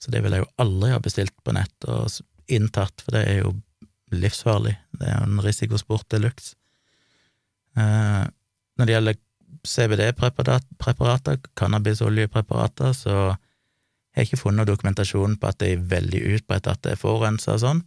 Så 0.00 0.08
det 0.14 0.24
vil 0.24 0.32
jeg 0.32 0.46
jo 0.46 0.52
aldri 0.64 0.94
ha 0.94 1.02
bestilt 1.04 1.36
på 1.44 1.52
nett 1.52 1.90
og 1.92 2.08
inntatt, 2.48 3.04
for 3.04 3.18
det 3.18 3.26
er 3.28 3.42
jo 3.42 3.52
livsfarlig. 4.16 4.78
Det 4.96 5.10
er 5.10 5.18
jo 5.18 5.28
en 5.28 5.44
risikosport 5.44 6.08
de 6.08 6.22
luxe. 6.24 6.56
Eh, 7.78 8.24
når 8.78 8.88
det 8.88 8.96
gjelder 8.96 9.20
CBD-preparater, 9.66 11.38
cannabisoljepreparater, 11.58 12.94
så 12.96 13.16
har 13.30 13.38
jeg 14.24 14.30
ikke 14.30 14.44
funnet 14.44 14.70
dokumentasjon 14.70 15.36
på 15.38 15.50
at 15.50 15.60
det 15.60 15.74
er 15.74 15.88
veldig 15.90 16.22
utbredt 16.34 16.70
at 16.70 16.82
det 16.86 16.94
er 16.94 17.02
forurensa 17.02 17.58
sånn, 17.60 17.84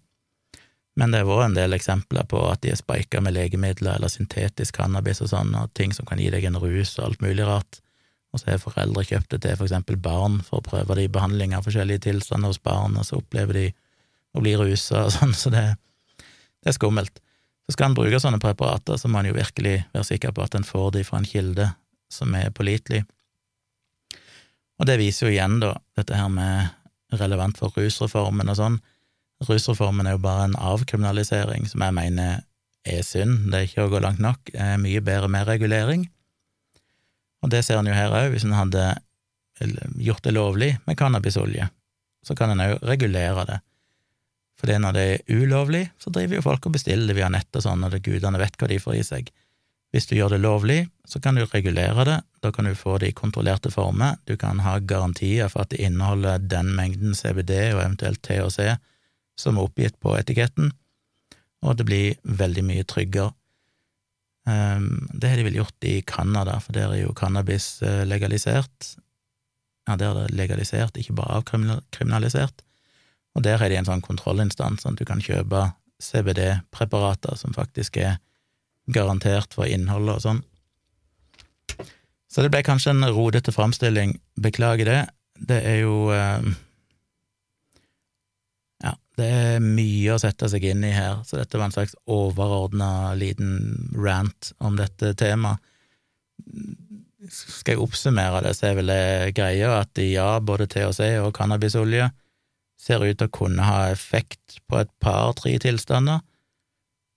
men 0.99 1.09
det 1.09 1.23
har 1.23 1.29
vært 1.29 1.47
en 1.49 1.55
del 1.57 1.73
eksempler 1.73 2.27
på 2.29 2.41
at 2.51 2.61
de 2.61 2.69
er 2.73 2.77
spika 2.77 3.21
med 3.23 3.34
legemidler 3.34 3.97
eller 3.97 4.11
syntetisk 4.13 4.77
cannabis 4.77 5.23
og 5.25 5.31
sånn, 5.31 5.55
og 5.57 5.71
ting 5.77 5.95
som 5.95 6.05
kan 6.05 6.21
gi 6.21 6.29
deg 6.34 6.45
en 6.45 6.59
rus 6.61 6.93
og 6.99 7.07
alt 7.07 7.23
mulig 7.25 7.47
rart. 7.49 7.79
Og 8.34 8.41
så 8.41 8.51
har 8.51 8.61
foreldre 8.61 9.05
kjøpt 9.05 9.34
det 9.34 9.41
til 9.45 9.57
for 9.57 9.65
eksempel 9.65 9.97
barn 10.01 10.39
for 10.45 10.59
å 10.59 10.65
prøve 10.65 10.97
det 10.97 11.07
i 11.07 11.13
behandling 11.13 11.53
av 11.57 11.65
forskjellige 11.65 12.05
tilstander 12.07 12.53
hos 12.53 12.61
barn, 12.61 12.97
og 12.97 13.07
så 13.07 13.19
opplever 13.21 13.57
de 13.57 13.65
å 14.34 14.41
bli 14.41 14.53
rusa 14.57 15.05
og 15.07 15.13
sånn, 15.15 15.34
så 15.38 15.53
det, 15.53 15.65
det, 16.21 16.69
er 16.69 16.77
skummelt. 16.77 17.21
Så 17.64 17.76
skal 17.76 17.91
en 17.91 17.97
bruke 17.97 18.20
sånne 18.20 18.41
preparater, 18.43 18.97
så 18.99 19.07
må 19.07 19.22
en 19.22 19.30
jo 19.32 19.38
virkelig 19.38 19.78
være 19.93 20.07
sikker 20.07 20.34
på 20.36 20.43
at 20.43 20.55
en 20.57 20.68
får 20.68 20.97
de 20.97 21.03
fra 21.07 21.22
en 21.22 21.28
kilde 21.28 21.70
som 22.11 22.34
er 22.36 22.51
pålitelig. 22.55 23.03
Og 24.82 24.89
det 24.89 24.97
viser 24.99 25.28
jo 25.28 25.34
igjen, 25.34 25.59
da, 25.64 25.78
dette 25.97 26.18
her 26.18 26.32
med 26.34 26.74
relevant 27.22 27.59
for 27.59 27.76
rusreformen 27.78 28.49
og 28.51 28.57
sånn. 28.59 28.80
Rusreformen 29.47 30.09
er 30.09 30.18
jo 30.18 30.24
bare 30.24 30.49
en 30.49 30.57
avkriminalisering 30.59 31.68
som 31.70 31.86
jeg 31.86 31.95
mener 31.95 32.41
er 32.84 33.05
synd, 33.07 33.47
det 33.51 33.59
er 33.59 33.70
ikke 33.70 33.86
å 33.86 33.91
gå 33.93 34.01
langt 34.03 34.20
nok, 34.24 34.51
det 34.51 34.59
er 34.59 34.82
mye 34.82 35.03
bedre 35.03 35.30
med 35.32 35.47
regulering. 35.47 36.07
Og 37.43 37.51
det 37.51 37.64
ser 37.64 37.80
en 37.80 37.88
jo 37.88 37.95
her 37.95 38.11
òg, 38.11 38.34
hvis 38.34 38.43
en 38.47 38.55
hadde 38.57 38.89
gjort 40.03 40.24
det 40.26 40.34
lovlig 40.36 40.74
med 40.88 40.97
cannabisolje, 40.99 41.70
så 42.24 42.36
kan 42.36 42.51
en 42.51 42.64
òg 42.66 42.84
regulere 42.88 43.45
det. 43.47 43.59
For 44.64 44.72
det 44.72 44.78
når 44.80 44.93
det 44.95 45.01
er 45.11 45.41
ulovlig, 45.43 45.82
så 45.99 46.07
driver 46.16 46.38
jo 46.38 46.45
folk 46.45 46.70
og 46.70 46.78
bestiller 46.78 47.09
det 47.09 47.18
via 47.18 47.28
nett 47.28 47.51
og 47.59 47.66
sånn, 47.66 47.82
og 47.84 47.97
gudene 47.99 48.39
vet 48.39 48.55
hva 48.55 48.70
de 48.72 48.78
får 48.80 48.95
i 48.95 49.01
seg. 49.03 49.32
Hvis 49.91 50.07
du 50.07 50.14
gjør 50.16 50.32
det 50.32 50.39
lovlig, 50.39 50.78
så 51.03 51.20
kan 51.20 51.36
du 51.36 51.43
regulere 51.43 52.05
det, 52.07 52.16
da 52.39 52.51
kan 52.55 52.70
du 52.70 52.72
få 52.80 52.95
det 53.03 53.11
i 53.11 53.18
kontrollerte 53.18 53.74
former, 53.76 54.16
du 54.24 54.38
kan 54.39 54.64
ha 54.64 54.78
garantier 54.80 55.51
for 55.51 55.66
at 55.66 55.74
det 55.76 55.84
inneholder 55.84 56.39
den 56.39 56.72
mengden 56.80 57.11
CBD 57.11 57.51
og 57.74 57.84
eventuelt 57.84 58.24
THC 58.24 58.78
som 59.36 59.59
er 59.59 59.68
oppgitt 59.68 59.99
på 59.99 60.16
etiketten, 60.16 60.72
og 61.68 61.78
det 61.78 61.89
blir 61.91 62.18
veldig 62.24 62.64
mye 62.72 62.88
tryggere. 62.88 63.36
Um, 64.47 65.09
det 65.11 65.28
har 65.28 65.43
de 65.43 65.49
vel 65.51 65.59
gjort 65.59 65.91
i 65.91 65.97
Canada, 66.07 66.55
for 66.64 66.76
der 66.76 66.88
er 66.88 67.03
jo 67.03 67.16
cannabis 67.20 67.82
uh, 67.84 68.07
legalisert. 68.07 68.93
Ja, 69.89 69.99
der 69.99 70.09
er 70.09 70.24
det 70.24 70.39
legalisert, 70.39 70.95
ikke 70.95 71.20
bare 71.20 71.43
avkriminalisert. 71.43 72.64
Og 73.34 73.45
der 73.45 73.61
er 73.61 73.71
det 73.71 73.79
en 73.81 73.89
sånn 73.89 74.05
kontrollinstans, 74.05 74.84
sånn 74.84 74.97
at 74.97 75.01
du 75.01 75.09
kan 75.09 75.21
kjøpe 75.23 75.71
CBD-preparater 76.03 77.38
som 77.39 77.55
faktisk 77.55 77.97
er 78.01 78.19
garantert 78.93 79.55
for 79.55 79.69
innholdet 79.69 80.19
og 80.19 80.25
sånn. 80.25 80.41
Så 82.34 82.43
det 82.43 82.51
ble 82.53 82.63
kanskje 82.65 82.93
en 82.93 83.05
rodete 83.13 83.53
framstilling, 83.53 84.17
beklager 84.41 84.89
det. 84.89 85.01
Det 85.38 85.59
er 85.69 85.84
jo 85.84 85.97
eh, 86.13 86.47
Ja, 88.84 88.95
det 89.19 89.27
er 89.29 89.63
mye 89.63 90.15
å 90.15 90.21
sette 90.21 90.49
seg 90.51 90.65
inn 90.67 90.84
i 90.86 90.93
her, 90.95 91.21
så 91.25 91.39
dette 91.39 91.59
var 91.59 91.69
en 91.69 91.75
slags 91.75 91.95
overordna 92.09 93.13
liten 93.17 93.93
rant 93.95 94.51
om 94.59 94.77
dette 94.77 95.13
temaet. 95.19 95.61
Skal 97.31 97.77
jeg 97.77 97.81
oppsummere 97.86 98.41
det, 98.43 98.51
så 98.57 98.67
er 98.67 98.79
vel 98.81 98.91
det 98.91 99.36
greia 99.38 99.77
at 99.79 100.01
ja, 100.03 100.41
både 100.43 100.67
THC 100.67 101.21
og 101.23 101.31
cannabisolje 101.38 102.09
ser 102.84 103.03
ut 103.03 103.17
til 103.19 103.29
å 103.29 103.34
kunne 103.34 103.63
ha 103.63 103.89
effekt 103.93 104.59
på 104.67 104.81
et 104.81 104.91
par-tre 105.03 105.55
tilstander, 105.63 106.23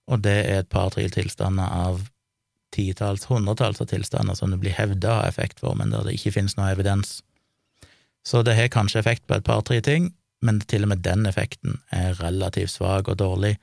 og 0.07 0.23
det 0.23 0.37
er 0.45 0.61
et 0.61 0.71
par-tre 0.71 1.07
tilstander 1.11 1.67
av 1.67 2.05
titalls, 2.75 3.27
hundretalls 3.27 3.81
av 3.83 3.89
tilstander 3.91 4.37
som 4.37 4.53
det 4.53 4.61
blir 4.61 4.75
hevda 4.77 5.11
å 5.11 5.21
ha 5.21 5.31
effekt 5.31 5.59
for, 5.63 5.75
men 5.75 5.91
der 5.91 6.05
det 6.07 6.15
ikke 6.15 6.35
finnes 6.37 6.55
noe 6.59 6.71
evidens. 6.71 7.19
Så 8.27 8.43
det 8.43 8.57
har 8.57 8.71
kanskje 8.71 9.01
effekt 9.01 9.27
på 9.27 9.37
et 9.37 9.47
par-tre 9.47 9.79
ting, 9.83 10.11
men 10.43 10.59
til 10.69 10.85
og 10.85 10.91
med 10.93 11.03
den 11.05 11.25
effekten 11.29 11.79
er 11.95 12.17
relativt 12.21 12.75
svak 12.75 13.09
og 13.11 13.19
dårlig. 13.19 13.55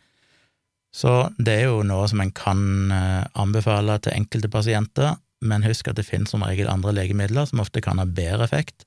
Så 0.94 1.12
det 1.38 1.58
er 1.58 1.68
jo 1.68 1.84
noe 1.86 2.06
som 2.10 2.22
en 2.22 2.32
kan 2.34 2.92
eh, 2.94 3.24
anbefale 3.40 3.98
til 4.02 4.14
enkelte 4.14 4.50
pasienter, 4.50 5.16
men 5.44 5.66
husk 5.66 5.90
at 5.90 5.98
det 5.98 6.06
finnes 6.08 6.32
som 6.32 6.44
regel 6.46 6.70
andre 6.70 6.94
legemidler 6.96 7.48
som 7.50 7.60
ofte 7.64 7.82
kan 7.84 8.00
ha 8.00 8.06
bedre 8.08 8.46
effekt, 8.46 8.86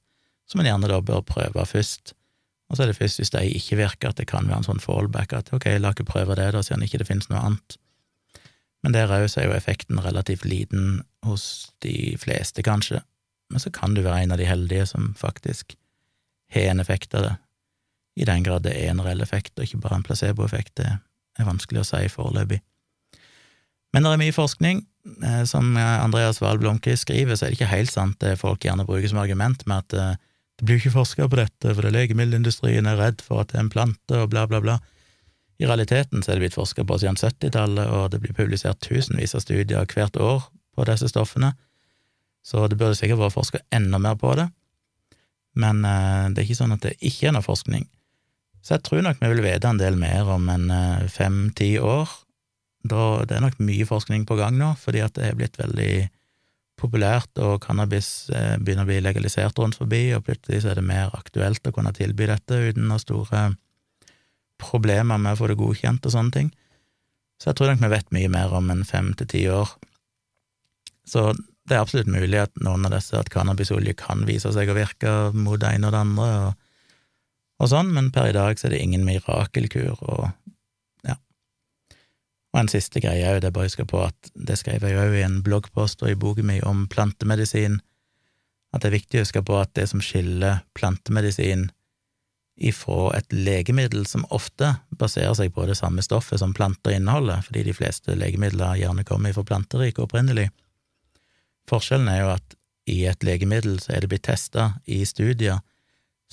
som 0.50 0.62
en 0.62 0.70
gjerne 0.70 0.90
da 0.90 1.02
bør 1.04 1.26
prøve 1.28 1.66
først. 1.68 2.17
Og 2.68 2.76
så 2.76 2.84
er 2.84 2.92
det 2.92 2.98
først 2.98 3.22
hvis 3.22 3.32
de 3.32 3.44
ikke 3.58 3.80
virker, 3.80 4.12
at 4.12 4.20
det 4.20 4.28
kan 4.28 4.48
være 4.50 4.62
en 4.62 4.68
sånn 4.68 4.84
fallback, 4.84 5.34
at 5.34 5.52
ok, 5.56 5.70
la 5.80 5.94
ikke 5.96 6.08
prøve 6.08 6.36
det, 6.36 6.50
da, 6.56 6.64
siden 6.66 6.84
ikke 6.84 7.00
det 7.02 7.08
finnes 7.08 7.30
noe 7.32 7.40
annet. 7.40 7.78
Men 8.84 8.94
der 8.96 9.12
òg 9.12 9.26
er 9.26 9.48
jo 9.48 9.56
effekten 9.56 10.00
relativt 10.04 10.46
liten 10.46 11.02
hos 11.26 11.72
de 11.84 12.16
fleste, 12.20 12.64
kanskje, 12.64 13.02
men 13.52 13.64
så 13.64 13.72
kan 13.74 13.96
du 13.96 14.04
være 14.04 14.26
en 14.26 14.36
av 14.36 14.42
de 14.42 14.48
heldige 14.48 14.86
som 14.92 15.14
faktisk 15.18 15.78
har 16.54 16.74
en 16.74 16.84
effekt 16.84 17.16
av 17.16 17.24
det, 17.24 17.36
i 18.18 18.26
den 18.28 18.44
grad 18.44 18.66
det 18.66 18.74
er 18.76 18.92
en 18.92 19.04
reell 19.06 19.22
effekt, 19.24 19.54
og 19.58 19.68
ikke 19.68 19.80
bare 19.84 20.00
en 20.00 20.06
placeboeffekt, 20.06 20.76
det 20.80 20.90
er 21.38 21.48
vanskelig 21.48 21.84
å 21.84 21.88
si 21.88 22.08
foreløpig. 22.12 22.60
Men 23.96 24.04
det 24.04 24.12
er 24.12 24.22
mye 24.22 24.36
forskning. 24.36 24.82
Eh, 25.24 25.44
som 25.48 25.78
Andreas 25.78 26.42
Wahl 26.44 26.60
Blomkvist 26.60 27.06
skriver, 27.06 27.38
så 27.38 27.46
er 27.46 27.54
det 27.54 27.60
ikke 27.60 27.72
helt 27.72 27.94
sant 27.94 28.18
det 28.24 28.40
folk 28.42 28.66
gjerne 28.66 28.86
bruker 28.88 29.08
som 29.08 29.22
argument 29.22 29.64
med 29.70 29.86
at 29.86 29.96
eh, 29.96 30.24
det 30.58 30.66
blir 30.66 30.78
jo 30.78 30.88
ikke 30.88 30.98
forska 30.98 31.28
på 31.30 31.38
dette, 31.38 31.70
for 31.70 31.86
det 31.86 31.94
legemiddelindustrien 31.94 32.90
er 32.90 32.98
redd 32.98 33.22
for 33.22 33.44
at 33.44 33.52
det 33.52 33.60
er 33.60 33.66
en 33.68 33.74
plante, 33.74 34.18
og 34.18 34.32
bla, 34.34 34.48
bla, 34.50 34.62
bla. 34.64 34.78
I 35.62 35.66
realiteten 35.70 36.22
så 36.22 36.32
er 36.32 36.38
det 36.38 36.48
blitt 36.48 36.58
forska 36.58 36.86
på 36.86 36.98
siden 37.02 37.18
70-tallet, 37.18 37.90
og 37.94 38.12
det 38.14 38.22
blir 38.24 38.34
publisert 38.38 38.82
tusenvis 38.86 39.36
av 39.38 39.46
studier 39.46 39.86
hvert 39.86 40.18
år 40.18 40.48
på 40.78 40.86
disse 40.90 41.10
stoffene, 41.14 41.54
så 42.46 42.66
det 42.70 42.78
burde 42.80 42.98
sikkert 42.98 43.22
vært 43.22 43.36
forska 43.36 43.62
enda 43.76 44.00
mer 44.02 44.18
på 44.18 44.34
det. 44.40 44.48
Men 45.58 45.82
eh, 45.86 46.28
det 46.32 46.42
er 46.42 46.46
ikke 46.46 46.62
sånn 46.62 46.76
at 46.76 46.86
det 46.86 46.96
ikke 47.02 47.30
er 47.30 47.36
noe 47.36 47.46
forskning. 47.46 47.88
Så 48.62 48.78
jeg 48.78 48.86
tror 48.86 49.04
nok 49.04 49.20
vi 49.22 49.32
vil 49.32 49.44
vite 49.46 49.70
en 49.70 49.82
del 49.82 49.98
mer 50.00 50.30
om 50.32 50.48
en 50.54 50.70
eh, 50.74 51.08
fem-ti 51.12 51.74
år. 51.82 52.10
Da, 52.88 53.26
det 53.28 53.38
er 53.38 53.44
nok 53.44 53.60
mye 53.64 53.88
forskning 53.90 54.26
på 54.30 54.38
gang 54.40 54.58
nå, 54.58 54.74
fordi 54.80 55.02
at 55.04 55.18
det 55.18 55.28
er 55.28 55.38
blitt 55.38 55.58
veldig 55.60 55.92
populært, 56.78 57.32
og 57.42 57.60
cannabis 57.64 58.30
eh, 58.30 58.56
begynner 58.62 58.86
å 58.86 58.90
bli 58.92 59.00
legalisert 59.02 59.58
rundt 59.60 59.80
forbi, 59.80 60.12
og 60.16 60.26
plutselig 60.28 60.64
så 60.64 60.72
er 60.72 60.80
det 60.80 60.86
mer 60.88 61.14
aktuelt 61.18 61.66
å 61.66 61.74
kunne 61.76 61.94
tilby 61.96 62.30
dette 62.30 62.62
uten 62.70 62.88
noen 62.88 63.02
store 63.02 63.50
problemer 64.62 65.20
med 65.22 65.36
å 65.36 65.40
få 65.40 65.52
det 65.52 65.60
godkjent 65.60 66.06
og 66.06 66.14
sånne 66.14 66.34
ting. 66.34 66.54
Så 67.38 67.52
jeg 67.52 67.60
tror 67.60 67.72
nok 67.72 67.84
vi 67.84 67.94
vet 67.94 68.16
mye 68.16 68.32
mer 68.34 68.54
om 68.58 68.72
en 68.74 68.86
fem 68.88 69.12
til 69.18 69.30
ti 69.30 69.44
år. 69.54 69.74
Så 71.08 71.32
det 71.68 71.76
er 71.76 71.84
absolutt 71.84 72.10
mulig 72.10 72.40
at 72.42 72.54
noen 72.64 72.88
av 72.88 72.96
disse, 72.96 73.18
at 73.18 73.30
cannabisolje 73.34 73.94
kan 74.00 74.24
vise 74.28 74.52
seg 74.56 74.72
å 74.72 74.78
virke 74.78 75.14
mot 75.36 75.60
det 75.62 75.76
ene 75.76 75.90
og 75.90 75.94
det 75.94 76.02
andre, 76.06 76.30
og, 76.48 76.66
og 77.62 77.72
sånn, 77.74 77.92
men 77.94 78.10
per 78.16 78.32
i 78.32 78.38
dag 78.38 78.58
så 78.58 78.70
er 78.70 78.76
det 78.76 78.84
ingen 78.86 79.06
mirakelkur, 79.08 79.98
og 80.00 80.30
og 82.58 82.64
en 82.64 82.72
siste 82.72 82.98
greie 83.04 83.22
jo 83.22 83.42
det 83.44 83.52
bare 83.54 83.70
huske 83.70 83.86
på 83.86 84.00
at 84.08 84.32
det 84.34 84.56
skrev 84.58 84.82
jeg 84.82 84.98
òg 84.98 85.14
i 85.14 85.26
en 85.28 85.44
bloggpost 85.46 86.02
og 86.02 86.10
i 86.10 86.18
boka 86.18 86.42
mi 86.42 86.58
om 86.66 86.88
plantemedisin, 86.90 87.78
at 88.74 88.82
det 88.82 88.90
er 88.90 88.96
viktig 88.98 89.20
å 89.20 89.26
huske 89.28 89.44
på 89.46 89.60
at 89.62 89.76
det 89.78 89.86
som 89.92 90.02
skiller 90.02 90.64
plantemedisin 90.74 91.68
ifra 92.58 93.12
et 93.14 93.30
legemiddel 93.30 94.08
som 94.10 94.26
ofte 94.34 94.72
baserer 94.98 95.38
seg 95.38 95.54
på 95.54 95.68
det 95.70 95.78
samme 95.78 96.02
stoffet 96.02 96.42
som 96.42 96.56
planter 96.58 96.98
inneholder, 96.98 97.46
fordi 97.46 97.68
de 97.68 97.78
fleste 97.78 98.18
legemidler 98.18 98.82
gjerne 98.82 99.06
kommer 99.06 99.38
fra 99.38 99.46
planteriket 99.46 100.02
opprinnelig. 100.08 100.50
Forskjellen 101.70 102.10
er 102.10 102.24
jo 102.24 102.34
at 102.34 102.58
i 102.90 103.04
et 103.06 103.22
legemiddel 103.28 103.78
så 103.84 103.94
er 103.94 104.02
det 104.02 104.10
blitt 104.10 104.26
testa 104.26 104.72
i 104.90 105.04
studier, 105.06 105.62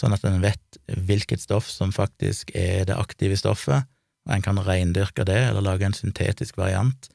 sånn 0.00 0.16
at 0.16 0.24
en 0.24 0.40
vet 0.40 0.80
hvilket 0.88 1.44
stoff 1.44 1.68
som 1.68 1.92
faktisk 1.92 2.54
er 2.56 2.88
det 2.88 2.96
aktive 2.96 3.36
stoffet, 3.36 3.84
en 4.30 4.42
kan 4.42 4.66
reindyrke 4.66 5.24
det, 5.28 5.48
eller 5.48 5.60
lage 5.64 5.84
en 5.86 5.96
syntetisk 5.96 6.56
variant, 6.56 7.08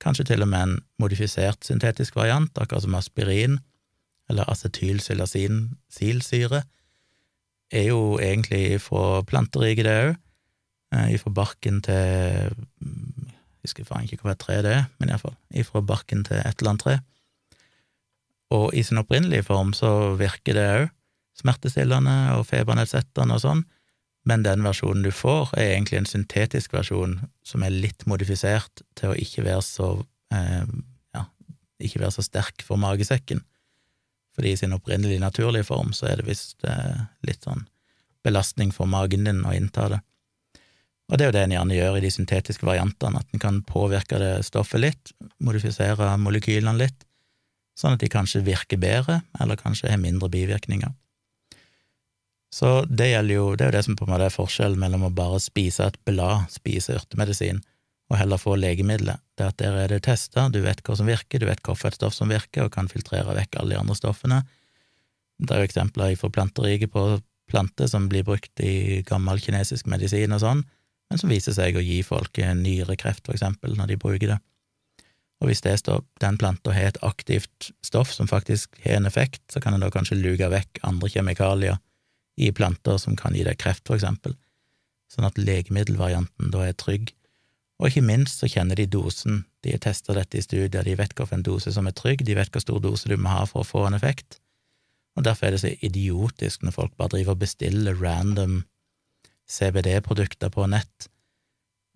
kanskje 0.00 0.24
til 0.30 0.42
og 0.44 0.48
med 0.48 0.62
en 0.62 0.78
modifisert 1.00 1.64
syntetisk 1.64 2.16
variant, 2.16 2.58
akkurat 2.58 2.82
som 2.84 2.94
aspirin 2.96 3.58
eller 4.30 4.50
acetylsylasinsilsyre, 4.50 6.62
er 7.70 7.84
jo 7.86 8.18
egentlig 8.18 8.80
fra 8.82 9.22
planteriket, 9.22 9.84
det 9.86 10.04
òg, 10.04 10.14
eh, 10.94 11.14
ifra 11.14 11.30
barken 11.30 11.82
til 11.82 11.96
Jeg 13.60 13.68
husker 13.68 13.84
faen 13.84 14.08
ikke 14.08 14.24
hva 14.24 14.34
tre 14.40 14.62
det 14.64 14.72
er, 14.72 14.84
men 14.98 15.08
iallfall 15.10 15.36
ifra 15.52 15.80
barken 15.84 16.24
til 16.24 16.36
et 16.40 16.56
eller 16.58 16.70
annet 16.70 16.80
tre. 16.80 17.00
Og 18.50 18.74
i 18.74 18.82
sin 18.82 18.98
opprinnelige 18.98 19.42
form 19.44 19.72
så 19.76 20.16
virker 20.16 20.54
det 20.56 20.64
òg 20.64 20.88
smertestillende 21.36 22.38
og 22.38 22.46
febernedsettende 22.48 23.34
og 23.36 23.40
sånn, 23.44 23.64
men 24.28 24.44
den 24.44 24.64
versjonen 24.64 25.04
du 25.04 25.10
får, 25.14 25.54
er 25.56 25.74
egentlig 25.74 26.00
en 26.00 26.08
syntetisk 26.08 26.74
versjon 26.76 27.18
som 27.46 27.64
er 27.64 27.72
litt 27.72 28.04
modifisert 28.10 28.82
til 28.98 29.12
å 29.12 29.18
ikke 29.18 29.46
være 29.46 29.64
så 29.64 29.90
eh, 30.34 30.68
ja, 31.16 31.24
ikke 31.80 32.02
være 32.02 32.16
så 32.18 32.26
sterk 32.26 32.64
for 32.66 32.80
magesekken. 32.80 33.40
Fordi 34.36 34.52
i 34.52 34.60
sin 34.60 34.76
opprinnelige 34.76 35.22
naturlige 35.22 35.68
form 35.68 35.94
så 35.96 36.10
er 36.10 36.20
det 36.20 36.28
visst 36.28 36.64
eh, 36.68 37.00
litt 37.26 37.48
sånn 37.48 37.66
belastning 38.24 38.74
for 38.76 38.90
magen 38.90 39.24
din 39.24 39.44
å 39.48 39.56
innta 39.56 39.88
det. 39.94 40.00
Og 41.10 41.18
det 41.18 41.24
er 41.24 41.30
jo 41.30 41.34
det 41.34 41.44
en 41.46 41.54
gjerne 41.56 41.76
gjør 41.76 41.96
i 41.98 42.02
de 42.04 42.10
syntetiske 42.14 42.66
variantene, 42.66 43.18
at 43.18 43.32
en 43.34 43.42
kan 43.42 43.62
påvirke 43.66 44.20
det 44.20 44.34
stoffet 44.46 44.84
litt, 44.84 45.12
modifisere 45.42 46.12
molekylene 46.22 46.76
litt, 46.78 47.06
sånn 47.74 47.96
at 47.96 48.04
de 48.04 48.10
kanskje 48.12 48.44
virker 48.46 48.78
bedre, 48.78 49.22
eller 49.40 49.58
kanskje 49.58 49.90
har 49.90 49.98
mindre 49.98 50.30
bivirkninger. 50.30 50.92
Så 52.50 52.84
det 52.90 53.12
gjelder 53.12 53.34
jo, 53.34 53.44
det 53.54 53.64
er 53.64 53.70
jo 53.70 53.76
det 53.78 53.84
som 53.86 53.96
på 53.98 54.06
en 54.06 54.12
måte 54.14 54.26
er 54.26 54.34
forskjellen 54.34 54.80
mellom 54.82 55.06
å 55.06 55.12
bare 55.14 55.38
spise 55.42 55.86
et 55.86 55.98
blad, 56.06 56.48
spise 56.50 56.96
urtemedisin, 56.98 57.60
og 58.10 58.18
heller 58.18 58.40
få 58.42 58.56
legemidler. 58.58 59.20
Det 59.38 59.46
at 59.52 59.58
der 59.62 59.76
er 59.84 59.92
det 59.92 60.02
testa, 60.08 60.48
du 60.50 60.58
vet 60.64 60.82
hva 60.82 60.96
som 60.98 61.06
virker, 61.06 61.38
du 61.38 61.46
vet 61.46 61.62
hvorfor 61.62 61.92
et 61.92 61.98
stoff 62.00 62.16
som 62.16 62.32
virker, 62.32 62.66
og 62.66 62.74
kan 62.74 62.90
filtrere 62.90 63.36
vekk 63.36 63.60
alle 63.60 63.76
de 63.76 63.78
andre 63.78 63.94
stoffene. 63.94 64.40
Det 65.38 65.54
er 65.54 65.62
jo 65.62 65.70
eksempler 65.70 66.16
fra 66.18 66.32
planteriket 66.34 66.90
på 66.92 67.04
planter 67.50 67.86
som 67.90 68.08
blir 68.10 68.26
brukt 68.26 68.62
i 68.62 69.02
gammel 69.06 69.38
kinesisk 69.42 69.86
medisin 69.90 70.34
og 70.34 70.42
sånn, 70.42 70.64
men 71.10 71.22
som 71.22 71.30
viser 71.30 71.54
seg 71.54 71.78
å 71.78 71.82
gi 71.82 72.00
folk 72.06 72.38
nyrekreft, 72.38 73.24
for 73.26 73.34
eksempel, 73.34 73.76
når 73.78 73.92
de 73.92 73.98
bruker 74.02 74.34
det. 74.34 74.40
Og 75.40 75.48
hvis 75.48 75.62
det 75.64 75.78
står, 75.80 76.02
den 76.20 76.36
planta 76.38 76.74
har 76.74 76.90
et 76.90 76.98
aktivt 77.06 77.70
stoff 77.86 78.10
som 78.12 78.28
faktisk 78.28 78.74
har 78.84 78.98
en 78.98 79.08
effekt, 79.08 79.40
så 79.50 79.62
kan 79.62 79.74
en 79.74 79.86
da 79.86 79.88
kanskje 79.90 80.18
luke 80.18 80.50
vekk 80.50 80.82
andre 80.86 81.08
kjemikalier 81.14 81.78
i 82.40 82.50
planter 82.56 82.98
som 83.00 83.16
kan 83.18 83.36
gi 83.36 83.44
deg 83.46 83.58
kreft, 83.60 83.86
for 83.88 83.98
eksempel, 83.98 84.36
sånn 85.12 85.28
at 85.28 85.38
legemiddelvarianten 85.40 86.52
da 86.54 86.64
er 86.68 86.76
trygg. 86.78 87.12
Og 87.80 87.88
ikke 87.88 88.04
minst 88.04 88.42
så 88.42 88.48
kjenner 88.50 88.78
de 88.78 88.86
dosen, 88.88 89.44
de 89.64 89.74
har 89.74 89.82
testa 89.84 90.16
dette 90.16 90.38
i 90.38 90.44
studier, 90.44 90.84
de 90.84 90.96
vet 90.96 91.14
hvilken 91.16 91.44
dose 91.44 91.72
som 91.74 91.88
er 91.88 91.96
trygg, 91.96 92.24
de 92.24 92.36
vet 92.38 92.52
hvor 92.52 92.64
stor 92.64 92.80
dose 92.84 93.08
du 93.08 93.16
må 93.20 93.32
ha 93.32 93.44
for 93.48 93.62
å 93.62 93.68
få 93.68 93.86
en 93.88 93.96
effekt, 93.96 94.40
og 95.18 95.24
derfor 95.26 95.48
er 95.48 95.56
det 95.56 95.62
så 95.64 95.72
idiotisk 95.84 96.62
når 96.64 96.76
folk 96.76 96.92
bare 96.96 97.16
driver 97.16 97.34
og 97.34 97.42
bestiller 97.42 97.98
random 97.98 98.60
CBD-produkter 99.50 100.52
på 100.54 100.68
nett, 100.70 101.08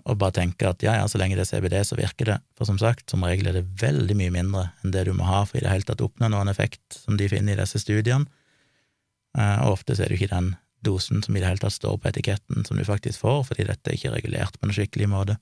og 0.04 0.18
bare 0.20 0.36
tenker 0.36 0.68
at 0.68 0.82
ja, 0.84 0.98
ja, 0.98 1.04
så 1.08 1.16
lenge 1.20 1.38
det 1.38 1.46
er 1.46 1.52
CBD, 1.54 1.78
så 1.86 1.96
virker 1.96 2.28
det, 2.28 2.38
for 2.58 2.68
som 2.68 2.76
sagt, 2.80 3.06
som 3.08 3.24
regel 3.24 3.48
er 3.48 3.60
det 3.60 3.68
veldig 3.80 4.16
mye 4.18 4.32
mindre 4.34 4.66
enn 4.82 4.92
det 4.92 5.06
du 5.08 5.14
må 5.16 5.24
ha 5.28 5.44
for 5.46 5.56
i 5.56 5.64
det 5.64 5.72
hele 5.72 5.86
tatt 5.88 6.02
å 6.04 6.10
oppnå 6.10 6.28
noen 6.32 6.50
effekt 6.52 6.98
som 6.98 7.16
de 7.16 7.30
finner 7.30 7.54
i 7.54 7.62
disse 7.62 7.80
studiene, 7.80 8.28
og 9.34 9.78
ofte 9.78 9.96
så 9.96 10.04
er 10.04 10.10
det 10.12 10.18
jo 10.18 10.24
ikke 10.24 10.36
den 10.36 10.52
dosen 10.84 11.22
som 11.24 11.36
i 11.36 11.40
det 11.40 11.48
hele 11.48 11.62
tatt 11.62 11.74
står 11.74 11.98
på 11.98 12.10
etiketten, 12.10 12.64
som 12.64 12.78
du 12.78 12.84
faktisk 12.86 13.24
får, 13.24 13.42
fordi 13.50 13.66
dette 13.68 13.90
er 13.90 13.98
ikke 13.98 14.14
regulert 14.14 14.58
på 14.60 14.68
en 14.68 14.74
skikkelig 14.76 15.10
måte. 15.10 15.36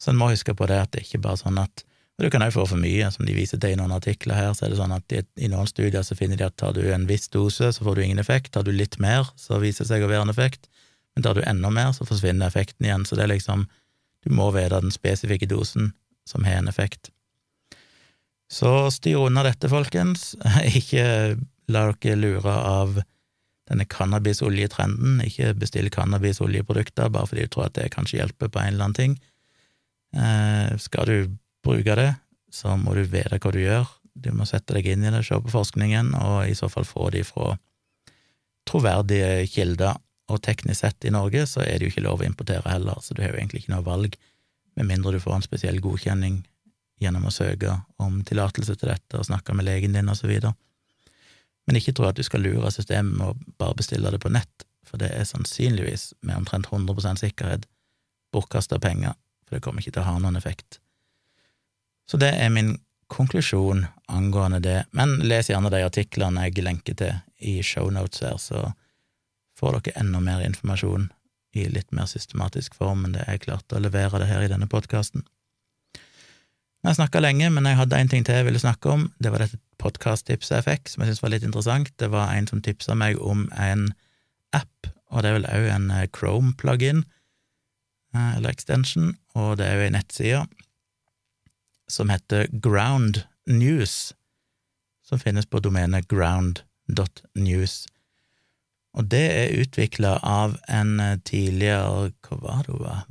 Så 0.00 0.12
en 0.12 0.20
må 0.20 0.30
huske 0.30 0.54
på 0.56 0.68
det 0.70 0.78
at 0.80 0.92
det 0.92 1.02
er 1.02 1.08
ikke 1.08 1.24
bare 1.28 1.40
sånn 1.42 1.60
at 1.60 1.84
Og 2.20 2.26
du 2.26 2.32
kan 2.34 2.42
òg 2.44 2.50
få 2.52 2.66
for 2.68 2.76
mye, 2.76 3.06
som 3.08 3.24
de 3.24 3.32
viser 3.32 3.56
til 3.56 3.72
i 3.72 3.76
noen 3.80 3.94
artikler 3.96 4.36
her, 4.36 4.50
så 4.52 4.66
er 4.66 4.74
det 4.74 4.76
sånn 4.76 4.92
at 4.92 5.06
de, 5.08 5.22
i 5.40 5.48
noen 5.48 5.64
studier 5.64 6.02
så 6.04 6.12
finner 6.12 6.36
de 6.36 6.44
at 6.44 6.56
tar 6.60 6.74
du 6.76 6.82
en 6.92 7.06
viss 7.08 7.30
dose, 7.32 7.70
så 7.72 7.84
får 7.86 7.96
du 7.96 8.02
ingen 8.04 8.20
effekt, 8.20 8.50
tar 8.52 8.66
du 8.66 8.74
litt 8.76 8.98
mer, 9.00 9.30
så 9.40 9.56
viser 9.62 9.86
det 9.86 9.88
seg 9.88 10.04
å 10.04 10.10
være 10.10 10.26
en 10.26 10.32
effekt, 10.34 10.68
Men 11.16 11.24
tar 11.24 11.34
du 11.34 11.40
enda 11.40 11.70
mer, 11.72 11.94
så 11.96 12.04
forsvinner 12.04 12.46
effekten 12.46 12.86
igjen. 12.86 13.06
Så 13.08 13.16
det 13.16 13.24
er 13.24 13.32
liksom 13.32 13.66
Du 14.20 14.34
må 14.36 14.50
vite 14.52 14.82
den 14.82 14.92
spesifikke 14.92 15.48
dosen 15.48 15.94
som 16.28 16.44
har 16.44 16.60
en 16.60 16.68
effekt. 16.68 17.08
Så 18.52 18.90
styr 18.92 19.16
unna 19.16 19.42
dette, 19.42 19.70
folkens. 19.72 20.34
Ikke 20.80 21.38
la 21.72 21.86
dere 21.92 22.18
lure 22.18 22.54
av 22.54 23.00
denne 23.70 23.86
cannabisoljetrenden. 23.86 25.20
Ikke 25.26 25.54
bestill 25.58 25.90
cannabisoljeprodukter 25.94 27.12
bare 27.12 27.30
fordi 27.30 27.46
du 27.46 27.54
tror 27.54 27.68
at 27.68 27.78
det 27.78 27.92
kanskje 27.94 28.20
hjelper 28.20 28.50
på 28.50 28.62
en 28.62 28.74
eller 28.74 28.88
annen 28.88 28.98
ting. 28.98 29.16
Eh, 30.16 30.76
skal 30.82 31.06
du 31.06 31.38
bruke 31.64 31.96
det, 31.98 32.12
så 32.50 32.74
må 32.76 32.96
du 32.96 33.04
vite 33.06 33.38
hva 33.38 33.54
du 33.54 33.60
gjør. 33.62 33.88
Du 34.20 34.32
må 34.34 34.46
sette 34.48 34.74
deg 34.74 34.90
inn 34.90 35.06
i 35.06 35.12
det, 35.14 35.22
se 35.24 35.38
på 35.38 35.52
forskningen, 35.52 36.14
og 36.18 36.50
i 36.50 36.56
så 36.58 36.68
fall 36.68 36.88
få 36.88 37.12
de 37.14 37.22
fra 37.24 37.54
troverdige 38.68 39.46
kilder 39.50 39.98
og 40.30 40.42
teknisk 40.44 40.84
sett 40.84 41.06
i 41.08 41.12
Norge 41.14 41.46
så 41.48 41.62
er 41.64 41.78
det 41.78 41.88
jo 41.88 41.94
ikke 41.94 42.06
lov 42.06 42.22
å 42.22 42.28
importere 42.28 42.70
heller, 42.70 43.00
så 43.02 43.14
du 43.14 43.22
har 43.22 43.32
jo 43.32 43.40
egentlig 43.40 43.64
ikke 43.64 43.74
noe 43.74 43.86
valg, 43.86 44.16
med 44.78 44.86
mindre 44.86 45.16
du 45.16 45.22
får 45.22 45.38
en 45.38 45.46
spesiell 45.46 45.80
godkjenning 45.82 46.40
gjennom 47.02 47.26
å 47.26 47.34
søke 47.34 47.74
om 48.02 48.20
tillatelse 48.26 48.76
til 48.78 48.92
dette 48.92 49.18
og 49.18 49.26
snakke 49.26 49.56
med 49.56 49.66
legen 49.66 49.96
din 49.96 50.10
og 50.12 50.18
så 50.18 50.28
videre. 50.30 50.52
Men 51.70 51.78
ikke 51.78 51.92
tro 51.94 52.08
at 52.08 52.18
du 52.18 52.24
skal 52.26 52.42
lure 52.42 52.66
systemet 52.74 53.14
med 53.14 53.28
å 53.30 53.54
bare 53.62 53.76
bestille 53.78 54.10
det 54.10 54.18
på 54.18 54.32
nett, 54.34 54.64
for 54.82 54.98
det 54.98 55.12
er 55.14 55.28
sannsynligvis 55.28 56.08
med 56.26 56.40
omtrent 56.40 56.66
100 56.66 57.20
sikkerhet 57.20 57.68
bortkasta 58.34 58.80
penger, 58.82 59.14
for 59.46 59.54
det 59.54 59.62
kommer 59.62 59.78
ikke 59.78 59.92
til 59.94 60.02
å 60.02 60.08
ha 60.08 60.16
noen 60.18 60.38
effekt. 60.40 60.80
Så 62.10 62.18
det 62.18 62.32
er 62.34 62.50
min 62.50 62.72
konklusjon 63.06 63.84
angående 64.10 64.58
det, 64.64 64.80
men 64.90 65.20
les 65.22 65.52
gjerne 65.52 65.70
de 65.70 65.84
artiklene 65.86 66.48
jeg 66.48 66.66
lenker 66.66 66.98
til 66.98 67.22
i 67.38 67.60
shownotes 67.62 68.26
her, 68.26 68.42
så 68.42 68.72
får 69.54 69.78
dere 69.78 70.02
enda 70.02 70.18
mer 70.26 70.42
informasjon 70.42 71.06
i 71.54 71.68
litt 71.70 71.94
mer 71.94 72.10
systematisk 72.10 72.74
form 72.82 73.06
enn 73.06 73.14
det 73.14 73.28
jeg 73.28 73.44
klarte 73.46 73.78
å 73.78 73.86
levere 73.86 74.18
det 74.18 74.26
her 74.32 74.42
i 74.42 74.50
denne 74.50 74.66
podkasten. 74.66 75.22
Jeg 76.80 76.96
snakka 76.96 77.20
lenge, 77.20 77.50
men 77.52 77.66
jeg 77.68 77.76
hadde 77.76 77.98
en 78.00 78.08
ting 78.08 78.22
til 78.24 78.38
jeg 78.38 78.46
ville 78.46 78.60
snakke 78.62 78.88
om. 78.88 79.02
Det 79.20 79.32
var 79.32 79.42
dette 79.42 79.58
podkast-tipset 79.82 80.54
jeg 80.56 80.64
fikk, 80.64 80.88
som 80.88 81.02
jeg 81.02 81.10
syntes 81.10 81.22
var 81.22 81.32
litt 81.34 81.44
interessant. 81.44 81.90
Det 82.00 82.08
var 82.12 82.32
en 82.32 82.46
som 82.48 82.62
tipsa 82.64 82.96
meg 82.96 83.20
om 83.20 83.50
en 83.52 83.90
app, 84.56 84.88
og 85.12 85.20
det 85.20 85.28
er 85.28 85.36
vel 85.36 85.48
òg 85.50 85.66
en 85.74 85.90
eh, 85.92 86.06
Chrome-plugin, 86.16 87.02
eh, 88.16 88.30
eller 88.38 88.48
extension, 88.54 89.12
og 89.36 89.58
det 89.60 89.66
er 89.68 89.76
jo 89.76 89.86
ei 89.90 89.92
nettside 89.92 90.40
som 91.90 92.08
heter 92.08 92.48
Ground 92.64 93.24
News, 93.50 94.14
som 95.04 95.20
finnes 95.20 95.48
på 95.50 95.60
domenet 95.60 96.08
ground.news. 96.08 97.74
Og 98.96 99.10
det 99.10 99.26
er 99.34 99.58
utvikla 99.60 100.16
av 100.26 100.56
en 100.70 100.96
eh, 101.02 101.18
tidligere 101.28 102.10
Hva 102.24 102.40
var 102.40 102.64
det 102.64 102.72
hun 102.72 102.86
var? 102.86 103.04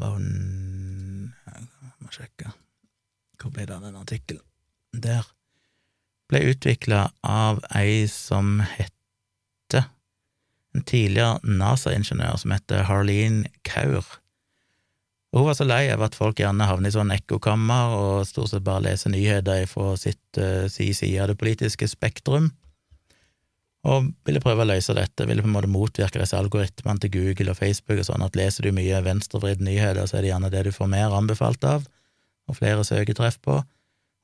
Jeg 1.53 1.93
må 1.99 2.11
sjekke. 2.15 2.55
Hvor 3.39 3.53
ble 3.55 3.65
det 3.65 3.75
av 3.75 3.85
den 3.85 3.99
artikkelen? 3.99 4.43
Der. 4.91 5.27
Ble 6.29 6.41
utvikla 6.51 7.09
av 7.25 7.61
ei 7.75 8.07
som 8.11 8.59
hette 8.61 9.85
En 10.69 10.83
tidligere 10.85 11.39
NASA-ingeniør 11.41 12.35
som 12.37 12.51
heter 12.53 12.83
Harleen 12.85 13.39
Kaur. 13.65 14.05
Hun 15.33 15.47
var 15.47 15.55
så 15.57 15.65
lei 15.65 15.87
av 15.89 16.03
at 16.05 16.17
folk 16.17 16.37
gjerne 16.41 16.67
havner 16.69 16.91
i 16.91 16.93
sånn 16.93 17.13
ekkokammer 17.13 17.95
og 17.97 18.27
stort 18.29 18.51
sett 18.51 18.65
bare 18.65 18.85
leser 18.85 19.13
nyheter 19.13 19.65
fra 19.69 19.95
sitt 19.97 20.37
uh, 20.37 20.69
si 20.69 20.91
side 20.93 21.23
av 21.23 21.31
det 21.31 21.39
politiske 21.41 21.89
spektrum 21.89 22.51
og 23.87 24.09
ville 24.27 24.41
prøve 24.43 24.65
å 24.65 24.67
løse 24.67 24.93
dette, 24.95 25.25
ville 25.25 25.43
på 25.43 25.47
en 25.47 25.55
måte 25.55 25.71
motvirke 25.71 26.19
disse 26.19 26.37
algoritmene 26.37 26.99
til 26.99 27.13
Google 27.13 27.53
og 27.53 27.59
Facebook 27.61 28.01
og 28.01 28.09
sånn, 28.09 28.25
at 28.25 28.35
leser 28.35 28.67
du 28.67 28.73
mye 28.75 28.99
venstrevridde 29.05 29.63
nyheter, 29.63 30.03
så 30.03 30.19
er 30.19 30.25
det 30.25 30.33
gjerne 30.33 30.51
det 30.51 30.65
du 30.67 30.73
får 30.75 30.89
mer 30.91 31.15
anbefalt 31.15 31.63
av, 31.67 31.85
og 32.49 32.57
flere 32.57 32.85
søketreff 32.87 33.39
på, 33.45 33.59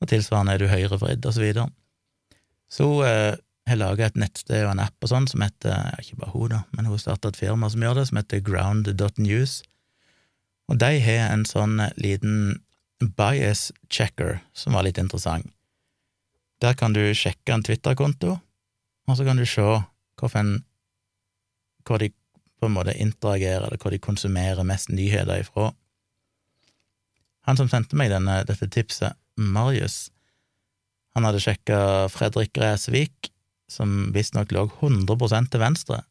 og 0.02 0.10
tilsvarende 0.12 0.56
er 0.56 0.62
du 0.62 0.68
høyrevridd, 0.70 1.26
og 1.26 1.36
så 1.36 1.44
videre. 1.44 1.70
Så 2.72 2.88
eh, 3.08 3.38
har 3.70 3.80
laga 3.80 4.10
et 4.10 4.20
nettsted 4.20 4.66
og 4.66 4.74
en 4.74 4.84
app 4.84 5.06
og 5.06 5.12
sånn 5.12 5.30
som 5.30 5.46
heter, 5.46 5.96
ikke 6.02 6.20
bare 6.22 6.34
hun, 6.34 6.52
da, 6.54 6.62
men 6.76 6.90
hun 6.90 7.02
starta 7.02 7.32
et 7.32 7.40
firma 7.40 7.70
som 7.72 7.86
gjør 7.86 8.00
det, 8.02 8.08
som 8.10 8.20
heter 8.20 8.44
ground.news, 8.46 9.58
og 10.66 10.80
de 10.82 10.92
har 11.02 11.28
en 11.30 11.46
sånn 11.46 11.78
liten 12.02 12.60
bias 13.18 13.70
checker 13.92 14.40
som 14.58 14.78
var 14.78 14.88
litt 14.88 15.00
interessant. 15.02 15.52
Der 16.64 16.74
kan 16.80 16.96
du 16.96 17.04
sjekke 17.14 17.54
en 17.54 17.66
Twitter-konto, 17.66 18.38
og 19.06 19.18
så 19.18 19.26
kan 19.28 19.38
du 19.38 19.46
se 19.46 19.66
hvorfor 20.16 20.56
hvor 21.86 22.02
de 22.02 22.10
på 22.60 22.70
en 22.70 22.74
måte 22.74 22.96
interagerer, 22.98 23.68
eller 23.68 23.78
hvor 23.82 23.94
de 23.94 24.00
konsumerer 24.02 24.66
mest 24.66 24.90
nyheter 24.90 25.44
ifra. 25.44 25.70
Han 27.46 27.60
som 27.60 27.70
sendte 27.70 27.98
meg 27.98 28.12
denne, 28.14 28.42
dette 28.48 28.70
tipset, 28.74 29.18
Marius, 29.36 30.10
han 31.16 31.24
hadde 31.24 31.40
sjekka 31.40 31.80
Fredrik 32.12 32.52
Gresvik, 32.58 33.32
som 33.72 34.12
visstnok 34.16 34.52
lå 34.52 34.66
100% 34.82 35.52
til 35.52 35.62
venstre, 35.62 36.02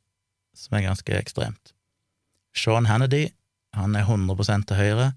som 0.57 0.78
er 0.78 0.87
ganske 0.87 1.18
ekstremt. 1.18 1.74
Sean 2.57 2.89
Hannedy, 2.89 3.28
han 3.76 3.97
er 3.99 4.07
100 4.07 4.64
til 4.70 4.78
høyre. 4.78 5.12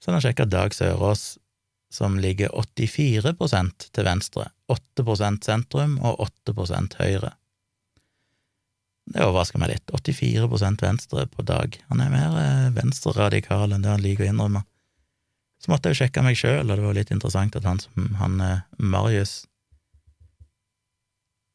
Så 0.00 0.10
han 0.10 0.18
har 0.18 0.26
sjekka 0.26 0.46
Dag 0.50 0.74
Sørås, 0.74 1.36
som 1.92 2.18
ligger 2.18 2.50
84% 2.50 3.90
til 3.94 4.04
venstre, 4.04 4.50
8% 4.72 5.46
sentrum 5.46 5.98
og 6.02 6.26
8% 6.48 6.98
høyre. 6.98 7.36
Det 9.06 9.22
overrasker 9.22 9.62
meg 9.62 9.70
litt. 9.70 9.92
84% 9.94 10.82
venstre 10.82 11.28
på 11.30 11.44
Dag. 11.46 11.78
Han 11.92 12.02
er 12.02 12.10
mer 12.10 12.38
eh, 12.40 12.72
venstreradikal 12.74 13.70
enn 13.70 13.84
det 13.84 13.92
han 13.92 14.02
liker 14.02 14.26
å 14.26 14.32
innrømme. 14.32 14.64
Så 15.66 15.72
måtte 15.72 15.90
jeg 15.90 15.96
jo 15.96 15.98
sjekke 16.04 16.22
meg 16.22 16.36
sjøl, 16.38 16.68
og 16.68 16.78
det 16.78 16.82
var 16.84 16.94
litt 16.94 17.08
interessant 17.10 17.56
at 17.58 17.64
han 17.66 17.80
han 18.20 18.38
eh, 18.38 18.60
Marius 18.78 19.48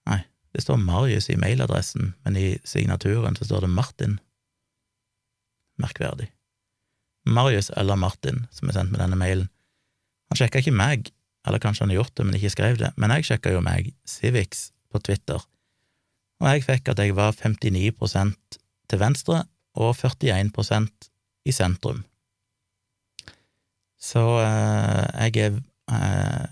Nei, 0.10 0.18
det 0.52 0.66
står 0.66 0.82
Marius 0.84 1.30
i 1.32 1.38
mailadressen, 1.40 2.10
men 2.26 2.36
i 2.36 2.58
signaturen 2.68 3.38
så 3.40 3.48
står 3.48 3.64
det 3.64 3.70
Martin. 3.72 4.18
Merkverdig. 5.80 6.28
Marius 7.24 7.72
eller 7.78 7.96
Martin, 7.96 8.44
som 8.52 8.68
er 8.68 8.76
sendt 8.76 8.92
med 8.92 9.00
denne 9.00 9.16
mailen. 9.16 9.48
Han 10.28 10.42
sjekka 10.42 10.60
ikke 10.60 10.76
meg, 10.76 11.14
eller 11.48 11.64
kanskje 11.64 11.86
han 11.86 11.96
har 11.96 12.02
gjort 12.02 12.16
det, 12.18 12.28
men 12.28 12.36
ikke 12.36 12.54
skrev 12.58 12.84
det, 12.84 12.92
men 13.00 13.16
jeg 13.16 13.30
sjekka 13.30 13.56
jo 13.56 13.64
meg, 13.64 13.94
Civix, 14.04 14.72
på 14.92 15.00
Twitter, 15.00 15.40
og 16.42 16.52
jeg 16.52 16.68
fikk 16.68 16.92
at 16.92 17.00
jeg 17.00 17.16
var 17.16 17.32
59% 17.38 18.60
til 18.92 19.00
venstre 19.00 19.44
og 19.80 19.94
41% 19.96 21.12
i 21.48 21.56
sentrum. 21.56 22.04
Så 24.02 24.24
uh, 24.42 25.06
jeg 25.22 25.38
er 25.38 25.60
uh, 25.92 26.48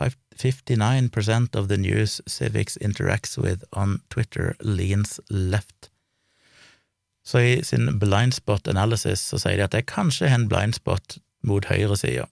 eh, 0.00 0.12
59% 0.36 1.56
of 1.56 1.68
the 1.68 1.76
news 1.76 2.20
Civics 2.28 2.76
interacts 2.80 3.38
with 3.38 3.64
on 3.72 4.00
Twitter 4.10 4.54
leans 4.60 5.20
left. 5.28 5.90
Så 7.24 7.38
i 7.38 7.64
sin 7.64 7.98
blindspot 7.98 8.68
analysis 8.68 9.20
så 9.20 9.40
sier 9.40 9.58
de 9.58 9.66
at 9.66 9.74
jeg 9.74 9.88
kanskje 9.90 10.28
har 10.30 10.38
en 10.40 10.48
blindspot 10.48 11.18
mot 11.46 11.64
høyresida. 11.66 12.26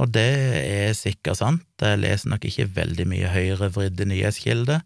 Og 0.00 0.08
det 0.14 0.30
er 0.64 0.96
sikkert 0.96 1.38
sant, 1.42 1.66
jeg 1.80 2.00
leser 2.00 2.32
nok 2.32 2.46
ikke 2.48 2.70
veldig 2.74 3.06
mye 3.10 3.28
høyrevridde 3.28 4.08
nyhetskilder, 4.08 4.80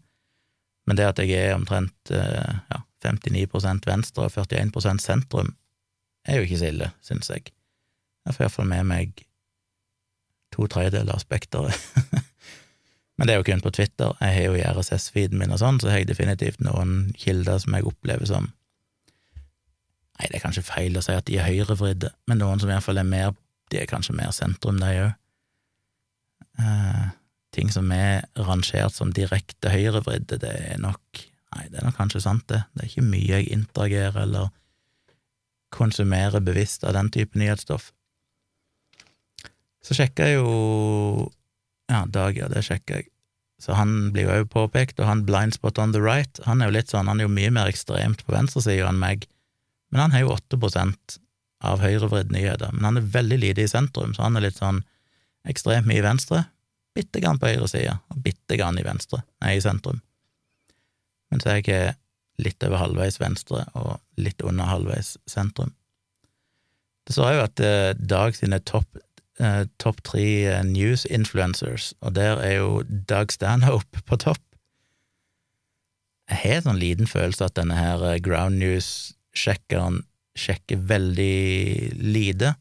men 0.87 0.99
det 0.99 1.07
at 1.07 1.21
jeg 1.23 1.31
er 1.39 1.55
omtrent 1.55 2.11
eh, 2.11 2.59
ja, 2.71 2.81
59% 3.07 3.87
venstre 3.87 4.27
og 4.27 4.35
41 4.35 4.99
sentrum, 5.03 5.53
er 6.27 6.39
jo 6.39 6.47
ikke 6.47 6.59
så 6.59 6.71
ille, 6.73 6.91
syns 7.03 7.31
jeg. 7.31 7.47
Jeg 8.27 8.35
får 8.35 8.47
iallfall 8.47 8.69
med 8.69 8.87
meg 8.89 9.23
to 10.55 10.67
tredjedeler 10.71 11.15
av 11.15 11.23
spekteret. 11.23 11.73
men 13.17 13.27
det 13.27 13.33
er 13.33 13.41
jo 13.41 13.47
kun 13.47 13.63
på 13.63 13.73
Twitter. 13.75 14.13
Jeg 14.21 14.35
har 14.37 14.47
jo 14.47 14.59
i 14.59 14.65
RSS-feeden 14.67 15.39
min 15.39 15.53
og 15.55 15.61
sånn, 15.61 15.81
så 15.81 15.91
har 15.91 16.01
jeg 16.01 16.11
definitivt 16.11 16.63
noen 16.65 17.11
kilder 17.17 17.59
som 17.63 17.77
jeg 17.77 17.87
opplever 17.89 18.29
som 18.29 18.53
Nei, 20.17 20.31
det 20.31 20.39
er 20.39 20.41
kanskje 20.47 20.63
feil 20.65 20.95
å 20.97 21.01
si 21.05 21.13
at 21.13 21.27
de 21.29 21.35
er 21.37 21.45
høyrevridde, 21.45 22.09
men 22.25 22.39
noen 22.41 22.57
som 22.57 22.71
iallfall 22.73 22.97
er 22.97 23.05
mer 23.05 23.35
de 23.69 23.77
er 23.81 23.89
kanskje 23.89 24.15
mer 24.17 24.31
sentrum, 24.35 24.79
de 24.81 24.91
òg. 25.03 25.11
Eh, 26.57 27.07
ting 27.53 27.69
som 27.73 27.91
er 27.93 28.25
rangert 28.47 28.95
som 28.95 29.11
direkte 29.13 29.69
høyrevridde, 29.73 30.39
det 30.41 30.53
er 30.73 30.79
nok 30.83 31.25
Nei, 31.55 31.69
det 31.71 31.79
er 31.79 31.85
nok 31.87 31.95
kanskje 31.95 32.19
sant, 32.21 32.43
det. 32.51 32.57
Det 32.75 32.83
er 32.83 32.89
ikke 32.89 33.07
mye 33.07 33.37
jeg 33.39 33.45
interagerer 33.55 34.17
eller 34.25 34.49
konsumerer 35.73 36.43
bevisst 36.43 36.83
av 36.83 36.91
den 36.97 37.07
type 37.15 37.39
nyhetsstoff. 37.39 37.93
Så 39.87 39.95
sjekker 39.95 40.27
jeg 40.27 40.41
jo 40.41 41.29
Ja, 41.87 42.03
Dag, 42.11 42.35
ja, 42.35 42.49
det 42.51 42.65
sjekker 42.67 42.99
jeg. 42.99 43.07
Så 43.63 43.73
han 43.73 44.11
blir 44.13 44.27
jo 44.27 44.33
òg 44.35 44.49
påpekt, 44.53 44.99
og 44.99 45.07
han 45.07 45.23
blindspot 45.25 45.79
on 45.81 45.93
the 45.95 46.01
right, 46.03 46.41
han 46.45 46.61
er 46.61 46.69
jo 46.69 46.75
litt 46.75 46.91
sånn, 46.91 47.07
han 47.09 47.21
er 47.21 47.25
jo 47.25 47.33
mye 47.33 47.53
mer 47.55 47.71
ekstremt 47.71 48.21
på 48.25 48.35
venstresida 48.35 48.89
enn 48.91 48.99
meg, 49.01 49.23
men 49.89 50.03
han 50.03 50.13
har 50.13 50.25
jo 50.25 50.35
8% 50.35 51.15
av 51.65 51.81
høyrevridd 51.81 52.29
nyheter, 52.35 52.75
men 52.75 52.85
han 52.85 52.99
er 52.99 53.07
veldig 53.15 53.39
lite 53.41 53.63
i 53.63 53.71
sentrum, 53.71 54.13
så 54.13 54.27
han 54.27 54.37
er 54.37 54.45
litt 54.45 54.59
sånn 54.59 54.83
ekstremt 55.49 55.89
mye 55.89 56.03
i 56.03 56.05
venstre, 56.05 56.43
bitte 56.93 57.23
grann 57.23 57.39
på 57.41 57.49
høyresida 57.49 57.97
og 58.13 58.21
bitte 58.27 58.59
grann 58.59 58.77
i 58.77 58.85
venstre, 58.85 59.23
nei, 59.41 59.55
i 59.57 59.63
sentrum, 59.63 60.03
mens 61.33 61.49
jeg 61.49 61.65
er 61.73 61.95
litt 62.37 62.61
over 62.67 62.83
halvveis 62.83 63.17
venstre 63.17 63.63
og 63.73 63.95
litt 64.21 64.43
under 64.45 64.69
halvveis 64.69 65.15
sentrum. 65.25 65.73
Det 67.07 67.15
står 67.15 67.37
jo 67.37 67.43
at 67.47 67.61
eh, 67.63 67.93
Dag 67.97 68.35
sine 68.35 68.59
topp 68.67 68.99
eh, 69.39 69.63
top 69.81 70.01
tre 70.05 70.25
eh, 70.49 70.63
news 70.65 71.05
influencers, 71.05 71.93
og 72.01 72.15
der 72.17 72.41
er 72.43 72.57
jo 72.59 72.83
Doug 73.09 73.33
Stanhope 73.33 74.03
på 74.05 74.19
topp. 74.21 74.41
Jeg 76.27 76.41
har 76.41 76.59
en 76.59 76.67
sånn 76.71 76.81
liten 76.81 77.07
følelse 77.07 77.47
at 77.47 77.55
denne 77.59 77.77
her 77.77 78.03
eh, 78.07 78.19
Ground 78.23 78.59
News-sjekkeren 78.61 80.03
sjekker 80.37 80.81
veldig 80.89 81.97
lite, 82.03 82.55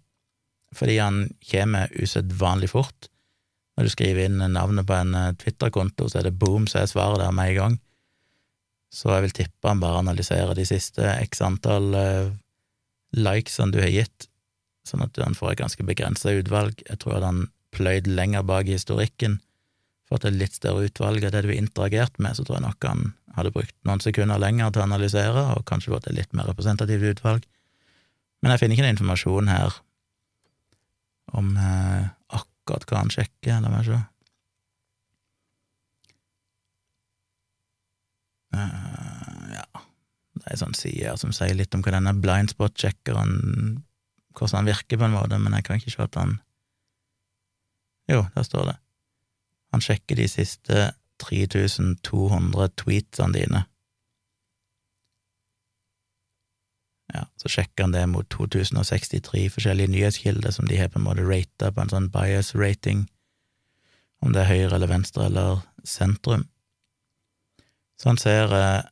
fordi 0.76 0.98
han 1.00 1.26
kommer 1.50 1.92
usedvanlig 1.96 2.70
fort. 2.72 3.10
Når 3.76 3.88
du 3.88 3.92
skriver 3.92 4.28
inn 4.28 4.40
navnet 4.54 4.88
på 4.88 4.96
en 4.96 5.16
eh, 5.18 5.34
Twitter-konto, 5.42 6.08
så 6.08 6.20
er 6.20 6.30
det 6.30 6.38
boom, 6.40 6.68
så 6.70 6.82
er 6.82 6.90
svaret 6.92 7.22
der 7.24 7.34
med 7.34 7.52
en 7.52 7.60
gang. 7.60 7.78
Så 8.92 9.10
jeg 9.12 9.26
vil 9.26 9.38
tippe 9.42 9.68
han 9.68 9.82
bare 9.82 10.00
analyserer 10.04 10.54
de 10.56 10.64
siste 10.64 11.04
x 11.26 11.42
antall 11.44 11.90
likes 13.16 13.56
som 13.58 13.72
du 13.74 13.80
har 13.82 13.90
gitt, 13.92 14.28
sånn 14.88 15.04
at 15.04 15.18
han 15.22 15.36
får 15.36 15.54
et 15.54 15.62
ganske 15.64 15.86
begrensa 15.86 16.34
utvalg. 16.38 16.80
Jeg 16.88 17.00
tror 17.02 17.18
at 17.18 17.26
han 17.26 17.44
pløyd 17.76 18.08
lenger 18.08 18.46
bak 18.46 18.68
i 18.70 18.76
historikken, 18.76 19.40
fått 20.06 20.26
et 20.28 20.36
litt 20.38 20.54
større 20.54 20.86
utvalg 20.86 21.24
av 21.26 21.34
det 21.34 21.42
du 21.44 21.50
har 21.50 21.58
interagert 21.58 22.20
med, 22.22 22.36
så 22.38 22.44
tror 22.46 22.60
jeg 22.60 22.66
nok 22.68 22.86
han 22.86 23.08
hadde 23.36 23.52
brukt 23.52 23.74
noen 23.84 24.00
sekunder 24.00 24.40
lenger 24.40 24.72
til 24.72 24.82
å 24.82 24.86
analysere, 24.86 25.42
og 25.56 25.66
kanskje 25.68 25.92
fått 25.92 26.08
et 26.10 26.16
litt 26.16 26.36
mer 26.36 26.48
representativt 26.48 27.10
utvalg. 27.10 27.46
Men 28.40 28.54
jeg 28.54 28.62
finner 28.62 28.76
ikke 28.76 28.86
noe 28.86 28.94
informasjon 28.94 29.50
her 29.50 29.80
om 31.36 31.56
eh, 31.58 32.04
akkurat 32.38 32.86
hva 32.86 33.02
han 33.02 33.10
sjekker, 33.12 33.58
la 33.60 33.72
meg 33.72 33.88
se. 33.88 33.98
Uh, 38.56 39.50
ja, 39.52 39.82
det 40.38 40.46
er 40.48 40.60
sånn 40.60 40.76
sider 40.78 41.18
som 41.20 41.34
sier 41.34 41.56
litt 41.58 41.74
om 41.76 41.82
hva 41.84 41.92
denne 41.96 42.14
blindspot-sjekkeren 42.22 43.34
Hvordan 44.36 44.60
han 44.60 44.68
virker, 44.68 44.98
på 44.98 45.04
en 45.04 45.16
måte, 45.16 45.38
men 45.38 45.54
jeg 45.56 45.64
kan 45.64 45.80
ikke 45.80 45.94
se 45.94 46.02
at 46.02 46.14
han 46.20 46.40
Jo, 48.08 48.26
der 48.34 48.42
står 48.42 48.64
det. 48.68 48.76
Han 49.74 49.82
sjekker 49.82 50.16
de 50.16 50.28
siste 50.30 50.92
3200 51.18 52.68
tweetsene 52.78 53.34
dine. 53.34 53.64
Ja, 57.14 57.24
så 57.36 57.50
sjekker 57.50 57.86
han 57.86 57.94
det 57.94 58.04
mot 58.10 58.28
2063 58.30 59.46
forskjellige 59.54 59.90
nyhetskilder 59.90 60.54
som 60.54 60.68
de 60.70 60.78
har 60.78 60.90
på 60.92 61.00
en 61.00 61.06
måte 61.06 61.26
rata 61.26 61.72
på 61.72 61.82
en 61.82 61.92
sånn 61.92 62.10
bias 62.14 62.52
rating, 62.58 63.06
om 64.22 64.34
det 64.34 64.42
er 64.44 64.52
høyre 64.52 64.76
eller 64.78 64.90
venstre 64.90 65.26
eller 65.26 65.62
sentrum. 65.86 66.46
Så 67.96 68.10
han 68.10 68.20
ser 68.20 68.52
eh, 68.52 68.82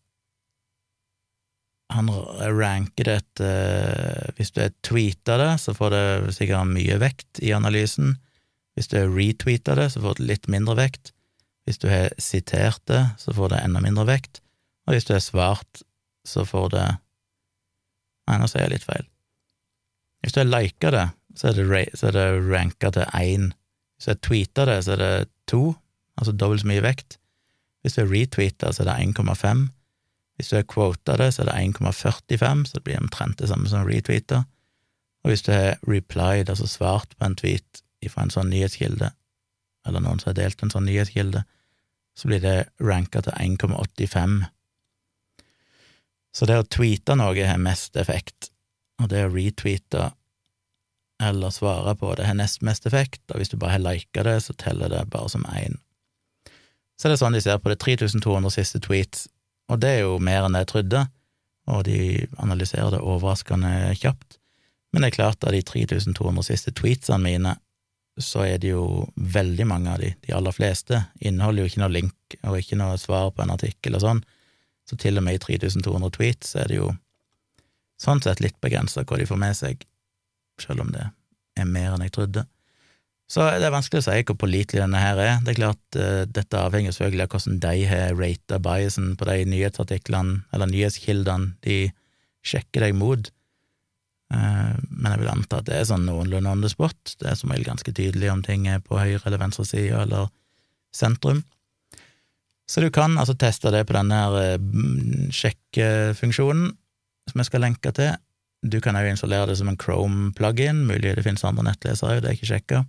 Han 1.95 2.11
ranker 2.59 3.07
det 3.07 3.17
etter 3.23 4.33
Hvis 4.39 4.53
du 4.55 4.61
er 4.65 4.75
tweeta 4.83 5.39
det, 5.41 5.53
så 5.63 5.75
får 5.77 5.95
det 5.95 6.35
sikkert 6.37 6.71
mye 6.71 6.99
vekt 7.03 7.41
i 7.43 7.53
analysen. 7.55 8.17
Hvis 8.75 8.91
du 8.91 8.99
har 8.99 9.13
retweeta 9.15 9.77
det, 9.79 9.91
så 9.95 10.03
får 10.03 10.19
det 10.19 10.29
litt 10.33 10.49
mindre 10.51 10.77
vekt. 10.81 11.13
Hvis 11.65 11.79
du 11.81 11.89
har 11.89 12.11
sitert 12.21 12.83
det, 12.91 13.03
så 13.23 13.33
får 13.37 13.55
det 13.55 13.63
enda 13.65 13.83
mindre 13.85 14.07
vekt. 14.11 14.43
Og 14.85 14.97
hvis 14.97 15.07
du 15.09 15.15
har 15.15 15.23
svart, 15.25 15.85
så 16.27 16.45
får 16.49 16.71
det 16.75 16.87
Nei, 18.25 18.39
nå 18.41 18.47
sier 18.49 18.65
jeg 18.65 18.73
litt 18.73 18.87
feil. 18.87 19.05
Hvis 20.25 20.33
du 20.33 20.39
har 20.41 20.49
lika 20.49 20.91
det, 20.95 21.05
så 21.37 21.51
er 21.51 21.59
det, 21.59 21.83
så 21.93 22.09
det 22.15 22.25
ranka 22.49 22.89
til 22.95 23.11
én. 23.13 23.51
Hvis 23.99 24.07
du 24.07 24.13
har 24.15 24.21
tweeta 24.25 24.65
det, 24.71 24.79
så 24.87 24.95
er 24.95 25.03
det 25.03 25.29
to, 25.51 25.75
altså 26.17 26.33
dobbelt 26.33 26.63
så 26.63 26.71
mye 26.71 26.85
vekt. 26.87 27.19
Hvis 27.85 27.99
du 27.99 28.01
har 28.01 28.09
retweeta, 28.09 28.73
så 28.73 28.81
er 28.87 28.89
det 28.89 29.19
1,5. 29.21 29.67
Hvis 30.37 30.51
du 30.51 30.57
har 30.57 30.67
quota 30.67 31.17
det, 31.21 31.31
så 31.35 31.45
er 31.45 31.51
det 31.51 31.59
1,45, 31.79 32.65
så 32.67 32.79
det 32.79 32.85
blir 32.87 33.01
omtrent 33.01 33.39
det 33.39 33.51
samme 33.51 33.71
som 33.71 33.87
retweeter. 33.87 34.43
Og 35.25 35.31
hvis 35.31 35.45
du 35.47 35.53
har 35.55 35.79
replied, 35.89 36.51
altså 36.51 36.67
svart 36.69 37.15
på 37.17 37.29
en 37.29 37.37
tweet 37.39 37.83
fra 38.11 38.27
en 38.27 38.33
sånn 38.35 38.51
nyhetskilde, 38.53 39.13
eller 39.89 40.03
noen 40.05 40.19
som 40.21 40.33
har 40.33 40.41
delt 40.41 40.61
en 40.63 40.73
sånn 40.73 40.85
nyhetskilde, 40.89 41.45
så 42.15 42.29
blir 42.29 42.43
det 42.43 42.57
ranka 42.83 43.23
til 43.25 43.33
1,85. 43.39 44.43
Så 46.35 46.51
det 46.51 46.59
å 46.59 46.67
tweete 46.67 47.17
noe 47.17 47.47
har 47.47 47.63
mest 47.63 47.97
effekt, 47.97 48.51
og 49.01 49.09
det 49.11 49.25
å 49.25 49.33
retweete 49.33 50.11
eller 51.23 51.51
svare 51.55 51.95
på 51.97 52.11
det 52.19 52.27
har 52.27 52.37
nest 52.37 52.63
mest 52.67 52.87
effekt, 52.87 53.23
og 53.31 53.39
hvis 53.39 53.53
du 53.53 53.57
bare 53.57 53.77
har 53.77 53.85
lika 53.85 54.25
det, 54.27 54.41
så 54.43 54.55
teller 54.59 54.91
det 54.91 55.07
bare 55.11 55.31
som 55.31 55.47
én. 55.47 55.79
Så 56.99 57.09
det 57.09 57.17
er 57.17 57.23
sånn 57.23 57.37
de 57.37 57.43
ser 57.43 57.59
på 57.63 57.71
det. 57.71 57.79
3200 57.83 58.53
siste 58.55 58.81
tweets, 58.83 59.27
og 59.71 59.81
det 59.81 59.91
er 59.91 60.01
jo 60.05 60.17
mer 60.23 60.47
enn 60.47 60.59
jeg 60.59 60.71
trodde, 60.71 61.05
og 61.71 61.85
de 61.89 62.27
analyserer 62.43 62.93
det 62.93 63.01
overraskende 63.01 63.95
kjapt. 63.97 64.39
Men 64.93 65.03
det 65.03 65.11
er 65.11 65.17
klart, 65.17 65.45
av 65.45 65.55
de 65.55 65.63
3200 65.65 66.47
siste 66.47 66.75
tweetsene 66.77 67.23
mine, 67.25 67.55
så 68.21 68.45
er 68.47 68.61
det 68.63 68.71
jo 68.71 69.09
veldig 69.17 69.67
mange 69.67 69.91
av 69.91 69.99
de, 69.99 70.13
de 70.23 70.35
aller 70.37 70.55
fleste, 70.55 71.01
inneholder 71.19 71.65
jo 71.65 71.71
ikke 71.73 71.83
noe 71.83 71.95
link 71.97 72.37
og 72.45 72.61
ikke 72.61 72.79
noe 72.79 72.99
svar 73.01 73.33
på 73.35 73.43
en 73.43 73.55
artikkel 73.57 73.97
og 73.99 74.05
sånn, 74.05 74.23
så 74.87 74.99
til 75.01 75.19
og 75.19 75.25
med 75.27 75.39
i 75.39 75.43
3200 75.43 76.13
tweets 76.15 76.55
er 76.61 76.71
det 76.71 76.79
jo 76.79 76.93
sånn 78.01 78.23
sett 78.23 78.43
litt 78.45 78.61
begrensa 78.63 79.03
hva 79.03 79.19
de 79.19 79.27
får 79.27 79.41
med 79.41 79.59
seg, 79.59 79.83
selv 80.61 80.85
om 80.85 80.93
det 80.95 81.09
er 81.59 81.67
mer 81.67 81.95
enn 81.95 82.05
jeg 82.07 82.15
trodde. 82.15 82.45
Så 83.31 83.45
det 83.57 83.65
er 83.65 83.73
vanskelig 83.73 84.03
å 84.03 84.05
si 84.05 84.25
hvor 84.29 84.37
pålitelig 84.39 84.83
denne 84.83 85.01
her 85.01 85.21
er. 85.21 85.39
Det 85.45 85.55
er 85.55 85.61
klart, 85.63 85.85
uh, 85.97 86.25
Dette 86.29 86.61
avhenger 86.61 86.93
selvfølgelig 86.93 87.25
av 87.25 87.33
hvordan 87.33 87.63
de 87.63 87.87
har 87.89 88.19
rata 88.19 88.59
biasen 88.63 89.15
på 89.19 89.29
de 89.31 89.39
nyhetsartiklene, 89.49 90.43
eller 90.53 90.71
nyhetskildene 90.71 91.55
de 91.65 91.79
sjekker 92.45 92.85
deg 92.85 92.99
mot. 93.01 93.31
Uh, 94.35 94.77
men 94.91 95.11
jeg 95.11 95.23
vil 95.23 95.33
anta 95.33 95.63
at 95.63 95.71
det 95.71 95.79
er 95.79 95.89
sånn 95.89 96.05
noenlunde 96.09 96.53
on 96.53 96.65
the 96.65 96.71
spot. 96.73 97.17
Det 97.21 97.31
er 97.31 97.41
som 97.41 97.53
regel 97.53 97.71
ganske 97.71 97.97
tydelig 97.97 98.31
om 98.33 98.45
ting 98.45 98.69
er 98.69 98.85
på 98.85 99.01
høyre- 99.01 99.25
eller 99.25 99.41
venstresida 99.41 100.05
eller 100.05 100.29
sentrum. 100.95 101.43
Så 102.69 102.81
du 102.81 102.89
kan 102.93 103.19
altså 103.21 103.35
teste 103.37 103.73
det 103.73 103.83
på 103.89 103.97
denne 103.97 104.21
her 104.21 104.59
uh, 104.61 105.33
sjekkefunksjonen 105.33 106.75
som 107.31 107.41
jeg 107.41 107.49
skal 107.49 107.65
lenke 107.65 107.93
til. 107.97 108.13
Du 108.65 108.79
kan 108.85 108.97
òg 108.97 109.11
installere 109.11 109.49
det 109.51 109.59
som 109.61 109.69
en 109.69 109.81
Chrome-plugin. 109.81 110.85
Mulig 110.89 111.17
det 111.17 111.25
finnes 111.25 111.45
andre 111.45 111.67
nettlesere, 111.71 112.21
det 112.21 112.31
er 112.31 112.37
ikke 112.37 112.53
sjekka. 112.53 112.85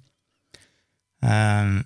Um, 1.24 1.84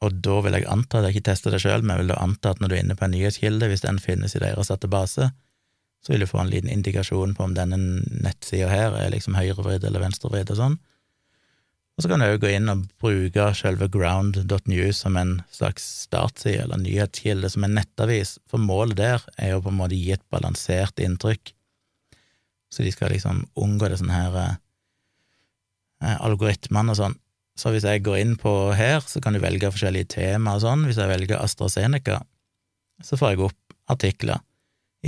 og 0.00 0.16
da 0.24 0.38
vil 0.44 0.56
jeg 0.56 0.68
anta, 0.72 1.00
jeg 1.00 1.04
har 1.04 1.14
ikke 1.14 1.28
testa 1.28 1.52
det 1.52 1.60
sjøl, 1.62 1.82
men 1.84 1.94
jeg 1.94 2.04
vil 2.04 2.12
da 2.14 2.20
anta 2.24 2.54
at 2.54 2.60
når 2.62 2.70
du 2.70 2.76
er 2.76 2.84
inne 2.84 2.96
på 2.96 3.04
en 3.04 3.12
nyhetskilde, 3.12 3.68
hvis 3.68 3.84
den 3.84 3.98
finnes 4.00 4.36
i 4.36 4.40
deres 4.40 4.70
database, 4.72 5.28
så 6.00 6.12
vil 6.12 6.24
du 6.24 6.28
få 6.30 6.40
en 6.40 6.52
liten 6.52 6.70
indikasjon 6.72 7.34
på 7.36 7.44
om 7.44 7.56
denne 7.56 7.76
nettsida 8.24 8.70
her 8.70 8.96
er 8.96 9.12
liksom 9.12 9.36
høyrevridd 9.36 9.84
eller 9.84 10.00
venstrevridd 10.06 10.54
og 10.54 10.60
sånn. 10.62 10.78
Og 11.98 12.04
så 12.04 12.08
kan 12.08 12.22
du 12.22 12.30
òg 12.30 12.38
gå 12.40 12.54
inn 12.56 12.72
og 12.72 12.86
bruke 13.02 13.50
selve 13.58 13.90
ground.news 13.92 15.02
som 15.02 15.18
en 15.20 15.34
slags 15.52 15.84
startside 16.06 16.62
eller 16.64 16.80
nyhetskilde, 16.80 17.50
som 17.52 17.66
en 17.66 17.76
nettavis, 17.76 18.38
for 18.48 18.62
målet 18.62 18.96
der 19.02 19.26
er 19.36 19.52
jo 19.52 19.60
på 19.66 19.68
en 19.68 19.80
måte 19.82 19.98
å 19.98 20.00
gi 20.00 20.14
et 20.16 20.24
balansert 20.32 21.02
inntrykk. 21.04 21.52
Så 22.72 22.86
de 22.86 22.94
skal 22.94 23.12
liksom 23.12 23.44
unngå 23.58 23.90
det 23.90 24.00
sånn 24.00 24.14
her 24.14 24.40
Eh, 24.40 24.56
algoritmene 26.00 26.94
og 26.94 26.98
sånn. 27.00 27.16
Så 27.60 27.72
hvis 27.74 27.84
jeg 27.84 28.04
går 28.06 28.20
inn 28.22 28.36
på 28.40 28.52
her, 28.76 29.02
så 29.04 29.20
kan 29.20 29.36
du 29.36 29.42
velge 29.42 29.68
forskjellige 29.72 30.14
tema 30.16 30.54
og 30.56 30.62
sånn. 30.64 30.86
Hvis 30.88 31.00
jeg 31.00 31.10
velger 31.10 31.42
AstraZeneca, 31.42 32.22
så 33.04 33.18
får 33.20 33.34
jeg 33.34 33.42
opp 33.50 33.74
artikler 33.90 34.40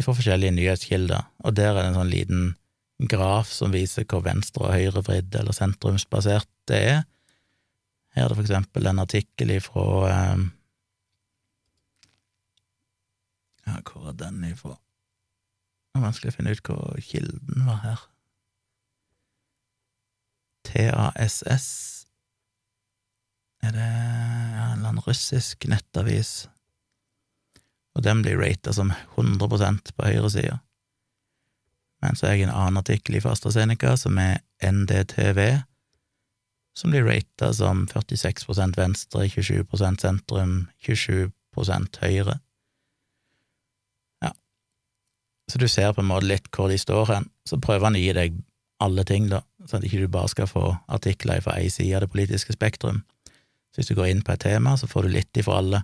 fra 0.01 0.15
forskjellige 0.17 0.57
nyhetskilder, 0.57 1.27
og 1.45 1.55
der 1.57 1.71
er 1.71 1.77
det 1.77 1.89
en 1.91 1.99
sånn 1.99 2.13
liten 2.13 2.45
graf 3.11 3.51
som 3.53 3.73
viser 3.75 4.07
hvor 4.09 4.23
venstre- 4.25 4.65
og 4.65 4.73
høyrevridd 4.73 5.35
eller 5.37 5.57
sentrumsbasert 5.57 6.49
det 6.71 6.81
er. 6.95 7.03
Her 8.17 8.25
er 8.25 8.33
det 8.33 8.39
for 8.39 8.47
eksempel 8.47 8.89
en 8.89 9.03
artikkel 9.03 9.55
ifra 9.57 9.87
eh, 10.09 10.49
Ja, 13.63 13.77
hvor 13.87 14.09
er 14.11 14.17
den 14.19 14.41
ifra? 14.49 14.75
Det 14.75 16.01
er 16.01 16.07
vanskelig 16.07 16.33
å 16.33 16.35
finne 16.35 16.55
ut 16.57 16.67
hvor 16.67 17.05
kilden 17.05 17.69
var 17.69 17.79
her. 17.85 18.01
TASS 20.67 21.69
Er 23.63 23.73
det 23.73 23.83
en 23.83 24.79
eller 24.79 24.89
annen 24.89 25.05
russisk 25.07 25.67
nettavis? 25.71 26.49
Og 27.95 28.03
den 28.03 28.23
blir 28.25 28.41
rata 28.41 28.73
som 28.73 28.93
100 29.17 29.49
på 29.97 30.07
høyresida. 30.07 30.59
Men 32.03 32.17
så 32.19 32.27
er 32.27 32.35
jeg 32.35 32.49
en 32.49 32.57
annen 32.57 32.81
artikkel 32.81 33.19
i 33.19 33.23
AstraZeneca 33.23 33.95
som 34.01 34.19
er 34.19 34.41
NDTV, 34.65 35.63
som 36.75 36.91
blir 36.91 37.05
rata 37.07 37.53
som 37.55 37.85
46% 37.87 38.79
venstre, 38.79 39.29
27% 39.29 40.03
sentrum, 40.03 40.57
27% 40.83 42.01
høyre. 42.03 42.39
Ja, 44.25 44.33
så 45.51 45.61
du 45.63 45.69
ser 45.69 45.93
på 45.93 46.03
en 46.03 46.11
måte 46.11 46.31
litt 46.33 46.51
hvor 46.51 46.73
de 46.73 46.81
står 46.81 47.13
hen. 47.13 47.31
Så 47.47 47.61
prøver 47.63 47.91
han 47.91 48.01
å 48.01 48.03
gi 48.03 48.17
deg 48.17 48.41
alle 48.83 49.05
ting, 49.07 49.29
da, 49.31 49.45
sånn 49.69 49.81
at 49.81 49.87
ikke 49.89 50.03
du 50.03 50.13
bare 50.13 50.31
skal 50.33 50.49
få 50.51 50.65
artikler 50.93 51.43
fra 51.45 51.59
én 51.61 51.73
side 51.73 51.97
av 51.97 52.05
det 52.05 52.13
politiske 52.13 52.55
spektrum. 52.57 53.03
Så 53.73 53.81
hvis 53.81 53.91
du 53.93 53.97
går 53.97 54.11
inn 54.13 54.23
på 54.25 54.35
et 54.35 54.45
tema, 54.45 54.77
så 54.77 54.89
får 54.91 55.07
du 55.07 55.15
litt 55.15 55.41
ifra 55.41 55.61
alle. 55.63 55.83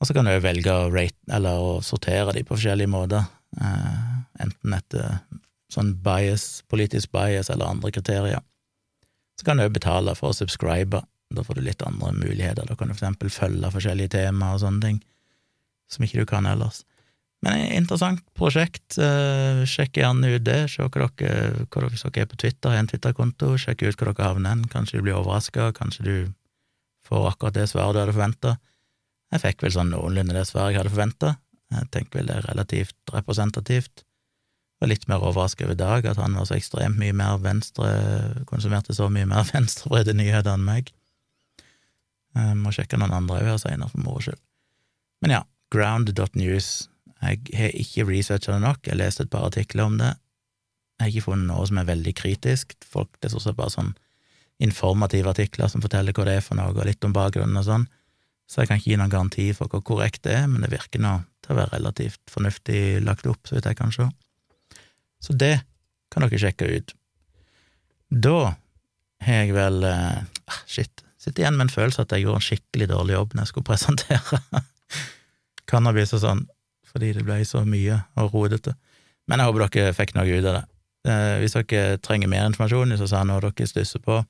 Og 0.00 0.08
så 0.08 0.16
kan 0.16 0.26
du 0.26 0.32
velge 0.42 0.72
å 0.72 0.90
rate, 0.90 1.18
eller 1.30 1.62
å 1.62 1.72
sortere 1.84 2.34
de 2.34 2.44
på 2.46 2.56
forskjellige 2.56 2.90
måter, 2.90 3.26
eh, 3.60 4.14
enten 4.42 4.74
etter 4.74 5.20
sånn 5.72 5.94
bias, 6.02 6.62
politisk 6.68 7.12
bias 7.14 7.50
eller 7.52 7.70
andre 7.70 7.92
kriterier. 7.94 8.42
Så 9.38 9.46
kan 9.46 9.56
du 9.56 9.64
òg 9.64 9.74
betale 9.74 10.14
for 10.18 10.32
å 10.32 10.36
subscribe, 10.36 11.02
da 11.32 11.44
får 11.44 11.54
du 11.58 11.62
litt 11.64 11.84
andre 11.86 12.12
muligheter, 12.12 12.66
da 12.66 12.74
kan 12.76 12.88
du 12.88 12.94
for 12.94 13.06
eksempel 13.06 13.32
følge 13.32 13.70
forskjellige 13.72 14.16
temaer 14.16 14.58
og 14.58 14.64
sånne 14.64 14.82
ting, 14.84 14.98
som 15.88 16.04
ikke 16.04 16.24
du 16.24 16.26
kan 16.28 16.46
ellers. 16.46 16.82
Men 17.42 17.72
interessant 17.74 18.22
prosjekt, 18.38 18.98
eh, 19.02 19.64
sjekk 19.66 19.98
gjerne 19.98 20.36
ut 20.36 20.44
det, 20.46 20.60
se 20.70 20.84
hva 20.84 20.90
dere, 20.94 21.08
hva 21.66 21.80
dere, 21.82 21.98
dere 21.98 22.22
er 22.22 22.28
på 22.30 22.38
Twitter, 22.38 22.70
har 22.70 22.78
en 22.78 22.90
Twitter-konto, 22.90 23.56
sjekk 23.58 23.82
ut 23.82 23.96
hva 23.98 24.12
dere 24.12 24.28
havner 24.28 24.54
hen, 24.54 24.68
kanskje 24.70 25.00
du 25.00 25.08
blir 25.08 25.18
overraska, 25.18 25.72
kanskje 25.74 26.06
du 26.06 26.14
får 27.08 27.32
akkurat 27.32 27.56
det 27.58 27.66
svaret 27.72 27.96
du 27.96 28.02
hadde 28.04 28.14
forventa. 28.14 28.54
Jeg 29.32 29.42
fikk 29.42 29.64
vel 29.64 29.74
sånn 29.74 29.90
noenlunde 29.90 30.36
det 30.36 30.46
svaret 30.46 30.76
jeg 30.76 30.82
hadde 30.82 30.94
forventa. 30.94 31.32
Jeg 31.72 31.90
tenker 31.90 32.20
vel 32.20 32.30
det 32.30 32.36
er 32.38 32.48
relativt 32.50 33.14
representativt. 33.14 34.04
Jeg 34.04 34.84
var 34.84 34.90
litt 34.92 35.08
mer 35.10 35.24
overrasket 35.26 35.66
over 35.66 35.78
Dag, 35.78 36.06
at 36.06 36.20
han 36.20 36.36
var 36.38 36.46
så 36.46 36.56
ekstremt 36.58 36.98
mye 37.00 37.14
mer 37.16 37.42
venstre, 37.42 37.90
konsumerte 38.46 38.94
så 38.94 39.08
mye 39.10 39.26
mer 39.26 39.48
venstrevridde 39.54 40.14
nyheter 40.18 40.54
enn 40.54 40.66
meg. 40.68 40.94
Jeg 42.38 42.56
må 42.60 42.70
sjekke 42.72 43.00
noen 43.00 43.12
andre 43.18 43.42
òg 43.42 43.50
her 43.50 43.60
seinere, 43.60 43.90
for 43.90 44.04
moro 44.04 44.22
skyld. 44.24 44.40
Men 45.22 45.36
ja, 45.36 45.42
ground.news. 45.74 46.91
Jeg 47.22 47.56
har 47.56 47.74
ikke 47.78 48.06
researcha 48.08 48.56
det 48.56 48.62
nok, 48.64 48.80
jeg 48.84 48.96
har 48.96 49.00
lest 49.04 49.22
et 49.22 49.30
par 49.30 49.46
artikler 49.46 49.86
om 49.86 49.98
det. 50.00 50.12
Jeg 50.98 51.04
har 51.04 51.12
ikke 51.12 51.26
funnet 51.30 51.48
noe 51.48 51.66
som 51.68 51.78
er 51.78 51.88
veldig 51.88 52.14
kritisk. 52.18 52.74
Folk, 52.86 53.12
det 53.20 53.30
er 53.30 53.34
stort 53.36 53.58
bare 53.58 53.74
sånn 53.74 53.92
informative 54.62 55.30
artikler 55.30 55.70
som 55.70 55.82
forteller 55.82 56.14
hva 56.14 56.26
det 56.28 56.38
er 56.38 56.44
for 56.44 56.58
noe, 56.58 56.74
og 56.74 56.86
litt 56.86 57.04
om 57.06 57.14
bakgrunnen 57.14 57.58
og 57.58 57.66
sånn 57.66 57.88
så 58.52 58.60
jeg 58.60 58.68
kan 58.68 58.80
ikke 58.80 58.90
gi 58.90 58.96
noen 59.00 59.12
garanti 59.12 59.44
for 59.56 59.72
hvor 59.72 59.80
korrekt 59.86 60.26
det 60.26 60.34
er, 60.42 60.48
men 60.50 60.60
det 60.60 60.72
virker 60.74 61.00
nå 61.00 61.14
til 61.40 61.54
å 61.54 61.56
være 61.56 61.72
relativt 61.78 62.20
fornuftig 62.28 63.00
lagt 63.00 63.24
opp, 63.30 63.40
så 63.48 63.56
vidt 63.56 63.68
jeg 63.70 63.78
kan 63.78 63.94
se. 63.94 64.08
Så 65.24 65.36
det 65.40 65.54
kan 66.12 66.26
dere 66.26 66.40
sjekke 66.42 66.68
ut. 66.68 66.92
Da 68.12 68.36
har 69.24 69.38
jeg 69.40 69.54
vel 69.56 69.86
eh, 69.88 70.20
ah, 70.20 70.60
Shit. 70.68 71.00
Sitter 71.16 71.44
igjen 71.44 71.56
med 71.56 71.68
en 71.68 71.72
følelse 71.72 72.04
at 72.04 72.12
jeg 72.12 72.26
gjorde 72.26 72.42
en 72.42 72.44
skikkelig 72.44 72.88
dårlig 72.90 73.14
jobb 73.14 73.32
når 73.32 73.44
jeg 73.44 73.52
skulle 73.52 73.68
presentere 73.70 74.40
cannabis 75.70 76.12
og 76.18 76.24
sånn, 76.26 76.44
fordi 76.92 77.14
det 77.16 77.24
ble 77.26 77.40
så 77.48 77.64
mye 77.66 78.02
og 78.20 78.36
rodete. 78.36 78.76
Men 79.28 79.40
jeg 79.40 79.50
håper 79.50 79.66
dere 79.66 79.96
fikk 79.96 80.14
noe 80.16 80.28
ut 80.28 80.44
av 80.44 80.60
det. 80.60 80.62
Eh, 81.08 81.34
hvis 81.42 81.56
dere 81.58 81.98
trenger 82.04 82.30
mer 82.30 82.46
informasjon, 82.50 82.94
hvis 82.94 83.04
det 83.04 83.18
er 83.18 83.28
noe 83.28 83.42
dere 83.48 83.72
stusser 83.72 84.04
på, 84.04 84.22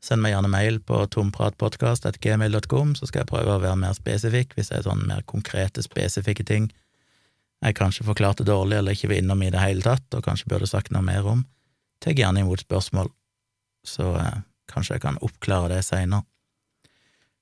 Send 0.00 0.22
meg 0.24 0.30
gjerne 0.32 0.48
mail 0.48 0.78
på 0.80 0.96
tompratpodkast.gmail.com, 1.12 2.94
så 2.96 3.04
skal 3.04 3.20
jeg 3.20 3.28
prøve 3.28 3.52
å 3.52 3.60
være 3.60 3.76
mer 3.82 3.92
spesifikk 3.92 4.54
hvis 4.56 4.70
det 4.70 4.78
er 4.78 4.86
sånne 4.86 5.04
mer 5.10 5.26
konkrete, 5.28 5.84
spesifikke 5.84 6.46
ting 6.48 6.70
jeg 7.60 7.76
kanskje 7.76 8.06
forklarte 8.06 8.46
dårlig 8.48 8.78
eller 8.78 8.96
ikke 8.96 9.10
var 9.10 9.20
innom 9.20 9.42
i 9.44 9.50
det 9.52 9.60
hele 9.60 9.84
tatt, 9.84 10.06
og 10.16 10.24
kanskje 10.24 10.48
burde 10.48 10.68
sagt 10.68 10.92
noe 10.94 11.04
mer 11.04 11.26
om. 11.28 11.44
Tar 12.00 12.16
gjerne 12.16 12.40
imot 12.40 12.62
spørsmål, 12.62 13.10
så 13.84 14.14
eh, 14.16 14.38
kanskje 14.72 14.96
jeg 14.96 15.04
kan 15.04 15.20
oppklare 15.20 15.74
det 15.74 15.82
seinere. 15.84 16.24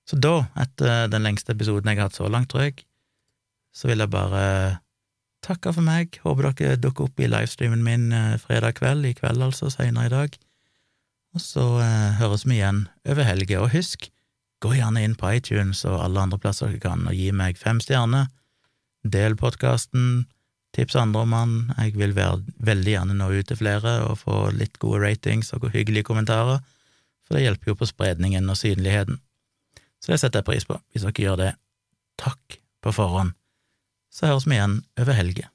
Så 0.08 0.16
da, 0.18 0.48
etter 0.58 1.10
den 1.12 1.26
lengste 1.26 1.52
episoden 1.54 1.90
jeg 1.92 2.00
har 2.00 2.08
hatt 2.08 2.18
så 2.18 2.26
langt, 2.32 2.50
tror 2.50 2.64
jeg, 2.64 2.80
så 3.78 3.90
vil 3.90 4.02
jeg 4.02 4.10
bare 4.10 4.44
takke 5.46 5.72
for 5.74 5.86
meg. 5.86 6.18
Håper 6.24 6.50
dere 6.58 6.78
dukker 6.82 7.06
opp 7.06 7.20
i 7.22 7.28
livestreamen 7.30 7.84
min 7.86 8.10
eh, 8.14 8.36
fredag 8.42 8.80
kveld, 8.80 9.06
i 9.06 9.14
kveld 9.16 9.44
altså, 9.44 9.70
seinere 9.70 10.08
i 10.08 10.14
dag. 10.14 10.38
Og 11.36 11.44
så 11.44 11.66
eh, 11.84 12.16
høres 12.18 12.46
vi 12.48 12.58
igjen 12.58 12.86
over 13.06 13.28
helga. 13.28 13.60
Og 13.62 13.70
husk, 13.76 14.08
gå 14.64 14.74
gjerne 14.74 15.04
inn 15.06 15.14
på 15.18 15.30
iTunes 15.38 15.84
og 15.86 16.00
alle 16.02 16.26
andre 16.26 16.40
plasser 16.42 16.72
dere 16.72 16.82
kan, 16.82 17.06
og 17.06 17.14
gi 17.14 17.30
meg 17.30 17.60
fem 17.60 17.78
stjerner. 17.84 18.26
Del 19.06 19.38
podkasten, 19.38 20.26
tips 20.74 20.98
andre 20.98 21.22
om 21.22 21.36
den. 21.36 21.54
Jeg 21.78 21.94
vil 22.00 22.16
være, 22.18 22.42
veldig 22.58 22.96
gjerne 22.96 23.18
nå 23.20 23.30
ut 23.36 23.50
til 23.50 23.62
flere 23.62 24.00
og 24.08 24.18
få 24.24 24.48
litt 24.58 24.80
gode 24.82 25.04
ratings 25.06 25.54
og 25.54 25.70
hyggelige 25.70 26.10
kommentarer, 26.10 26.64
for 27.28 27.36
det 27.36 27.46
hjelper 27.46 27.74
jo 27.74 27.78
på 27.78 27.88
spredningen 27.88 28.50
og 28.50 28.58
synligheten. 28.58 29.22
Så 30.02 30.14
det 30.14 30.22
setter 30.22 30.42
jeg 30.42 30.50
pris 30.50 30.66
på, 30.66 30.78
hvis 30.90 31.06
dere 31.06 31.28
gjør 31.28 31.42
det. 31.46 31.52
Takk 32.18 32.58
på 32.82 32.94
forhånd. 32.94 33.37
Så 34.18 34.26
høres 34.26 34.48
vi 34.50 34.56
igjen 34.56 34.80
over 34.98 35.14
helga. 35.14 35.46